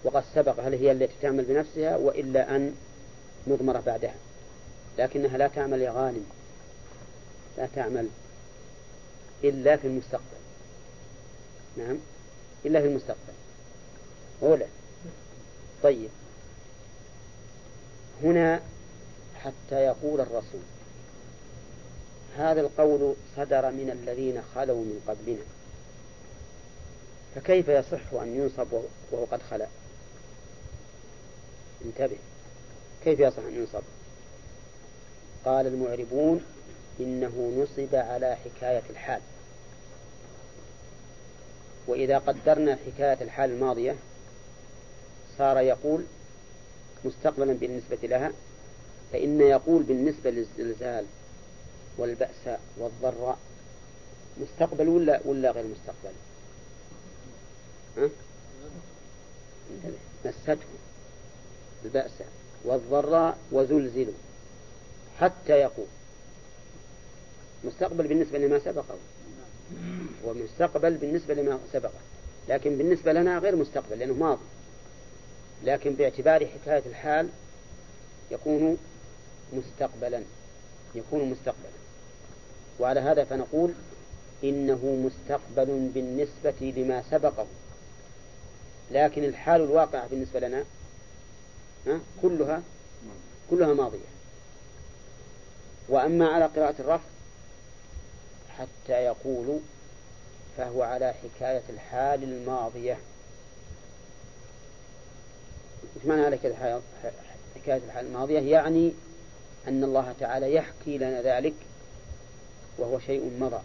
وقد 0.04 0.24
سبق 0.34 0.60
هل 0.60 0.74
هي 0.74 0.92
التي 0.92 1.14
تعمل 1.22 1.44
بنفسها 1.44 1.96
وإلا 1.96 2.56
أن 2.56 2.76
مضمرة 3.46 3.80
بعدها. 3.80 4.14
لكنها 5.00 5.38
لا 5.38 5.48
تعمل 5.48 5.82
يا 5.82 5.90
غانم 5.90 6.26
لا 7.58 7.68
تعمل 7.74 8.08
إلا 9.44 9.76
في 9.76 9.86
المستقبل. 9.86 10.40
نعم. 11.76 11.98
إلا 12.66 12.80
في 12.80 12.86
المستقبل. 12.86 13.32
أولى 14.42 14.66
طيب. 15.82 16.10
هنا 18.22 18.62
حتى 19.34 19.74
يقول 19.74 20.20
الرسول. 20.20 20.60
هذا 22.36 22.60
القول 22.60 23.14
صدر 23.36 23.70
من 23.70 23.90
الذين 23.90 24.42
خلوا 24.54 24.84
من 24.84 25.00
قبلنا. 25.08 25.44
فكيف 27.34 27.68
يصح 27.68 28.12
أن 28.12 28.36
ينصب 28.36 28.72
وهو 29.10 29.24
قد 29.24 29.42
خلا؟ 29.50 29.66
انتبه. 31.84 32.18
كيف 33.04 33.20
يصح 33.20 33.42
أن 33.42 33.54
ينصب؟ 33.54 33.82
قال 35.44 35.66
المعربون 35.66 36.44
إنه 37.00 37.52
نصب 37.62 37.94
على 37.94 38.36
حكاية 38.36 38.82
الحال 38.90 39.20
وإذا 41.86 42.18
قدرنا 42.18 42.78
حكاية 42.86 43.22
الحال 43.22 43.50
الماضية 43.50 43.96
صار 45.38 45.58
يقول 45.58 46.04
مستقبلا 47.04 47.52
بالنسبة 47.52 47.98
لها 48.02 48.32
فإن 49.12 49.40
يقول 49.40 49.82
بالنسبة 49.82 50.30
للزلزال 50.30 51.04
والبأس 51.98 52.58
والضراء 52.78 53.38
مستقبل 54.40 54.88
ولا 54.88 55.20
ولا 55.24 55.50
غير 55.50 55.64
مستقبل؟ 55.64 56.14
ها؟ 57.96 58.08
مسته 60.24 60.66
البأس 61.84 62.10
والضراء 62.64 63.38
وزلزلوا 63.52 64.14
حتى 65.20 65.52
يقول 65.52 65.86
مستقبل 67.64 68.06
بالنسبة 68.06 68.38
لما 68.38 68.58
سبقه. 68.58 68.96
ومستقبل 70.24 70.94
بالنسبة 70.94 71.34
لما 71.34 71.58
سبقه. 71.72 72.00
لكن 72.48 72.78
بالنسبة 72.78 73.12
لنا 73.12 73.38
غير 73.38 73.56
مستقبل 73.56 73.98
لأنه 73.98 74.14
ماضي. 74.14 74.42
لكن 75.64 75.94
باعتبار 75.94 76.46
حكاية 76.46 76.82
الحال 76.86 77.28
يكون 78.30 78.78
مستقبلا 79.52 80.22
يكون 80.94 81.30
مستقبلا. 81.30 81.80
وعلى 82.80 83.00
هذا 83.00 83.24
فنقول 83.24 83.72
إنه 84.44 84.84
مستقبل 84.84 85.90
بالنسبة 85.94 86.72
لما 86.76 87.02
سبقه. 87.10 87.46
لكن 88.90 89.24
الحال 89.24 89.60
الواقعة 89.60 90.08
بالنسبة 90.08 90.40
لنا 90.40 90.64
كلها 92.22 92.62
كلها 93.50 93.74
ماضية. 93.74 94.09
وأما 95.90 96.28
على 96.28 96.44
قراءة 96.44 96.74
الرفع 96.78 97.08
حتى 98.58 98.92
يقول 98.92 99.58
فهو 100.56 100.82
على 100.82 101.14
حكاية 101.14 101.62
الحال 101.70 102.22
الماضية. 102.22 102.98
إيش 105.96 106.04
معنى 106.06 106.24
على 106.24 106.36
حكاية 107.56 107.80
الحال 107.86 108.06
الماضية؟ 108.06 108.40
يعني 108.40 108.92
أن 109.68 109.84
الله 109.84 110.14
تعالى 110.20 110.54
يحكي 110.54 110.98
لنا 110.98 111.22
ذلك 111.22 111.54
وهو 112.78 112.98
شيء 112.98 113.30
مضى. 113.40 113.60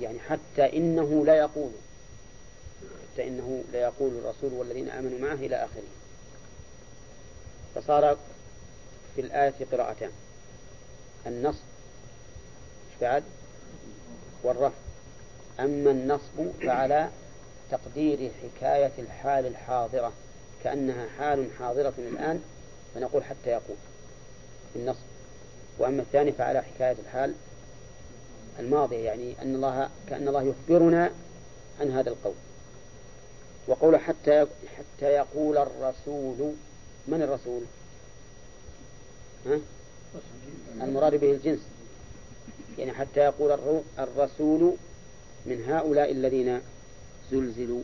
يعني 0.00 0.18
حتى 0.18 0.76
إنه 0.76 1.26
لا 1.26 1.36
يقول 1.36 1.70
حتى 3.12 3.28
إنه 3.28 3.64
لا 3.72 3.80
يقول 3.80 4.10
الرسول 4.18 4.52
والذين 4.52 4.88
آمنوا 4.88 5.18
معه 5.18 5.34
إلى 5.34 5.56
آخره. 5.56 5.82
فصار 7.74 8.16
في 9.14 9.20
الآية 9.20 9.54
قراءتان 9.72 10.10
النصب 11.26 11.62
بعد؟ 13.00 13.22
والرفع. 14.42 14.76
أما 15.60 15.90
النصب 15.90 16.50
فعلى 16.62 17.10
تقدير 17.70 18.30
حكاية 18.42 18.92
الحال 18.98 19.46
الحاضرة 19.46 20.12
كأنها 20.64 21.06
حال 21.18 21.48
حاضرة 21.58 21.92
الآن 21.98 22.42
فنقول 22.94 23.24
حتى 23.24 23.50
يقول 23.50 23.76
النصب. 24.76 25.04
وأما 25.78 26.02
الثاني 26.02 26.32
فعلى 26.32 26.62
حكاية 26.62 26.96
الحال 27.06 27.34
الماضية 28.58 29.04
يعني 29.04 29.34
أن 29.42 29.54
الله 29.54 29.88
كأن 30.08 30.28
الله 30.28 30.42
يخبرنا 30.42 31.10
عن 31.80 31.90
هذا 31.90 32.10
القول. 32.10 32.34
وقول 33.68 33.96
حتى 33.96 34.46
حتى 34.78 35.06
يقول 35.06 35.58
الرسول 35.58 36.52
من 37.08 37.22
الرسول؟ 37.22 37.62
المراد 40.80 41.14
به 41.14 41.30
الجنس. 41.32 41.60
يعني 42.78 42.92
حتى 42.92 43.20
يقول 43.20 43.80
الرسول 43.98 44.74
من 45.46 45.64
هؤلاء 45.68 46.12
الذين 46.12 46.60
زلزلوا 47.30 47.82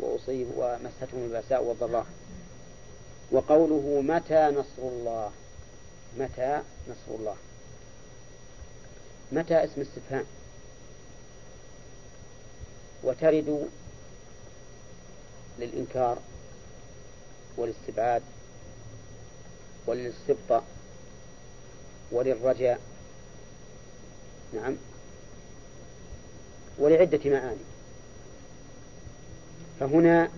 وأصيبوا 0.00 0.76
ومستهم 0.76 1.24
البأساء 1.24 1.64
والضراء. 1.64 2.06
وقوله 3.32 4.00
متى 4.00 4.46
نصر 4.46 4.82
الله؟ 4.82 5.30
متى 6.18 6.62
نصر 6.88 7.18
الله؟ 7.18 7.36
متى 9.32 9.64
اسم 9.64 9.80
استفهام 9.80 10.24
وترد 13.02 13.68
للإنكار 15.58 16.18
والاستبعاد 17.56 18.22
وللاستبطاء 19.86 20.64
وللرجاء. 22.12 22.80
نعم. 24.54 24.76
ولعدة 26.78 27.30
معاني. 27.30 27.60
فهنا 29.80 30.30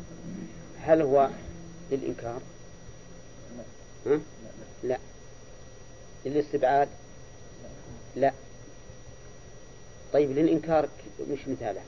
هل 0.80 1.02
هو 1.02 1.28
للإنكار؟ 1.90 2.40
ها؟ 4.06 4.20
لا. 4.82 4.98
للاستبعاد؟ 6.26 6.88
لا. 8.16 8.32
طيب 10.12 10.30
للإنكار 10.30 10.88
مش 11.30 11.48
مثاله. 11.48 11.80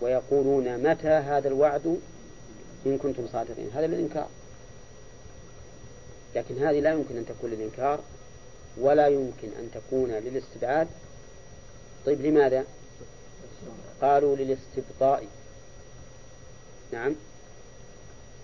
ويقولون 0.00 0.90
متى 0.90 1.08
هذا 1.08 1.48
الوعد 1.48 1.98
إن 2.86 2.98
كنتم 2.98 3.26
صادقين؟ 3.32 3.70
هذا 3.74 3.86
للإنكار. 3.86 4.28
لكن 6.34 6.58
هذه 6.58 6.80
لا 6.80 6.92
يمكن 6.92 7.16
أن 7.16 7.26
تكون 7.26 7.50
للإنكار. 7.50 8.00
ولا 8.76 9.08
يمكن 9.08 9.48
أن 9.58 9.70
تكون 9.74 10.10
للاستبعاد. 10.10 10.88
طيب 12.06 12.20
لماذا؟ 12.20 12.64
قالوا 14.02 14.36
للاستبطاء. 14.36 15.26
نعم 16.92 17.14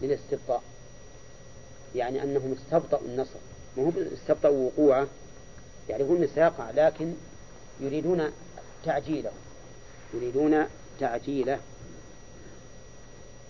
للاستبطاء. 0.02 0.62
يعني 1.94 2.22
أنهم 2.22 2.52
استبطأوا 2.52 3.06
النصر. 3.06 3.38
ما 3.76 3.84
هو 3.84 3.90
استبطأوا 4.14 4.70
وقوعه؟ 4.70 5.06
يعرفون 5.88 6.28
سيقع 6.34 6.70
لكن 6.70 7.14
يريدون 7.80 8.32
تعجيله. 8.84 9.30
يريدون 10.14 10.64
تعجيله. 11.00 11.60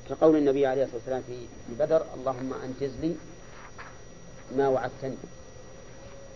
كقول 0.09 0.37
النبي 0.37 0.67
عليه 0.67 0.83
الصلاة 0.83 0.97
والسلام 0.97 1.23
في 1.27 1.47
بدر 1.75 2.07
اللهم 2.15 2.53
أنجز 2.53 2.93
لي 3.03 3.17
ما 4.57 4.69
وعدتني. 4.69 5.17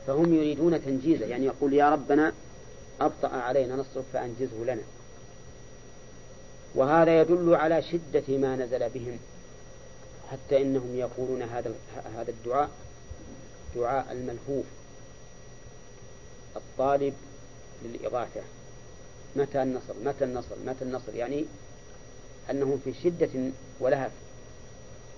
فهم 0.06 0.34
يريدون 0.34 0.84
تنجيزه 0.84 1.26
يعني 1.26 1.46
يقول 1.46 1.72
يا 1.72 1.90
ربنا 1.90 2.32
أبطأ 3.00 3.28
علينا 3.28 3.76
نصرك 3.76 4.04
فأنجزه 4.12 4.64
لنا. 4.64 4.82
وهذا 6.74 7.20
يدل 7.20 7.54
على 7.54 7.82
شدة 7.82 8.38
ما 8.38 8.56
نزل 8.56 8.88
بهم 8.88 9.18
حتى 10.30 10.62
إنهم 10.62 10.96
يقولون 10.96 11.42
هذا 11.42 11.74
هذا 12.16 12.30
الدعاء 12.30 12.70
دعاء 13.76 14.12
الملهوف 14.12 14.64
الطالب 16.56 17.14
للإغاثة 17.84 18.40
متى 19.36 19.62
النصر؟ 19.62 19.94
متى 20.04 20.24
النصر؟ 20.24 20.54
متى 20.66 20.84
النصر؟ 20.84 21.14
يعني 21.14 21.44
أنهم 22.50 22.80
في 22.84 22.94
شدة 23.04 23.30
ولهف 23.80 24.10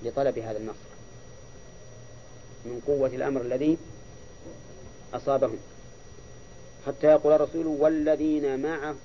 لطلب 0.03 0.39
هذا 0.39 0.59
النصر. 0.59 0.97
من 2.65 2.81
قوة 2.87 3.09
الأمر 3.09 3.41
الذي 3.41 3.79
أصابهم. 5.17 5.59
حتى 6.87 7.07
يقول 7.07 7.33
الرسول 7.33 7.67
والذين 7.67 8.63
معه 8.63 8.97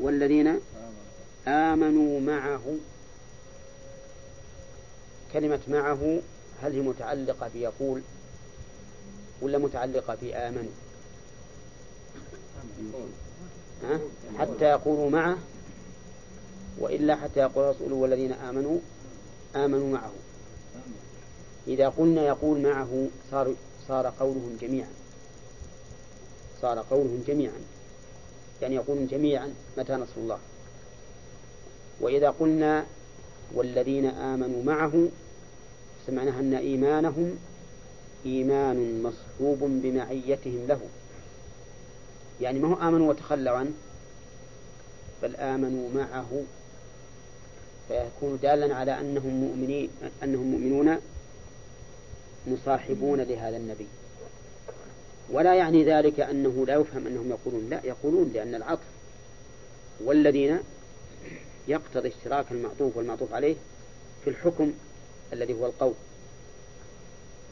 والذين 0.00 0.60
آمنوا 1.46 2.20
معه. 2.20 2.76
كلمة 5.32 5.60
معه 5.68 6.20
هل 6.62 6.72
هي 6.72 6.80
متعلقة 6.80 7.48
بيقول 7.54 8.02
ولا 9.42 9.58
متعلقة 9.58 10.16
بآمنوا 10.22 10.72
ها؟ 13.82 14.00
حتى 14.38 14.64
يقولوا 14.64 15.10
معه 15.10 15.38
وإلا 16.78 17.16
حتى 17.16 17.40
يقول 17.40 17.64
الرسول 17.64 17.92
والذين 17.92 18.32
آمنوا 18.32 18.78
آمنوا 19.56 19.92
معه. 19.92 20.12
إذا 21.66 21.88
قلنا 21.88 22.26
يقول 22.26 22.60
معه 22.60 23.08
صار 23.30 23.54
صار 23.88 24.12
قولهم 24.20 24.56
جميعا. 24.60 24.88
صار 26.62 26.78
قولهم 26.90 27.24
جميعا. 27.26 27.60
يعني 28.62 28.74
يقولون 28.74 29.06
جميعا 29.06 29.54
متى 29.78 29.92
نصر 29.92 30.12
الله. 30.16 30.38
وإذا 32.00 32.30
قلنا 32.30 32.86
والذين 33.54 34.06
آمنوا 34.06 34.64
معه 34.64 35.08
سمعناها 36.06 36.40
أن 36.40 36.54
إيمانهم 36.54 37.38
إيمان 38.26 39.02
مصحوب 39.02 39.58
بمعيتهم 39.60 40.66
له. 40.68 40.80
يعني 42.40 42.58
ما 42.58 42.68
هو 42.68 42.88
آمنوا 42.88 43.08
وتخلوا 43.08 43.56
عنه 43.56 43.72
بل 45.22 45.36
آمنوا 45.36 45.88
معه. 45.94 46.42
فيكون 47.88 48.38
دالا 48.42 48.74
على 48.74 49.00
أنهم 49.00 49.34
مؤمنين 49.34 49.90
أنهم 50.22 50.46
مؤمنون 50.46 50.98
مصاحبون 52.52 53.20
لهذا 53.20 53.56
النبي. 53.56 53.86
ولا 55.30 55.54
يعني 55.54 55.84
ذلك 55.84 56.20
أنه 56.20 56.64
لا 56.66 56.74
يفهم 56.74 57.06
أنهم 57.06 57.30
يقولون 57.30 57.70
لا 57.70 57.80
يقولون 57.84 58.30
لأن 58.34 58.54
العطف 58.54 58.86
والذين 60.04 60.58
يقتضي 61.68 62.08
اشتراك 62.08 62.46
المعطوف 62.50 62.96
والمعطوف 62.96 63.32
عليه 63.32 63.56
في 64.24 64.30
الحكم 64.30 64.72
الذي 65.32 65.52
هو 65.52 65.66
القول. 65.66 65.94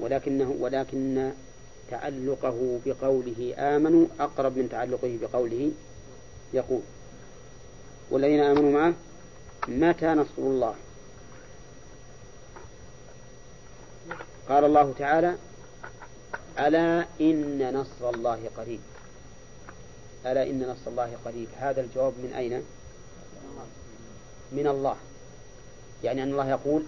ولكنه 0.01 0.57
ولكن 0.61 1.33
تعلقه 1.91 2.81
بقوله 2.87 3.55
آمنوا 3.59 4.07
أقرب 4.21 4.59
من 4.59 4.69
تعلقه 4.69 5.19
بقوله 5.23 5.71
يقول. 6.55 6.81
والذين 8.11 8.41
آمنوا 8.41 8.73
معه 8.73 8.95
متى 9.69 10.07
نصر 10.07 10.39
الله. 10.39 10.75
قال 14.49 14.65
الله 14.65 14.95
تعالى 14.99 15.37
ألا 16.59 17.07
إن 17.21 17.75
نصر 17.75 18.11
الله 18.11 18.51
قريب. 18.57 18.81
ألا 20.27 20.43
إن 20.43 20.69
نصر 20.69 20.91
الله 20.91 21.17
قريب. 21.25 21.49
هذا 21.59 21.81
الجواب 21.81 22.13
من 22.13 22.33
أين؟ 22.37 22.63
من 24.53 24.67
الله. 24.67 24.97
يعني 26.05 26.23
أن 26.23 26.31
الله 26.31 26.51
يقول 26.51 26.83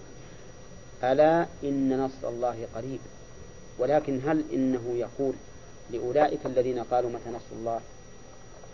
ألا 1.03 1.47
إن 1.63 1.99
نصر 1.99 2.29
الله 2.29 2.67
قريب. 2.75 2.99
ولكن 3.79 4.21
هل 4.25 4.43
إنه 4.53 4.93
يقول 4.95 5.33
لأولئك 5.91 6.45
الذين 6.45 6.83
قالوا 6.83 7.09
متى 7.09 7.29
نصر 7.29 7.51
الله؟ 7.51 7.81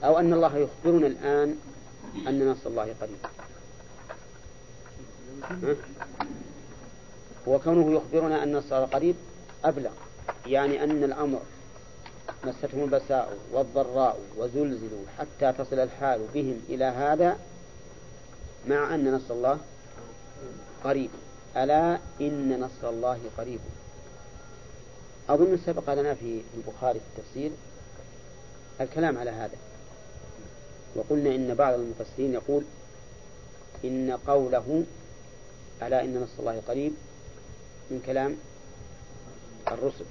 أو 0.04 0.20
أن 0.20 0.34
الله 0.34 0.58
يخبرنا 0.58 1.08
الآن 1.08 1.56
أن 2.28 2.50
نصر 2.52 2.70
الله 2.70 2.96
قريب؟ 3.02 3.18
وكونه 7.48 7.96
يخبرنا 7.96 8.44
أن 8.44 8.56
نصر 8.56 8.86
قريب 8.86 9.16
أبلغ 9.66 9.92
يعني 10.46 10.84
أن 10.84 11.04
الأمر 11.04 11.40
مستهم 12.44 12.84
البساء 12.84 13.38
والضراء 13.52 14.20
وزلزلوا 14.38 15.04
حتى 15.18 15.54
تصل 15.54 15.80
الحال 15.80 16.22
بهم 16.34 16.62
إلى 16.70 16.86
هذا 16.86 17.38
مع 18.68 18.96
أن 18.96 19.14
نصر 19.14 19.34
الله 19.34 19.60
قريب. 20.84 21.10
ألا 21.58 22.00
إن 22.22 22.60
نصر 22.60 22.90
الله 22.90 23.20
قريب. 23.38 23.60
أظن 25.30 25.58
سبق 25.66 25.94
لنا 25.94 26.14
في 26.14 26.42
البخاري 26.58 27.00
في 27.00 27.06
التفسير 27.20 27.52
الكلام 28.82 29.18
على 29.18 29.32
هذا. 29.32 29.58
وقلنا 30.96 31.36
إن 31.36 31.54
بعض 31.54 31.74
المفسرين 31.74 32.34
يقول 32.34 32.64
إن 33.86 34.18
قوله 34.28 34.84
ألا 35.84 36.04
إن 36.04 36.22
نصر 36.22 36.40
الله 36.40 36.62
قريب 36.68 36.94
من 37.92 38.02
كلام 38.06 38.36
الرسل 39.72 40.06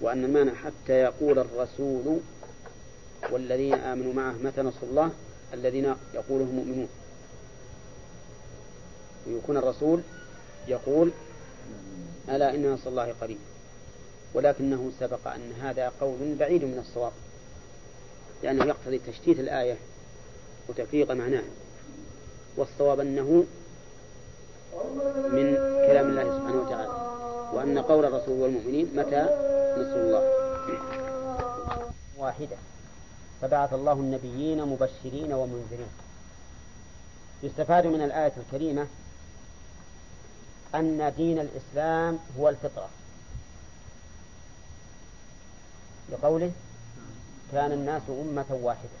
وأن 0.00 0.24
المعنى 0.24 0.50
حتى 0.50 0.92
يقول 0.92 1.38
الرسول 1.38 2.20
والذين 3.30 3.74
آمنوا 3.74 4.12
معه 4.12 4.32
متى 4.32 4.60
نصر 4.62 4.82
الله؟ 4.82 5.10
الذين 5.54 5.94
يقولهم 6.14 6.54
مؤمنون 6.54 6.88
ويكون 9.26 9.56
الرسول 9.56 10.00
يقول 10.68 11.10
ألا 12.28 12.54
إن 12.54 12.72
نصر 12.72 12.90
الله 12.90 13.14
قريب؟ 13.20 13.38
ولكنه 14.34 14.92
سبق 15.00 15.28
أن 15.28 15.52
هذا 15.62 15.92
قول 16.00 16.34
بعيد 16.38 16.64
من 16.64 16.78
الصواب 16.78 17.12
لأنه 18.42 18.64
يقتضي 18.64 18.98
تشتيت 18.98 19.40
الآية 19.40 19.76
وتفريق 20.68 21.12
معناها 21.12 21.44
والصواب 22.56 23.00
أنه 23.00 23.44
من 25.32 25.54
كلام 25.86 26.06
الله 26.08 26.24
سبحانه 26.24 26.60
وتعالى 26.62 26.94
وأن 27.52 27.78
قول 27.78 28.04
الرسول 28.04 28.40
والمؤمنين 28.40 28.96
متى؟ 28.96 29.22
نصر 29.78 29.96
الله. 29.96 30.22
واحدة. 32.18 32.56
فبعث 33.42 33.74
الله 33.74 33.92
النبيين 33.92 34.62
مبشرين 34.62 35.32
ومنذرين. 35.32 35.88
يستفاد 37.42 37.86
من 37.86 38.02
الآية 38.02 38.32
الكريمة 38.36 38.86
أن 40.74 41.12
دين 41.16 41.38
الإسلام 41.38 42.18
هو 42.38 42.48
الفطرة. 42.48 42.88
لقوله 46.12 46.52
كان 47.52 47.72
الناس 47.72 48.02
أمة 48.08 48.58
واحدة. 48.62 48.98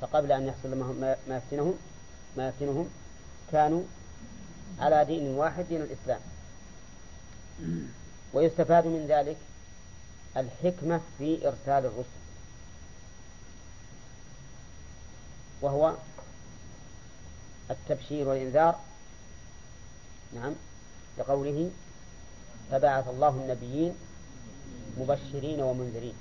فقبل 0.00 0.32
أن 0.32 0.46
يحصل 0.46 0.68
ما 1.28 1.36
يفتنهم 1.36 1.74
ما 2.36 2.48
يفتنهم 2.48 2.88
كانوا 3.52 3.82
على 4.78 5.04
دين 5.04 5.26
واحد 5.26 5.64
دين 5.68 5.82
الإسلام. 5.82 6.20
ويستفاد 8.32 8.86
من 8.86 9.06
ذلك 9.08 9.36
الحكمة 10.36 11.00
في 11.18 11.48
إرسال 11.48 11.86
الرسل. 11.86 12.22
وهو 15.62 15.94
التبشير 17.70 18.28
والإنذار. 18.28 18.78
نعم. 20.34 20.52
لقوله 21.18 21.70
فبعث 22.70 23.08
الله 23.08 23.28
النبيين 23.28 23.94
مبشرين 24.98 25.60
ومنذرين. 25.60 26.14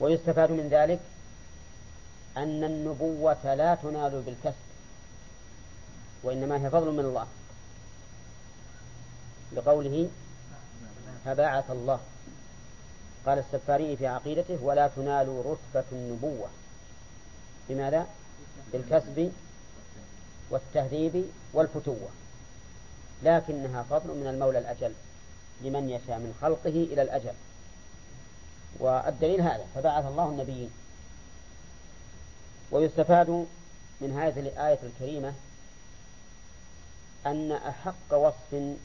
ويستفاد 0.00 0.50
من 0.50 0.68
ذلك 0.68 1.00
أن 2.36 2.64
النبوة 2.64 3.54
لا 3.54 3.74
تنال 3.74 4.22
بالكسب. 4.26 4.67
وإنما 6.22 6.66
هي 6.66 6.70
فضل 6.70 6.92
من 6.92 7.04
الله. 7.04 7.26
لقوله 9.52 10.10
فبعث 11.24 11.70
الله. 11.70 12.00
قال 13.26 13.38
السفاري 13.38 13.96
في 13.96 14.06
عقيدته 14.06 14.58
ولا 14.62 14.88
تنال 14.96 15.28
رتبة 15.46 15.84
النبوة. 15.92 16.48
بماذا؟ 17.68 18.06
بالكسب 18.72 19.32
والتهذيب 20.50 21.24
والفتوة. 21.52 22.08
لكنها 23.22 23.82
فضل 23.82 24.14
من 24.14 24.26
المولى 24.26 24.58
الأجل 24.58 24.92
لمن 25.62 25.90
يشاء 25.90 26.18
من 26.18 26.38
خلقه 26.40 26.86
إلى 26.92 27.02
الأجل. 27.02 27.34
والدليل 28.78 29.40
هذا 29.40 29.66
فبعث 29.74 30.06
الله 30.06 30.28
النبيين. 30.28 30.70
ويستفاد 32.70 33.46
من 34.00 34.18
هذه 34.18 34.40
الآية 34.40 34.78
الكريمة 34.82 35.34
أن 37.30 37.52
أحق 37.52 38.14
وصف 38.14 38.76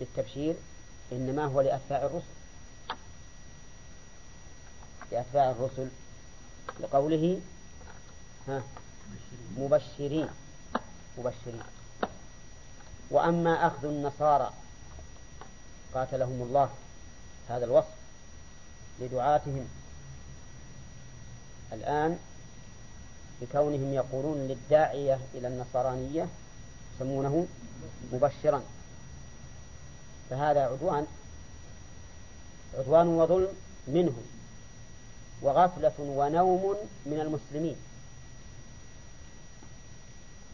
للتبشير 0.00 0.54
إنما 1.12 1.44
هو 1.44 1.60
لأتباع 1.60 2.02
الرسل. 2.06 2.26
لأتباع 5.12 5.50
الرسل. 5.50 5.88
لقوله 6.80 7.40
ها 8.48 8.62
مبشرين. 9.58 10.28
مبشرين. 11.18 11.62
وأما 13.10 13.66
أخذ 13.66 13.84
النصارى 13.84 14.52
قاتلهم 15.94 16.42
الله 16.42 16.70
هذا 17.48 17.64
الوصف 17.64 17.94
لدعاتهم. 19.00 19.68
الآن 21.72 22.18
بكونهم 23.40 23.94
يقولون 23.94 24.38
للداعية 24.38 25.18
إلى 25.34 25.48
النصرانية 25.48 26.28
يسمونه 26.94 27.46
مبشرا. 28.12 28.62
فهذا 30.30 30.60
عدوان 30.60 31.06
عدوان 32.78 33.06
وظلم 33.06 33.48
منهم 33.88 34.22
وغفلة 35.42 35.92
ونوم 35.98 36.76
من 37.06 37.20
المسلمين. 37.20 37.76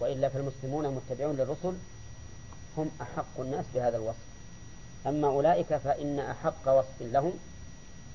وإلا 0.00 0.28
فالمسلمون 0.28 0.86
المتبعون 0.86 1.36
للرسل 1.36 1.74
هم 2.76 2.90
أحق 3.00 3.40
الناس 3.40 3.64
بهذا 3.74 3.96
الوصف. 3.96 4.28
أما 5.06 5.28
أولئك 5.28 5.76
فإن 5.76 6.18
أحق 6.18 6.68
وصف 6.68 7.00
لهم 7.00 7.32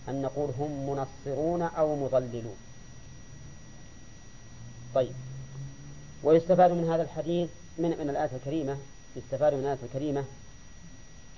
أن 0.09 0.21
نقول 0.21 0.51
هم 0.59 0.89
منصرون 0.89 1.61
أو 1.61 1.95
مضللون. 1.95 2.55
طيب 4.95 5.13
ويستفاد 6.23 6.71
من 6.71 6.89
هذا 6.89 7.03
الحديث 7.03 7.49
من 7.77 7.89
من 7.89 8.09
الآية 8.09 8.29
الكريمة 8.35 8.77
يستفاد 9.15 9.53
من 9.53 9.59
الآية 9.59 9.77
الكريمة 9.83 10.25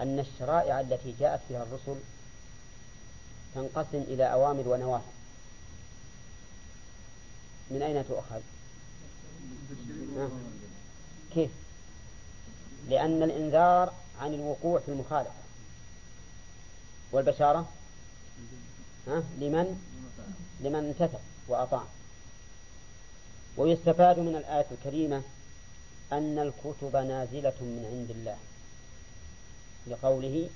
أن 0.01 0.19
الشرائع 0.19 0.79
التي 0.79 1.15
جاءت 1.19 1.39
فيها 1.47 1.63
الرسل 1.63 1.95
تنقسم 3.55 4.03
إلى 4.07 4.33
أوامر 4.33 4.67
ونواهي 4.67 5.01
من 7.71 7.81
أين 7.81 8.07
تؤخذ؟ 8.07 8.41
كيف؟ 11.33 11.51
لأن 12.89 13.23
الإنذار 13.23 13.93
عن 14.21 14.33
الوقوع 14.33 14.79
في 14.79 14.89
المخالفة 14.91 15.31
والبشارة 17.11 17.69
ها؟ 19.07 19.23
لمن 19.39 19.81
لمن 20.61 20.75
امتثل 20.75 21.17
وأطاع 21.47 21.83
ويستفاد 23.57 24.19
من 24.19 24.35
الآية 24.35 24.65
الكريمة 24.71 25.21
أن 26.11 26.39
الكتب 26.39 26.95
نازلة 26.95 27.53
من 27.61 27.85
عند 27.91 28.11
الله 28.11 28.37
لقوله 29.87 30.49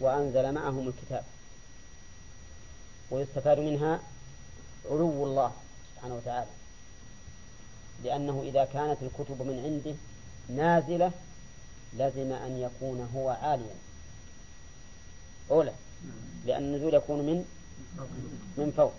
وأنزل 0.00 0.52
معهم 0.52 0.88
الكتاب 0.88 1.24
ويستفاد 3.10 3.58
منها 3.58 4.00
علو 4.90 5.24
الله 5.24 5.52
سبحانه 5.94 6.14
وتعالى 6.14 6.50
لأنه 8.04 8.42
إذا 8.48 8.64
كانت 8.64 8.98
الكتب 9.02 9.42
من 9.42 9.62
عنده 9.64 9.96
نازلة 10.62 11.12
لزم 11.94 12.32
أن 12.32 12.56
يكون 12.58 13.08
هو 13.14 13.28
عاليا 13.28 13.74
أولى 15.50 15.72
لأن 16.46 16.62
النزول 16.62 16.94
يكون 16.94 17.18
من 17.18 17.44
من 18.56 18.72
فوق 18.76 18.92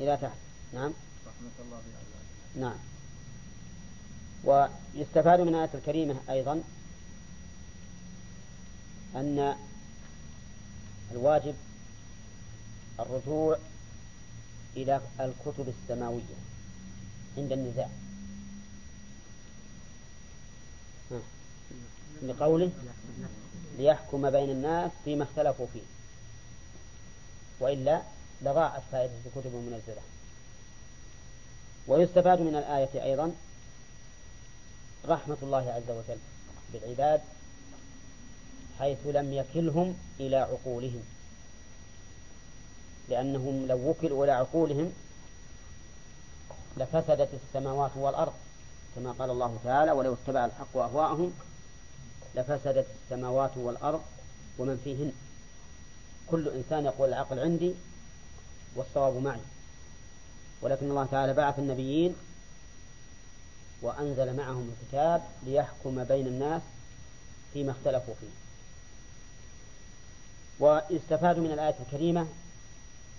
إلى 0.00 0.16
تحت 0.16 0.36
نعم؟ 0.72 0.92
نعم. 2.56 2.78
ويستفاد 4.44 5.40
من 5.40 5.48
الآية 5.48 5.70
الكريمة 5.74 6.16
أيضا 6.30 6.62
أن 9.16 9.56
الواجب 11.12 11.54
الرجوع 13.00 13.58
إلى 14.76 15.00
الكتب 15.20 15.68
السماوية 15.68 16.34
عند 17.38 17.52
النزاع. 17.52 17.88
لقوله 22.22 22.70
ليحكم 23.78 24.30
بين 24.30 24.50
الناس 24.50 24.90
فيما 25.04 25.24
اختلفوا 25.24 25.66
فيه. 25.72 25.82
وإلا 27.60 28.02
لضاعت 28.42 28.82
فائدة 28.92 29.12
الكتب 29.26 29.54
المنزلة. 29.54 30.02
ويستفاد 31.86 32.40
من 32.40 32.56
الآية 32.56 33.04
أيضا 33.04 33.32
رحمة 35.08 35.36
الله 35.42 35.72
عز 35.72 35.90
وجل 35.90 36.18
بالعباد 36.72 37.20
حيث 38.78 38.98
لم 39.06 39.32
يكلهم 39.32 39.96
إلى 40.20 40.36
عقولهم 40.36 41.02
لأنهم 43.08 43.66
لو 43.66 43.90
وكلوا 43.90 44.24
إلى 44.24 44.32
عقولهم 44.32 44.92
لفسدت 46.76 47.28
السماوات 47.34 47.90
والأرض 47.96 48.32
كما 48.96 49.12
قال 49.12 49.30
الله 49.30 49.58
تعالى 49.64 49.92
ولو 49.92 50.14
اتبع 50.14 50.44
الحق 50.44 50.76
أهواءهم 50.76 51.32
لفسدت 52.34 52.86
السماوات 53.04 53.56
والأرض 53.56 54.02
ومن 54.58 54.80
فيهن. 54.84 55.12
كل 56.30 56.48
إنسان 56.48 56.84
يقول 56.84 57.08
العقل 57.08 57.38
عندي 57.38 57.74
والصواب 58.76 59.22
معي. 59.22 59.40
ولكن 60.62 60.90
الله 60.90 61.06
تعالى 61.10 61.34
بعث 61.34 61.58
النبيين 61.58 62.16
وأنزل 63.82 64.36
معهم 64.36 64.70
الكتاب 64.72 65.22
ليحكم 65.42 66.04
بين 66.04 66.26
الناس 66.26 66.62
فيما 67.52 67.72
اختلفوا 67.72 68.14
فيه. 68.20 68.44
ويستفاد 70.60 71.38
من 71.38 71.52
الآية 71.52 71.74
الكريمة 71.86 72.26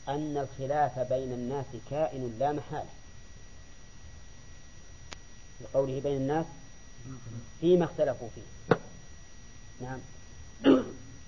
أن 0.07 0.37
الخلاف 0.37 0.99
بين 0.99 1.31
الناس 1.31 1.65
كائن 1.89 2.35
لا 2.39 2.51
محالة. 2.51 2.89
لقوله 5.61 6.01
بين 6.01 6.17
الناس 6.17 6.45
فيما 7.61 7.85
اختلفوا 7.85 8.27
فيه. 8.35 8.75
نعم. 9.81 9.99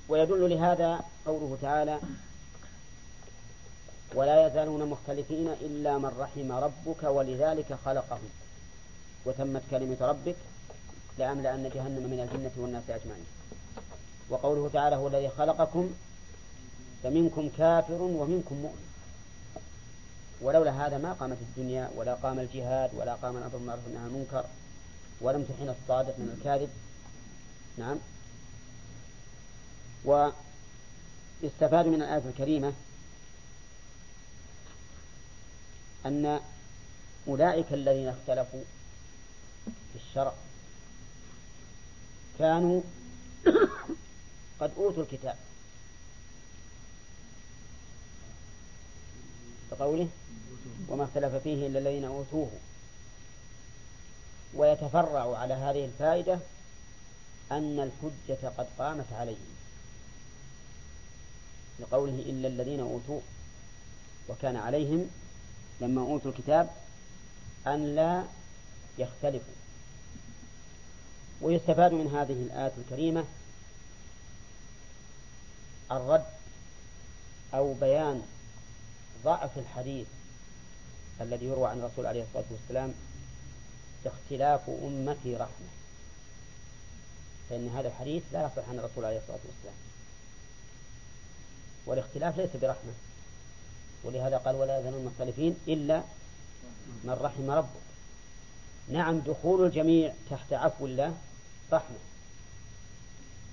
ويدل 0.09 0.49
لهذا 0.49 1.01
قوله 1.25 1.57
تعالى 1.61 1.99
ولا 4.13 4.47
يزالون 4.47 4.89
مختلفين 4.89 5.47
إلا 5.47 5.97
من 5.97 6.11
رحم 6.19 6.51
ربك 6.51 7.03
ولذلك 7.03 7.77
خلقهم. 7.85 8.29
وتمت 9.27 9.61
كلمة 9.71 9.97
ربك 10.01 10.35
لأملأن 11.19 11.69
جهنم 11.75 12.09
من 12.11 12.19
الجنة 12.19 12.51
والناس 12.57 12.83
أجمعين. 12.89 13.25
وقوله 14.29 14.69
تعالى 14.73 14.95
هو 14.95 15.07
الذي 15.07 15.29
خلقكم 15.29 15.89
فمنكم 17.03 17.49
كافر 17.57 18.01
ومنكم 18.01 18.55
مؤمن. 18.55 18.87
ولولا 20.41 20.87
هذا 20.87 20.97
ما 20.97 21.13
قامت 21.13 21.37
الدنيا 21.41 21.89
ولا 21.95 22.13
قام 22.13 22.39
الجهاد 22.39 22.89
ولا 22.93 23.13
قام 23.13 23.37
الأمر 23.37 23.57
بالمعروف 23.57 23.83
والنهي 23.85 24.03
عن 24.03 24.07
المنكر 24.07 24.45
ولم 25.21 25.43
تحين 25.43 25.69
الصادق 25.69 26.19
من 26.19 26.37
الكاذب. 26.37 26.69
نعم. 27.77 27.97
ويستفاد 30.05 31.87
من 31.87 32.01
الآية 32.01 32.23
الكريمة 32.29 32.73
أن 36.05 36.39
أولئك 37.27 37.73
الذين 37.73 38.07
اختلفوا 38.07 38.61
الشرع. 39.97 40.33
كانوا 42.39 42.81
قد 44.59 44.71
أوتوا 44.77 45.03
الكتاب. 45.03 45.35
بقوله 49.71 50.07
وما 50.89 51.03
اختلف 51.03 51.35
فيه 51.35 51.67
إلا 51.67 51.79
الذين 51.79 52.05
أوتوه. 52.05 52.51
ويتفرع 54.53 55.37
على 55.37 55.53
هذه 55.53 55.85
الفائدة 55.85 56.39
أن 57.51 57.79
الحجة 57.79 58.47
قد 58.57 58.67
قامت 58.79 59.13
عليهم. 59.13 59.55
لقوله 61.79 62.19
إلا 62.19 62.47
الذين 62.47 62.79
أوتوه. 62.79 63.21
وكان 64.29 64.55
عليهم 64.55 65.09
لما 65.81 66.01
أوتوا 66.01 66.31
الكتاب 66.31 66.69
أن 67.67 67.95
لا 67.95 68.23
يختلفوا. 68.97 69.56
ويستفاد 71.41 71.91
من 71.91 72.07
هذه 72.07 72.33
الآية 72.33 72.71
الكريمة 72.77 73.23
الرد 75.91 76.25
أو 77.53 77.73
بيان 77.73 78.23
ضعف 79.23 79.57
الحديث 79.57 80.07
الذي 81.21 81.45
يروى 81.45 81.69
عن 81.69 81.79
الرسول 81.79 82.05
عليه 82.05 82.23
الصلاة 82.23 82.45
والسلام 82.51 82.93
اختلاف 84.05 84.69
أمتي 84.69 85.35
رحمة. 85.35 85.67
فإن 87.49 87.69
هذا 87.69 87.87
الحديث 87.87 88.23
لا 88.33 88.45
يصح 88.45 88.69
عن 88.69 88.79
الرسول 88.79 89.05
عليه 89.05 89.17
الصلاة 89.17 89.39
والسلام. 89.45 89.75
والاختلاف 91.85 92.37
ليس 92.37 92.49
برحمة. 92.61 92.93
ولهذا 94.03 94.37
قال 94.37 94.55
ولا 94.55 94.79
يزالون 94.79 95.05
مختلفين 95.05 95.57
إلا 95.67 96.01
من 97.03 97.17
رحم 97.21 97.51
ربك 97.51 97.86
نعم 98.89 99.19
دخول 99.19 99.65
الجميع 99.65 100.13
تحت 100.29 100.53
عفو 100.53 100.85
الله 100.85 101.17
رحمة. 101.73 101.97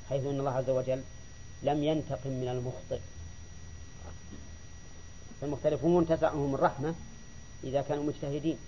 حيث 0.09 0.24
أن 0.24 0.39
الله 0.39 0.51
عز 0.51 0.70
وجل 0.70 1.02
لم 1.62 1.85
ينتقم 1.85 2.31
من 2.31 2.48
المخطئ. 2.48 3.01
فالمختلفون 5.40 6.09
تسعهم 6.09 6.55
الرحمة 6.55 6.94
إذا 7.65 7.82
كانوا 7.82 8.05
مجتهدين. 8.05 8.59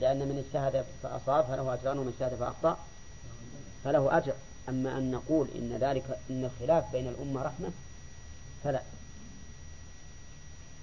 لأن 0.00 0.18
من 0.18 0.44
اجتهد 0.46 0.84
فأصاب 1.02 1.44
فله 1.44 1.74
أجران 1.74 1.98
ومن 1.98 2.12
اجتهد 2.20 2.38
فأخطأ 2.38 2.78
فله 3.84 4.18
أجر. 4.18 4.34
أما 4.68 4.98
أن 4.98 5.10
نقول 5.10 5.48
إن 5.54 5.78
ذلك 5.80 6.18
إن 6.30 6.44
الخلاف 6.44 6.92
بين 6.92 7.08
الأمة 7.08 7.42
رحمة 7.42 7.70
فلا. 8.64 8.82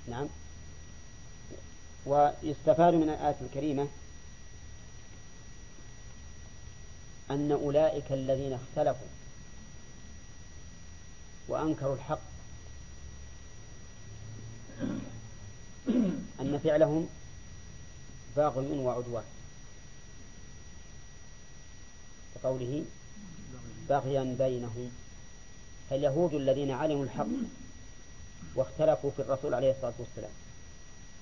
نعم. 0.07 0.27
ويستفاد 2.05 2.93
من 2.93 3.09
الآية 3.09 3.35
الكريمة 3.41 3.87
أن 7.31 7.51
أولئك 7.51 8.11
الذين 8.11 8.53
اختلفوا 8.53 9.07
وأنكروا 11.47 11.95
الحق 11.95 12.19
أن 16.39 16.59
فعلهم 16.63 17.07
باغي 18.35 18.79
وعدوان. 18.79 19.23
كقوله 22.35 22.85
بغيا 23.89 24.35
بينهم 24.39 24.91
فاليهود 25.89 26.33
الذين 26.33 26.71
علموا 26.71 27.03
الحق 27.03 27.25
واختلفوا 28.55 29.11
في 29.11 29.21
الرسول 29.21 29.53
عليه 29.53 29.71
الصلاة 29.71 29.93
والسلام 29.99 30.31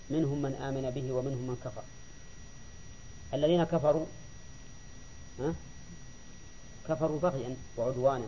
منهم 0.10 0.42
من 0.42 0.54
آمن 0.54 0.90
به 0.90 1.12
ومنهم 1.12 1.48
من 1.48 1.58
كفر. 1.66 1.84
الذين 3.34 3.64
كفروا 3.64 4.06
ها؟ 5.40 5.54
كفروا 6.90 7.20
بغيا 7.20 7.56
وعدوانا. 7.78 8.26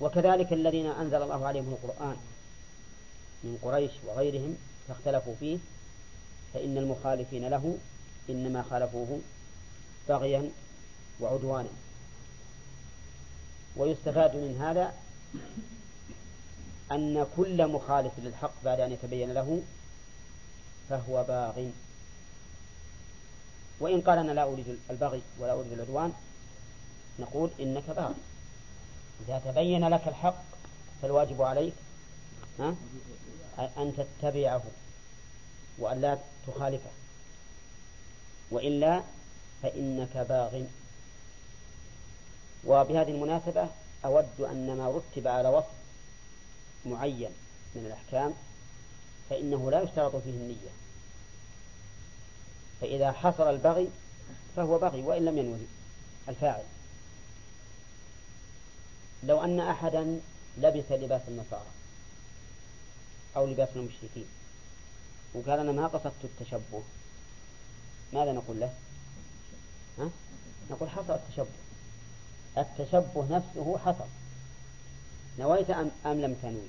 وكذلك 0.00 0.52
الذين 0.52 0.86
أنزل 0.86 1.22
الله 1.22 1.46
عليهم 1.46 1.76
القرآن 1.82 2.16
من 3.44 3.58
قريش 3.62 3.90
وغيرهم 4.06 4.56
فاختلفوا 4.88 5.34
فيه 5.40 5.58
فإن 6.54 6.78
المخالفين 6.78 7.48
له 7.48 7.78
إنما 8.30 8.62
خالفوه 8.62 9.20
بغيا 10.08 10.50
وعدوانا. 11.20 11.68
ويستفاد 13.76 14.36
من 14.36 14.56
هذا 14.60 14.94
أن 16.92 17.26
كل 17.36 17.66
مخالف 17.66 18.12
للحق 18.18 18.52
بعد 18.64 18.80
أن 18.80 18.92
يتبين 18.92 19.32
له 19.32 19.62
فهو 20.88 21.24
باغ. 21.24 21.68
وإن 23.80 24.00
قال 24.00 24.18
أنا 24.18 24.32
لا 24.32 24.44
أريد 24.44 24.78
البغي 24.90 25.22
ولا 25.38 25.52
أريد 25.52 25.72
العدوان 25.72 26.12
نقول 27.20 27.50
إنك 27.60 27.90
باغ 27.90 28.12
إذا 29.28 29.42
تبين 29.44 29.88
لك 29.88 30.08
الحق 30.08 30.42
فالواجب 31.02 31.42
عليك 31.42 31.72
ها 32.58 32.74
أن 33.58 33.92
تتبعه 33.96 34.62
وأن 35.78 36.00
لا 36.00 36.18
تخالفه. 36.46 36.90
وإلا 38.50 39.02
فإنك 39.62 40.16
باغ. 40.16 40.62
وبهذه 42.64 43.10
المناسبة 43.10 43.68
أود 44.04 44.40
أن 44.40 44.76
ما 44.76 44.88
رتب 44.88 45.28
على 45.28 45.48
وصف 45.48 45.66
معين 46.86 47.30
من 47.74 47.86
الأحكام 47.86 48.34
فإنه 49.30 49.70
لا 49.70 49.82
يشترط 49.82 50.16
فيه 50.16 50.30
النية. 50.30 50.70
فإذا 52.80 53.12
حصل 53.12 53.50
البغي 53.50 53.90
فهو 54.56 54.78
بغي 54.78 55.02
وإن 55.02 55.24
لم 55.24 55.38
ينوي 55.38 55.58
الفاعل. 56.28 56.62
لو 59.22 59.44
أن 59.44 59.60
أحدا 59.60 60.20
لبس 60.58 60.84
لباس 60.90 61.22
النصارى 61.28 61.70
أو 63.36 63.46
لباس 63.46 63.68
المشركين 63.76 64.26
وقال 65.34 65.60
أنا 65.60 65.72
ما 65.72 65.86
قصدت 65.86 66.24
التشبه 66.24 66.82
ماذا 68.12 68.32
نقول 68.32 68.60
له؟ 68.60 68.72
ها؟ 69.98 70.10
نقول 70.70 70.90
حصل 70.90 71.12
التشبه. 71.14 71.46
التشبه 72.58 73.26
نفسه 73.30 73.78
حصل. 73.78 74.06
نويت 75.38 75.70
أم, 75.70 75.90
أم 76.06 76.20
لم 76.20 76.34
تنوي؟ 76.42 76.68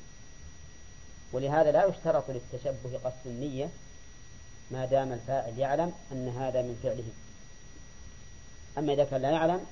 ولهذا 1.31 1.71
لا 1.71 1.85
يشترط 1.85 2.23
للتشبه 2.29 2.99
قصد 3.03 3.25
النية 3.25 3.69
ما 4.71 4.85
دام 4.85 5.11
الفاعل 5.11 5.59
يعلم 5.59 5.93
أن 6.11 6.29
هذا 6.29 6.61
من 6.61 6.79
فعله. 6.83 7.09
أما 8.77 8.93
إذا 8.93 9.03
كان 9.03 9.21
لا 9.21 9.31
يعلم 9.31 9.65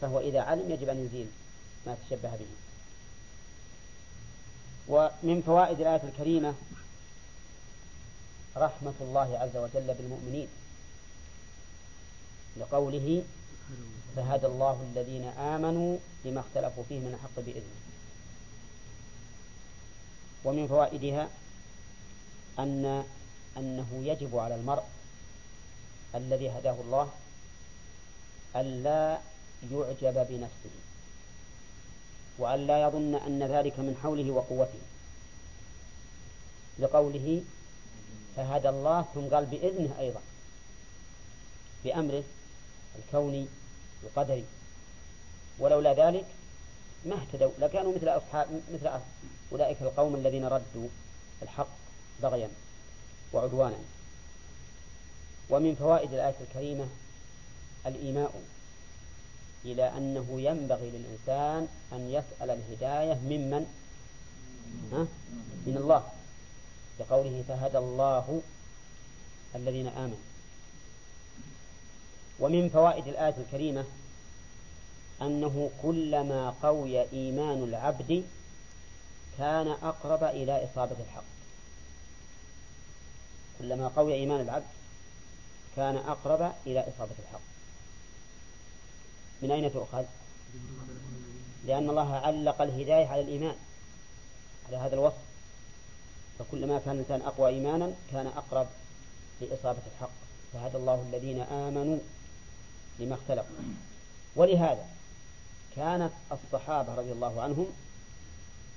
فهو 0.00 0.20
إذا 0.20 0.40
علم 0.40 0.70
يجب 0.70 0.88
أن 0.88 1.06
يزيل. 1.06 1.26
ما 1.86 1.96
تشبه 2.06 2.36
به. 2.36 2.46
ومن 4.88 5.42
فوائد 5.46 5.80
الآية 5.80 6.02
الكريمة 6.02 6.54
رحمة 8.56 8.94
الله 9.00 9.38
عز 9.38 9.56
وجل 9.56 9.94
بالمؤمنين. 9.94 10.48
لقوله 12.56 13.24
فهدى 14.16 14.46
الله 14.46 14.86
الذين 14.92 15.24
آمنوا 15.24 15.98
لما 16.24 16.40
اختلفوا 16.40 16.84
فيه 16.88 16.98
من 16.98 17.14
الحق 17.14 17.36
بإذنه. 17.36 17.80
ومن 20.44 20.68
فوائدها 20.68 21.28
أن 22.58 23.04
أنه 23.56 24.02
يجب 24.04 24.36
على 24.36 24.54
المرء 24.54 24.84
الذي 26.14 26.50
هداه 26.50 26.76
الله 26.80 27.10
ألا 28.56 29.20
يعجب 29.72 30.26
بنفسه. 30.28 30.74
وأن 32.40 32.66
لا 32.66 32.82
يظن 32.82 33.14
أن 33.14 33.42
ذلك 33.42 33.78
من 33.78 33.96
حوله 34.02 34.30
وقوته. 34.30 34.80
لقوله 36.78 37.42
فهدى 38.36 38.68
الله 38.68 39.04
ثم 39.14 39.20
قال 39.20 39.46
بإذنه 39.46 39.98
أيضا 39.98 40.20
بأمره 41.84 42.22
الكوني 42.98 43.46
القدري. 44.02 44.44
ولولا 45.58 45.92
ذلك 45.92 46.26
ما 47.04 47.14
اهتدوا 47.14 47.50
لكانوا 47.58 47.94
مثل 47.94 48.08
أصحاب 48.08 48.60
مثل 48.74 48.90
أولئك 49.52 49.82
القوم 49.82 50.14
الذين 50.14 50.44
ردوا 50.44 50.88
الحق 51.42 51.68
بغيا 52.22 52.48
وعدوانا. 53.32 53.78
ومن 55.50 55.74
فوائد 55.74 56.12
الآية 56.12 56.34
الكريمة 56.40 56.88
الإيماء. 57.86 58.42
إلى 59.64 59.96
أنه 59.96 60.40
ينبغي 60.40 60.90
للإنسان 60.90 61.68
أن 61.92 62.10
يسأل 62.10 62.50
الهداية 62.50 63.14
ممن؟ 63.14 63.66
ها؟ 64.92 65.06
من 65.66 65.76
الله. 65.76 66.04
بقوله 66.98 67.44
فهدى 67.48 67.78
الله 67.78 68.42
الذين 69.54 69.86
آمنوا. 69.86 70.18
ومن 72.40 72.68
فوائد 72.68 73.08
الآية 73.08 73.34
الكريمة 73.38 73.84
أنه 75.22 75.70
كلما 75.82 76.54
قوي 76.62 77.12
إيمان 77.12 77.64
العبد 77.64 78.24
كان 79.38 79.68
أقرب 79.68 80.24
إلى 80.24 80.64
إصابة 80.64 80.96
الحق. 81.00 81.24
كلما 83.58 83.88
قوي 83.88 84.14
إيمان 84.14 84.40
العبد 84.40 84.66
كان 85.76 85.96
أقرب 85.96 86.52
إلى 86.66 86.80
إصابة 86.80 87.14
الحق. 87.18 87.40
من 89.42 89.50
أين 89.50 89.72
تؤخذ؟ 89.72 90.04
لأن 91.66 91.90
الله 91.90 92.14
علق 92.14 92.62
الهداية 92.62 93.06
على 93.06 93.20
الإيمان 93.20 93.54
على 94.68 94.76
هذا 94.76 94.94
الوصف. 94.94 95.16
فكلما 96.38 96.78
كان 96.78 96.94
الإنسان 96.94 97.22
أقوى 97.22 97.50
إيمانا 97.50 97.92
كان 98.12 98.26
أقرب 98.26 98.66
لإصابة 99.40 99.78
الحق. 99.94 100.10
فهدى 100.52 100.76
الله 100.76 101.06
الذين 101.08 101.40
آمنوا 101.40 101.98
لما 102.98 103.14
اختلفوا. 103.14 103.56
ولهذا 104.36 104.86
كانت 105.76 106.12
الصحابة 106.32 106.94
رضي 106.94 107.12
الله 107.12 107.42
عنهم 107.42 107.66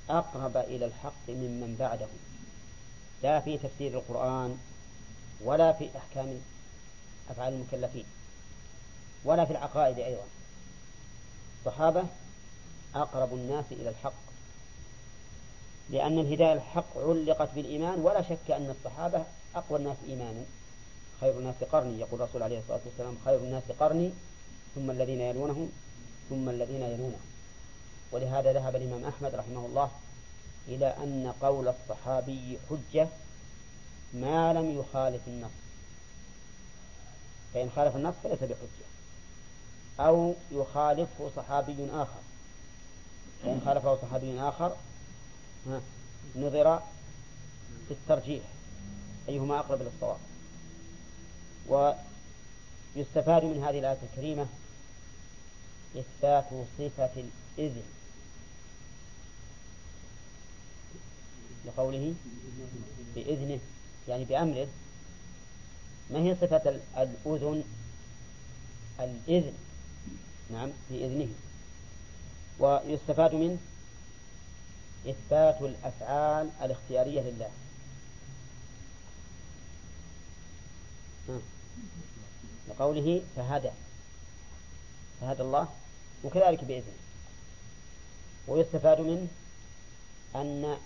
أقرب 0.10 0.58
إلى 0.58 0.86
الحق 0.86 1.30
ممن 1.30 1.76
بعدهم. 1.80 2.20
لا 3.24 3.40
في 3.40 3.58
تفسير 3.58 3.94
القرآن 3.94 4.58
ولا 5.42 5.74
في 5.74 5.90
أحكام 5.98 6.42
أفعال 7.30 7.54
المكلفين 7.54 8.06
ولا 9.24 9.46
في 9.46 9.52
العقائد 9.52 10.00
أيضا. 10.00 10.24
الصحابة 11.66 12.04
أقرب 12.96 13.34
الناس 13.34 13.66
إلى 13.72 13.90
الحق. 13.90 14.24
لأن 15.90 16.20
الهداية 16.20 16.54
الحق 16.54 16.98
علقت 16.98 17.50
بالإيمان 17.56 18.00
ولا 18.00 18.22
شك 18.22 18.52
أن 18.52 18.76
الصحابة 18.80 19.24
أقوى 19.56 19.80
الناس 19.80 19.98
إيمانا. 20.08 20.44
خير 21.22 21.40
الناس 21.40 21.56
قرني 21.72 22.00
يقول 22.00 22.22
الرسول 22.22 22.44
عليه 22.44 22.60
الصلاة 22.60 22.80
والسلام 22.86 23.18
خير 23.26 23.38
الناس 23.40 23.64
قرني 23.80 24.12
ثم 24.76 24.92
الذين 24.92 25.22
يلونهم 25.22 25.72
ثم 26.30 26.50
الذين 26.50 26.82
يلونهم. 26.82 27.22
ولهذا 28.12 28.54
ذهب 28.54 28.76
الإمام 28.76 29.06
أحمد 29.06 29.36
رحمه 29.36 29.66
الله 29.66 29.92
إلى 30.68 30.88
أن 30.88 31.34
قول 31.42 31.68
الصحابي 31.68 32.58
حجة 32.70 33.08
ما 34.14 34.54
لم 34.54 34.80
يخالف 34.80 35.22
النص. 35.28 35.52
فإن 37.54 37.70
خالف 37.76 37.96
النص 37.96 38.16
فليس 38.24 38.40
بحجة. 38.40 38.93
أو 40.00 40.36
يخالفه 40.52 41.32
صحابي 41.36 41.90
آخر. 41.94 42.20
فإن 43.44 43.62
خالفه 43.66 44.02
صحابي 44.02 44.40
آخر 44.40 44.76
نظر 46.36 46.80
في 47.88 47.92
الترجيح 47.92 48.44
أيهما 49.30 49.60
أقرب 49.60 49.82
إلى 49.82 49.90
الصواب. 49.96 50.18
ويستفاد 51.68 53.44
من 53.44 53.64
هذه 53.64 53.80
الآية 53.80 53.98
الكريمة 54.12 54.48
إثبات 55.98 56.46
صفة 56.78 57.24
الإذن. 57.58 57.84
لقوله 61.66 62.14
بإذنه 63.16 63.60
يعني 64.08 64.26
بأمره. 64.26 64.68
ما 66.12 66.20
هي 66.20 66.36
صفة 66.36 66.80
الأذن؟ 66.98 67.64
الإذن. 69.00 69.54
نعم 70.50 70.72
بإذنه. 70.90 71.30
ويستفاد 72.60 73.36
منه 73.36 73.58
إثبات 75.10 75.62
الأفعال 75.62 76.50
الاختيارية 76.62 77.22
لله. 77.22 77.50
لقوله 82.70 83.22
فهدى. 83.36 83.72
فهدى 85.22 85.42
الله 85.42 85.68
وكذلك 86.24 86.64
بإذنه. 86.64 86.98
ويستفاد 88.48 89.02
منه 89.02 89.28
أن 90.36 90.78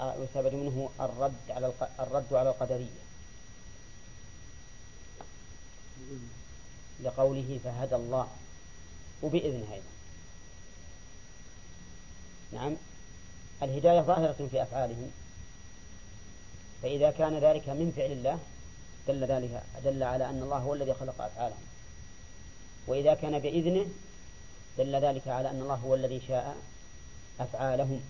يستفاد 0.00 0.54
منه 0.54 0.90
الرد 1.00 1.50
على 1.50 1.72
الرد 2.00 2.34
على 2.34 2.50
القدرية. 2.50 3.08
لقوله 7.02 7.60
فهدى 7.64 7.96
الله 7.96 8.28
وبإذنه 9.22 9.72
أيضا. 9.72 9.88
نعم. 12.52 12.76
الهداية 13.62 14.00
ظاهرة 14.00 14.48
في 14.50 14.62
أفعالهم 14.62 15.10
فإذا 16.82 17.10
كان 17.10 17.38
ذلك 17.38 17.68
من 17.68 17.92
فعل 17.96 18.12
الله 18.12 18.38
دل 19.08 19.24
ذلك 19.24 19.62
دل 19.84 20.02
على 20.02 20.30
أن 20.30 20.42
الله 20.42 20.56
هو 20.58 20.74
الذي 20.74 20.94
خلق 20.94 21.22
أفعالهم. 21.22 21.62
وإذا 22.86 23.14
كان 23.14 23.38
بإذنه 23.38 23.86
دل 24.78 24.96
ذلك 24.96 25.28
على 25.28 25.50
أن 25.50 25.60
الله 25.60 25.74
هو 25.74 25.94
الذي 25.94 26.20
شاء 26.28 26.56
أفعالهم. 27.40 28.00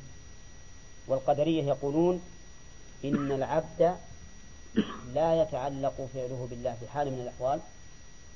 والقدرية 1.07 1.63
يقولون 1.63 2.23
إن 3.05 3.33
العبد 3.33 3.97
لا 5.15 5.43
يتعلق 5.43 6.09
فعله 6.15 6.47
بالله 6.51 6.77
في 6.81 6.89
حال 6.89 7.11
من 7.11 7.21
الأحوال. 7.21 7.61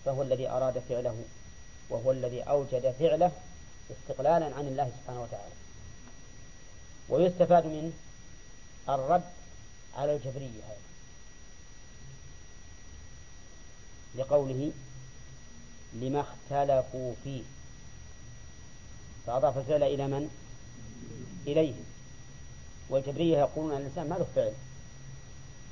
فهو 0.05 0.23
الذي 0.23 0.49
أراد 0.49 0.79
فعله 0.89 1.24
وهو 1.91 2.12
الذي 2.12 2.43
أوجد 2.43 2.95
فعله 2.99 3.33
استقلالا 3.91 4.55
عن 4.55 4.66
الله 4.66 4.91
سبحانه 5.01 5.23
وتعالى. 5.23 5.55
ويستفاد 7.09 7.66
منه 7.66 7.93
الرد 8.89 9.23
على 9.95 10.16
الجبرية 10.16 10.62
هذا 10.69 10.77
لقوله 14.15 14.73
لما 15.93 16.20
اختلفوا 16.20 17.15
فيه. 17.24 17.43
فأضاف 19.27 19.59
الفعل 19.59 19.83
إلى 19.83 20.07
من؟ 20.07 20.31
إليهم 21.47 21.85
والجبرية 22.89 23.39
يقولون 23.39 23.77
الإنسان 23.77 24.09
ما 24.09 24.15
له 24.15 24.27
فعل. 24.35 24.53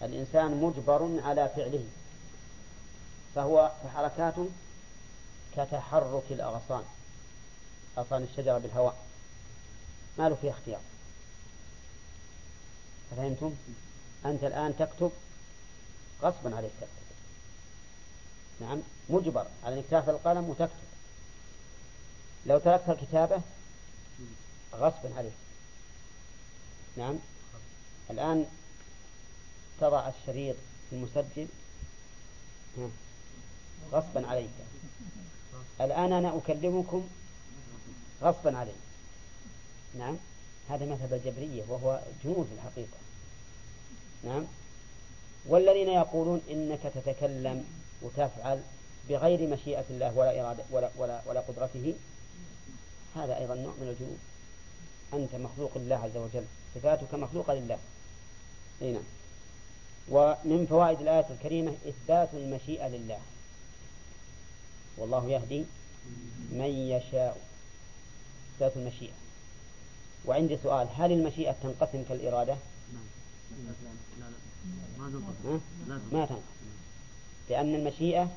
الإنسان 0.03 0.61
مجبر 0.61 1.21
على 1.25 1.49
فعله. 1.57 1.85
فهو 3.35 3.73
حركاته 3.95 4.49
كتحرك 5.57 6.25
الأغصان 6.31 6.85
أغصان 7.99 8.23
الشجرة 8.23 8.59
بالهواء. 8.59 8.97
ما 10.19 10.29
له 10.29 10.35
فيه 10.35 10.51
اختيار. 10.51 10.81
فهمتم؟ 13.17 13.55
أنت 14.25 14.45
الآن 14.45 14.77
تكتب 14.79 15.13
غصبا 16.23 16.57
عليك 16.57 16.73
تكتب. 16.81 16.91
نعم 18.61 18.81
مجبر 19.09 19.47
على 19.65 19.75
أنك 19.75 19.85
تأخذ 19.91 20.09
القلم 20.09 20.49
وتكتب. 20.51 20.91
لو 22.47 22.59
تركت 22.59 22.89
الكتابة 22.89 23.43
غصبا 24.75 25.15
عليك. 25.17 25.33
نعم 26.97 27.19
الآن 28.11 28.47
تضع 29.81 30.09
الشريط 30.09 30.57
في 30.91 30.97
المسجل. 30.97 31.47
غصبا 33.93 34.27
عليك. 34.27 34.51
الآن 35.81 36.13
أنا 36.13 36.39
أكلمكم 36.39 37.09
غصبا 38.23 38.59
علي 38.59 38.73
نعم. 39.99 40.17
هذا 40.69 40.85
مذهب 40.85 41.13
الجبرية 41.13 41.63
وهو 41.69 42.01
جنون 42.25 42.45
في 42.45 42.55
الحقيقة. 42.55 42.99
نعم. 44.25 44.45
والذين 45.47 45.89
يقولون 45.89 46.41
إنك 46.51 46.81
تتكلم 46.95 47.65
وتفعل 48.03 48.61
بغير 49.09 49.49
مشيئة 49.49 49.85
الله 49.91 50.19
ولا 50.19 50.41
إرادة 50.41 50.65
ولا, 50.71 50.91
ولا, 50.97 51.21
ولا 51.27 51.41
قدرته 51.41 51.95
هذا 53.17 53.39
أيضا 53.39 53.55
نوع 53.55 53.73
من 53.81 53.89
الجنون 53.89 54.19
أنت 55.15 55.35
مخلوق 55.35 55.79
لله 55.79 55.97
عز 55.97 56.17
وجل. 56.17 56.45
صفاتك 56.75 57.15
مخلوقة 57.15 57.55
لله. 57.55 57.79
هنا 58.81 59.01
ومن 60.09 60.67
فوائد 60.71 61.01
الآية 61.01 61.27
الكريمة 61.31 61.73
إثبات 61.89 62.29
المشيئة 62.35 62.89
لله. 62.89 63.19
والله 64.97 65.29
يهدي 65.29 65.65
من 66.53 66.65
يشاء. 66.65 67.41
إثبات 68.57 68.77
المشيئة. 68.77 69.13
وعندي 70.27 70.57
سؤال 70.63 70.89
هل 70.97 71.13
المشيئة 71.13 71.55
تنقسم 71.63 72.03
كالإرادة؟ 72.09 72.57
ما 76.13 76.27
تنقسم. 76.27 76.41
لأن 77.51 77.75
المشيئة 77.75 78.29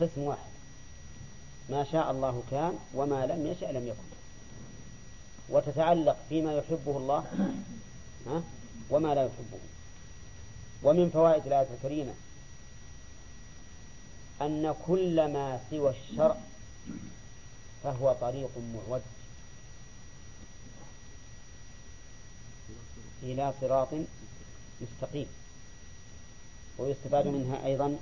قسم 0.00 0.20
واحد. 0.20 0.50
ما 1.70 1.84
شاء 1.84 2.10
الله 2.10 2.42
كان 2.50 2.78
وما 2.94 3.26
لم 3.26 3.46
يشأ 3.46 3.66
لم 3.72 3.86
يكن. 3.86 4.12
وتتعلق 5.48 6.16
فيما 6.28 6.52
يحبه 6.52 6.96
الله 6.96 7.24
وما 8.90 9.14
لا 9.14 9.22
يحبه. 9.22 9.58
ومن 10.82 11.10
فوائد 11.10 11.46
الآية 11.46 11.66
الكريمة 11.74 12.14
أن 14.46 14.74
كل 14.86 15.32
ما 15.32 15.60
سوى 15.70 15.90
الشرع 15.90 16.36
فهو 17.82 18.12
طريق 18.20 18.50
معوج 18.74 19.00
إلى 23.22 23.52
صراط 23.60 23.88
مستقيم. 24.80 25.26
ويستفاد 26.78 27.26
منها 27.26 27.66
أيضا 27.66 27.96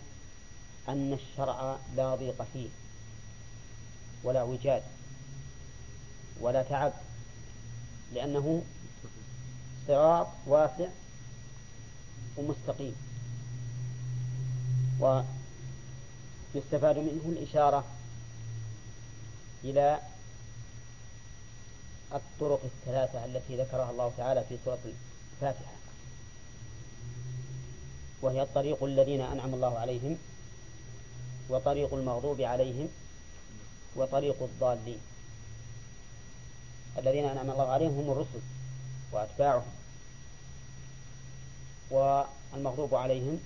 أن 0.89 1.13
الشرع 1.13 1.79
لا 1.97 2.15
ضيق 2.15 2.47
فيه 2.53 2.69
ولا 4.25 4.43
وجاد 4.43 4.83
ولا 6.41 6.63
تعب 6.63 6.93
لأنه 8.15 8.63
صراط 9.89 10.27
واسع 10.47 10.89
ومستقيم. 12.37 12.95
ويستفاد 16.55 16.99
منه 16.99 17.23
الإشارة 17.27 17.85
إلى 19.65 20.01
الطرق 22.15 22.61
الثلاثة 22.65 23.25
التي 23.25 23.57
ذكرها 23.57 23.91
الله 23.91 24.13
تعالى 24.17 24.45
في 24.49 24.59
سورة 24.65 24.79
الفاتحة. 25.35 25.73
وهي 28.23 28.43
الطريق 28.43 28.85
الذين 28.85 29.21
أنعم 29.21 29.55
الله 29.55 29.79
عليهم 29.79 30.19
وطريق 31.49 31.95
المغضوب 31.95 32.41
عليهم 32.41 32.89
وطريق 33.97 34.43
الضالين. 34.43 35.01
الذين 36.99 37.25
أنعم 37.25 37.51
الله 37.51 37.69
عليهم 37.69 37.99
هم 37.99 38.11
الرسل 38.11 38.41
وأتباعهم 39.13 39.73
والمغضوب 41.91 42.95
عليهم 42.95 43.41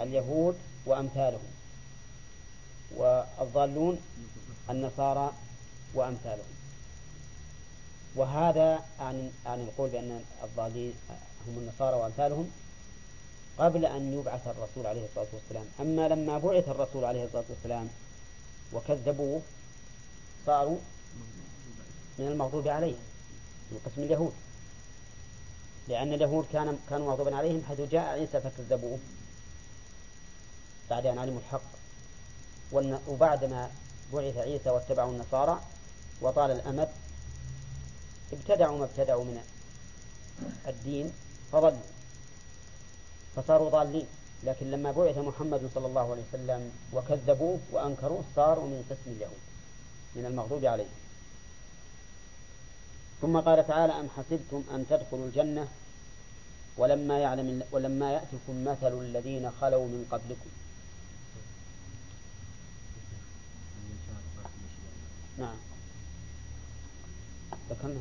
اليهود 0.00 0.58
وأمثالهم. 0.86 1.57
والضالون 2.96 4.00
النصارى 4.70 5.32
وأمثالهم. 5.94 6.54
وهذا 8.16 8.84
عن 9.00 9.32
عن 9.46 9.60
القول 9.60 9.90
بأن 9.90 10.24
الضالين 10.44 10.94
هم 11.48 11.58
النصارى 11.58 11.96
وأمثالهم 11.96 12.50
قبل 13.58 13.86
أن 13.86 14.12
يبعث 14.12 14.48
الرسول 14.48 14.86
عليه 14.86 15.04
الصلاة 15.04 15.26
والسلام. 15.32 15.66
أما 15.80 16.08
لما 16.08 16.38
بعث 16.38 16.68
الرسول 16.68 17.04
عليه 17.04 17.24
الصلاة 17.24 17.44
والسلام 17.48 17.88
وكذبوه 18.72 19.42
صاروا 20.46 20.78
من 22.18 22.26
المغضوب 22.26 22.68
عليهم 22.68 23.00
من 23.70 23.80
قسم 23.86 24.02
اليهود. 24.02 24.32
لأن 25.88 26.12
اليهود 26.12 26.46
كان 26.52 26.78
كانوا 26.90 27.06
مغضوبا 27.06 27.36
عليهم 27.36 27.62
حيث 27.68 27.80
جاء 27.80 28.04
عيسى 28.04 28.40
فكذبوه 28.40 28.98
بعد 30.90 31.06
أن 31.06 31.18
علموا 31.18 31.40
الحق. 31.40 31.77
وبعدما 32.72 33.70
بعث 34.12 34.36
عيسى 34.36 34.70
واتبعوا 34.70 35.12
النصارى 35.12 35.60
وطال 36.20 36.50
الأمد 36.50 36.88
ابتدعوا 38.32 38.78
ما 38.78 38.84
ابتدعوا 38.84 39.24
من 39.24 39.42
الدين 40.68 41.12
فضلوا 41.52 41.78
فصاروا 43.36 43.70
ضالين. 43.70 44.06
لكن 44.44 44.70
لما 44.70 44.92
بعث 44.92 45.18
محمد 45.18 45.70
صلى 45.74 45.86
الله 45.86 46.10
عليه 46.12 46.22
وسلم 46.28 46.72
وكذبوه 46.92 47.58
وأنكروه 47.72 48.24
صاروا 48.36 48.66
من 48.66 48.84
قسم 48.90 49.10
اليهود 49.16 49.42
من 50.16 50.26
المغضوب 50.26 50.64
عليهم. 50.64 50.98
ثم 53.20 53.40
قال 53.40 53.66
تعالى 53.66 53.92
أم 53.92 54.08
حسبتم 54.16 54.64
أن 54.74 54.86
تدخلوا 54.90 55.26
الجنة 55.26 55.68
ولما 56.76 57.18
يعلم 57.18 57.62
ولما 57.72 58.12
يأتكم 58.12 58.64
مثل 58.64 58.92
الذين 58.98 59.50
خلوا 59.60 59.86
من 59.86 60.06
قبلكم؟ 60.10 60.50
نعم. 65.38 65.56
ذكرنا 67.70 68.00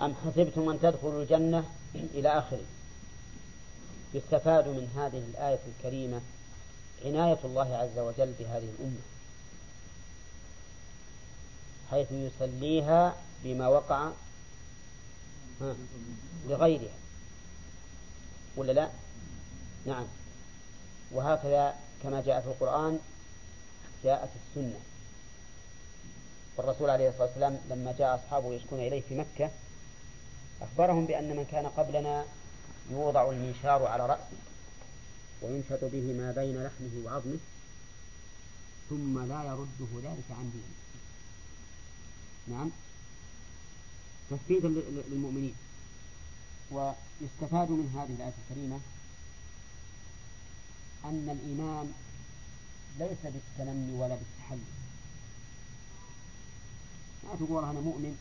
أم 0.00 0.14
حسبتم 0.14 0.68
أن 0.68 0.80
تدخلوا 0.80 1.22
الجنة 1.22 1.64
إلى 2.14 2.28
آخره؟ 2.28 2.64
يستفاد 4.14 4.68
من 4.68 4.88
هذه 4.96 5.18
الآية 5.18 5.58
الكريمة 5.68 6.20
عناية 7.04 7.38
الله 7.44 7.76
عز 7.76 7.98
وجل 7.98 8.32
بهذه 8.38 8.68
الأمة. 8.78 9.00
حيث 11.90 12.12
يسليها 12.12 13.16
بما 13.44 13.68
وقع 13.68 14.10
لغيرها. 16.48 16.94
ولا 18.56 18.72
لا؟ 18.72 18.88
نعم. 19.86 20.06
وهكذا 21.12 21.74
كما 22.02 22.20
جاء 22.20 22.40
في 22.40 22.46
القرآن 22.46 22.98
جاءت 24.06 24.28
السنة. 24.40 24.80
والرسول 26.56 26.90
عليه 26.90 27.08
الصلاة 27.08 27.26
والسلام 27.26 27.58
لما 27.70 27.94
جاء 27.98 28.14
أصحابه 28.14 28.54
يشكون 28.54 28.80
إليه 28.80 29.02
في 29.08 29.14
مكة 29.14 29.50
أخبرهم 30.62 31.06
بأن 31.06 31.36
من 31.36 31.44
كان 31.44 31.66
قبلنا 31.66 32.24
يوضع 32.90 33.30
المنشار 33.30 33.86
على 33.86 34.06
رأسه 34.06 34.38
وينشط 35.42 35.84
به 35.84 36.12
ما 36.20 36.32
بين 36.32 36.64
لحمه 36.64 36.94
وعظمه 37.04 37.38
ثم 38.90 39.26
لا 39.28 39.44
يرده 39.44 40.10
ذلك 40.10 40.28
عن 40.30 40.50
دينه. 40.54 40.76
نعم. 42.48 42.70
تثبيتا 44.30 44.66
للمؤمنين. 45.10 45.54
ويستفاد 46.70 47.70
من 47.70 47.88
هذه 47.96 48.16
الآية 48.16 48.32
الكريمة 48.42 48.80
أن 51.04 51.38
الإيمان 51.40 51.92
ليس 52.98 53.18
بالتمني 53.24 53.92
ولا 53.92 54.14
بالتحلي. 54.14 54.60
ما 57.24 57.34
تقول 57.34 57.64
أنا 57.64 57.80
مؤمن؟ 57.80 58.16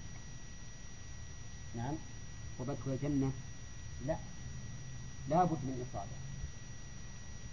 نعم. 1.76 1.96
وبدخل 2.60 2.92
الجنة؟ 2.92 3.32
لا. 4.06 4.18
لابد 5.30 5.58
من 5.64 5.86
إصابة. 5.90 6.18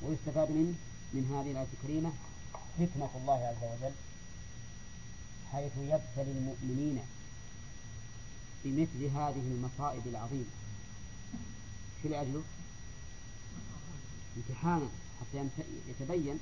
ويستفاد 0.03 0.51
من 0.51 0.79
من 1.15 1.25
هذه 1.35 1.51
الآية 1.51 1.67
الكريمة 1.73 2.13
حكمة 2.79 3.11
الله 3.17 3.47
عز 3.47 3.65
وجل 3.73 3.95
حيث 5.53 5.73
يبتلي 5.77 6.33
المؤمنين 6.39 7.01
بمثل 8.65 9.05
هذه 9.05 9.43
المصائب 9.55 10.07
العظيمة. 10.07 10.53
شو 12.03 12.09
لأجله؟ 12.09 12.43
امتحانا 14.37 14.89
حتى 15.21 15.49
يتبين 15.89 16.39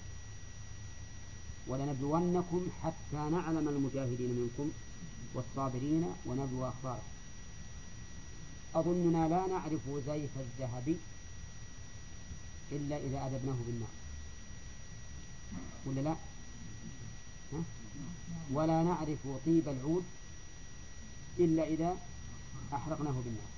ولنبلونكم 1.67 2.67
حتى 2.83 3.17
نعلم 3.31 3.69
المجاهدين 3.69 4.31
منكم 4.31 4.71
والصابرين 5.35 6.05
ونبلو 6.27 6.69
أخباركم 6.69 7.11
أظننا 8.75 9.29
لا 9.29 9.47
نعرف 9.47 9.81
زيف 10.07 10.31
الذهب 10.37 10.97
إلا 12.73 12.97
إذا 12.97 13.27
أذبناه 13.27 13.57
بالنار 13.67 13.89
ولا 15.87 16.01
لا؟ 16.01 16.17
ها؟ 17.53 17.63
ولا 18.53 18.83
نعرف 18.83 19.19
طيب 19.47 19.69
العود 19.69 20.05
إلا 21.39 21.65
إذا 21.65 21.97
أحرقناه 22.75 23.13
بالنار 23.25 23.51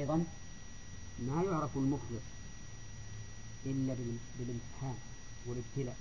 أيضا 0.00 0.24
ما 1.26 1.42
يعرف 1.42 1.76
المخلص 1.76 2.26
إلا 3.66 3.96
بالامتحان 4.38 4.96
والابتلاء 5.46 5.96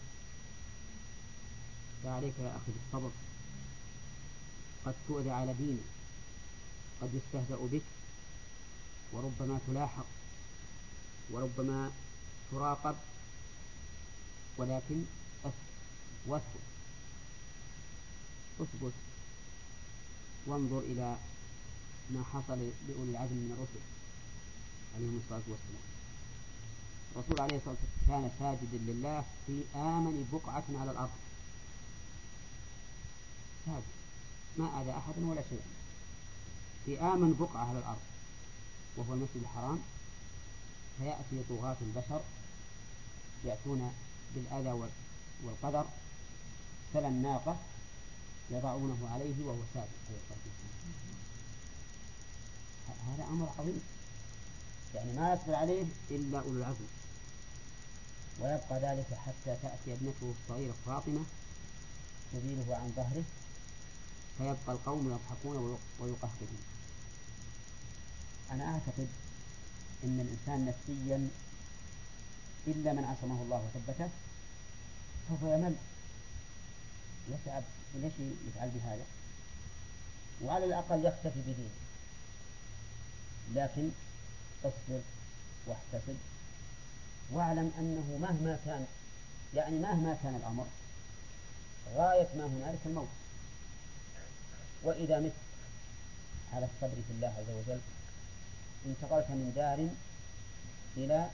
فعليك 2.03 2.33
يا 2.39 2.57
أخي 2.57 2.71
بالصبر. 2.71 3.11
قد 4.85 4.95
تؤذى 5.07 5.31
على 5.31 5.53
دينك 5.53 5.79
قد 7.01 7.09
يستهزأ 7.13 7.67
بك 7.71 7.81
وربما 9.13 9.59
تلاحق 9.67 10.05
وربما 11.31 11.91
تراقب 12.51 12.95
ولكن 14.57 15.03
واثبت 16.27 16.61
اثبت 18.61 18.93
وانظر 20.47 20.79
إلى 20.79 21.17
ما 22.09 22.23
حصل 22.33 22.59
لأولي 22.87 23.11
العزم 23.11 23.35
من 23.35 23.51
الرسل 23.57 23.85
عليهم 24.95 25.21
الصلاة 25.23 25.41
والسلام. 25.47 25.85
الرسول 27.15 27.39
عليه 27.41 27.57
الصلاة 27.57 27.75
والسلام 27.83 28.21
كان 28.21 28.31
ساجدا 28.39 28.91
لله 28.91 29.25
في 29.47 29.63
آمن 29.75 30.29
بقعة 30.33 30.81
على 30.81 30.91
الأرض. 30.91 31.09
ساجد 33.67 33.83
ما 34.57 34.81
أذى 34.81 34.91
أحدا 34.91 35.27
ولا 35.27 35.41
في 36.85 37.01
آمن 37.01 37.33
بقعة 37.39 37.69
على 37.69 37.79
الأرض. 37.79 38.01
وهو 38.97 39.13
المسجد 39.13 39.41
الحرام. 39.41 39.79
فيأتي 40.97 41.43
طغاة 41.49 41.77
البشر. 41.81 42.21
يأتون 43.45 43.93
بالأذى 44.35 44.89
والقدر. 45.43 45.85
سلى 46.93 47.07
الناقة 47.07 47.57
يضعونه 48.49 49.09
عليه 49.13 49.45
وهو 49.45 49.59
ساجد. 49.73 49.87
هذا 53.07 53.23
أمر 53.23 53.49
عظيم. 53.59 53.81
يعني 54.95 55.13
ما 55.13 55.33
يصبر 55.33 55.55
عليه 55.55 55.85
إلا 56.11 56.39
أولو 56.39 56.57
العزم. 56.59 56.87
ويبقى 58.39 58.79
ذلك 58.79 59.13
حتى 59.13 59.57
تأتي 59.61 59.93
ابنته 59.93 60.33
الصغيرة 60.41 60.73
فاطمة 60.85 61.25
تزيله 62.33 62.75
عن 62.75 62.93
ظهره. 62.95 63.23
فيبقى 64.37 64.71
القوم 64.71 65.11
يضحكون 65.11 65.77
ويقهقهون. 65.99 66.61
أنا 68.51 68.63
أعتقد 68.65 69.07
أن 70.03 70.19
الإنسان 70.19 70.65
نفسيا 70.65 71.29
إلا 72.67 72.93
من 72.93 73.03
عصمه 73.03 73.41
الله 73.41 73.69
وثبته 73.75 74.09
سوف 75.29 75.41
يمل 75.41 75.75
يتعب 77.29 77.63
ليش 77.95 78.13
يفعل 78.47 78.69
بهذا؟ 78.69 79.05
وعلى 80.43 80.65
الأقل 80.65 81.05
يختفي 81.05 81.39
بدينه. 81.41 81.69
لكن 83.55 83.89
اصبر 84.63 85.01
واحتسب 85.67 86.17
واعلم 87.31 87.71
أنه 87.79 88.17
مهما 88.21 88.59
كان 88.65 88.85
يعني 89.53 89.79
مهما 89.79 90.17
كان 90.23 90.35
الأمر 90.35 90.65
غاية 91.95 92.27
ما 92.37 92.45
هنالك 92.45 92.79
الموت. 92.85 93.07
وإذا 94.83 95.19
مت 95.19 95.31
على 96.53 96.65
الصبر 96.65 97.01
في 97.07 97.13
الله 97.13 97.27
عز 97.27 97.49
وجل 97.49 97.79
انتقلت 98.85 99.29
من 99.29 99.53
دار 99.55 99.87
إلى 100.97 101.29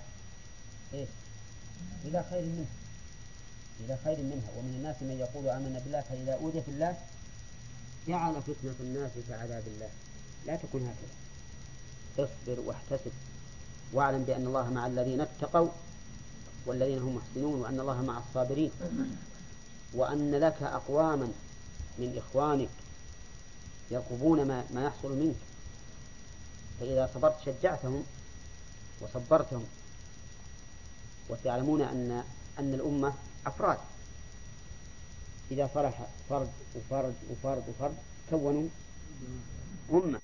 إيه؟ 0.94 1.06
إلى 2.06 2.24
خير 2.30 2.42
منها 2.42 2.66
إلى 3.80 3.98
خير 4.04 4.18
منها. 4.18 4.50
ومن 4.58 4.74
الناس 4.76 4.96
من 5.02 5.18
يقول 5.20 5.50
آمنا 5.50 5.80
بالله 5.80 6.02
فإذا 6.02 6.34
أوذي 6.34 6.62
في 6.62 6.72
الله 6.72 6.98
جعل 8.08 8.42
فتنة 8.42 8.76
الناس 8.80 9.12
كعذاب 9.30 9.64
الله. 9.68 9.90
لا 10.46 10.56
تكن 10.56 10.82
هكذا. 10.82 11.14
اصبر 12.20 12.60
واحتسب. 12.60 13.12
واعلم 13.94 14.24
بأن 14.24 14.48
الله 14.48 14.70
مع 14.70 14.88
الذين 14.88 15.22
اتقوا 15.22 15.70
والذين 16.66 17.00
هم 17.00 17.16
محسنون 17.16 17.62
وأن 17.62 17.80
الله 17.80 18.02
مع 18.02 18.18
الصابرين. 18.18 18.72
وأن 19.94 20.32
لك 20.36 20.64
أقواما 20.64 21.32
من 21.98 22.18
إخوانك 22.18 22.70
يرقبون 23.94 24.48
ما, 24.48 24.66
ما 24.74 24.86
يحصل 24.86 25.18
منك. 25.18 25.36
فإذا 26.80 27.10
صبرت 27.14 27.36
شجعتهم 27.46 28.04
وصبرتهم 29.02 29.66
وتعلمون 31.30 31.82
أن 31.82 32.24
أن 32.60 32.74
الأمة 32.74 33.14
أفراد. 33.46 33.78
إذا 35.52 35.70
صلح 35.74 36.08
فرد 36.30 36.52
وفرد 36.76 37.16
وفرد 37.32 37.64
وفرد 37.70 37.96
كونوا 38.30 38.68
أمة. 39.92 40.23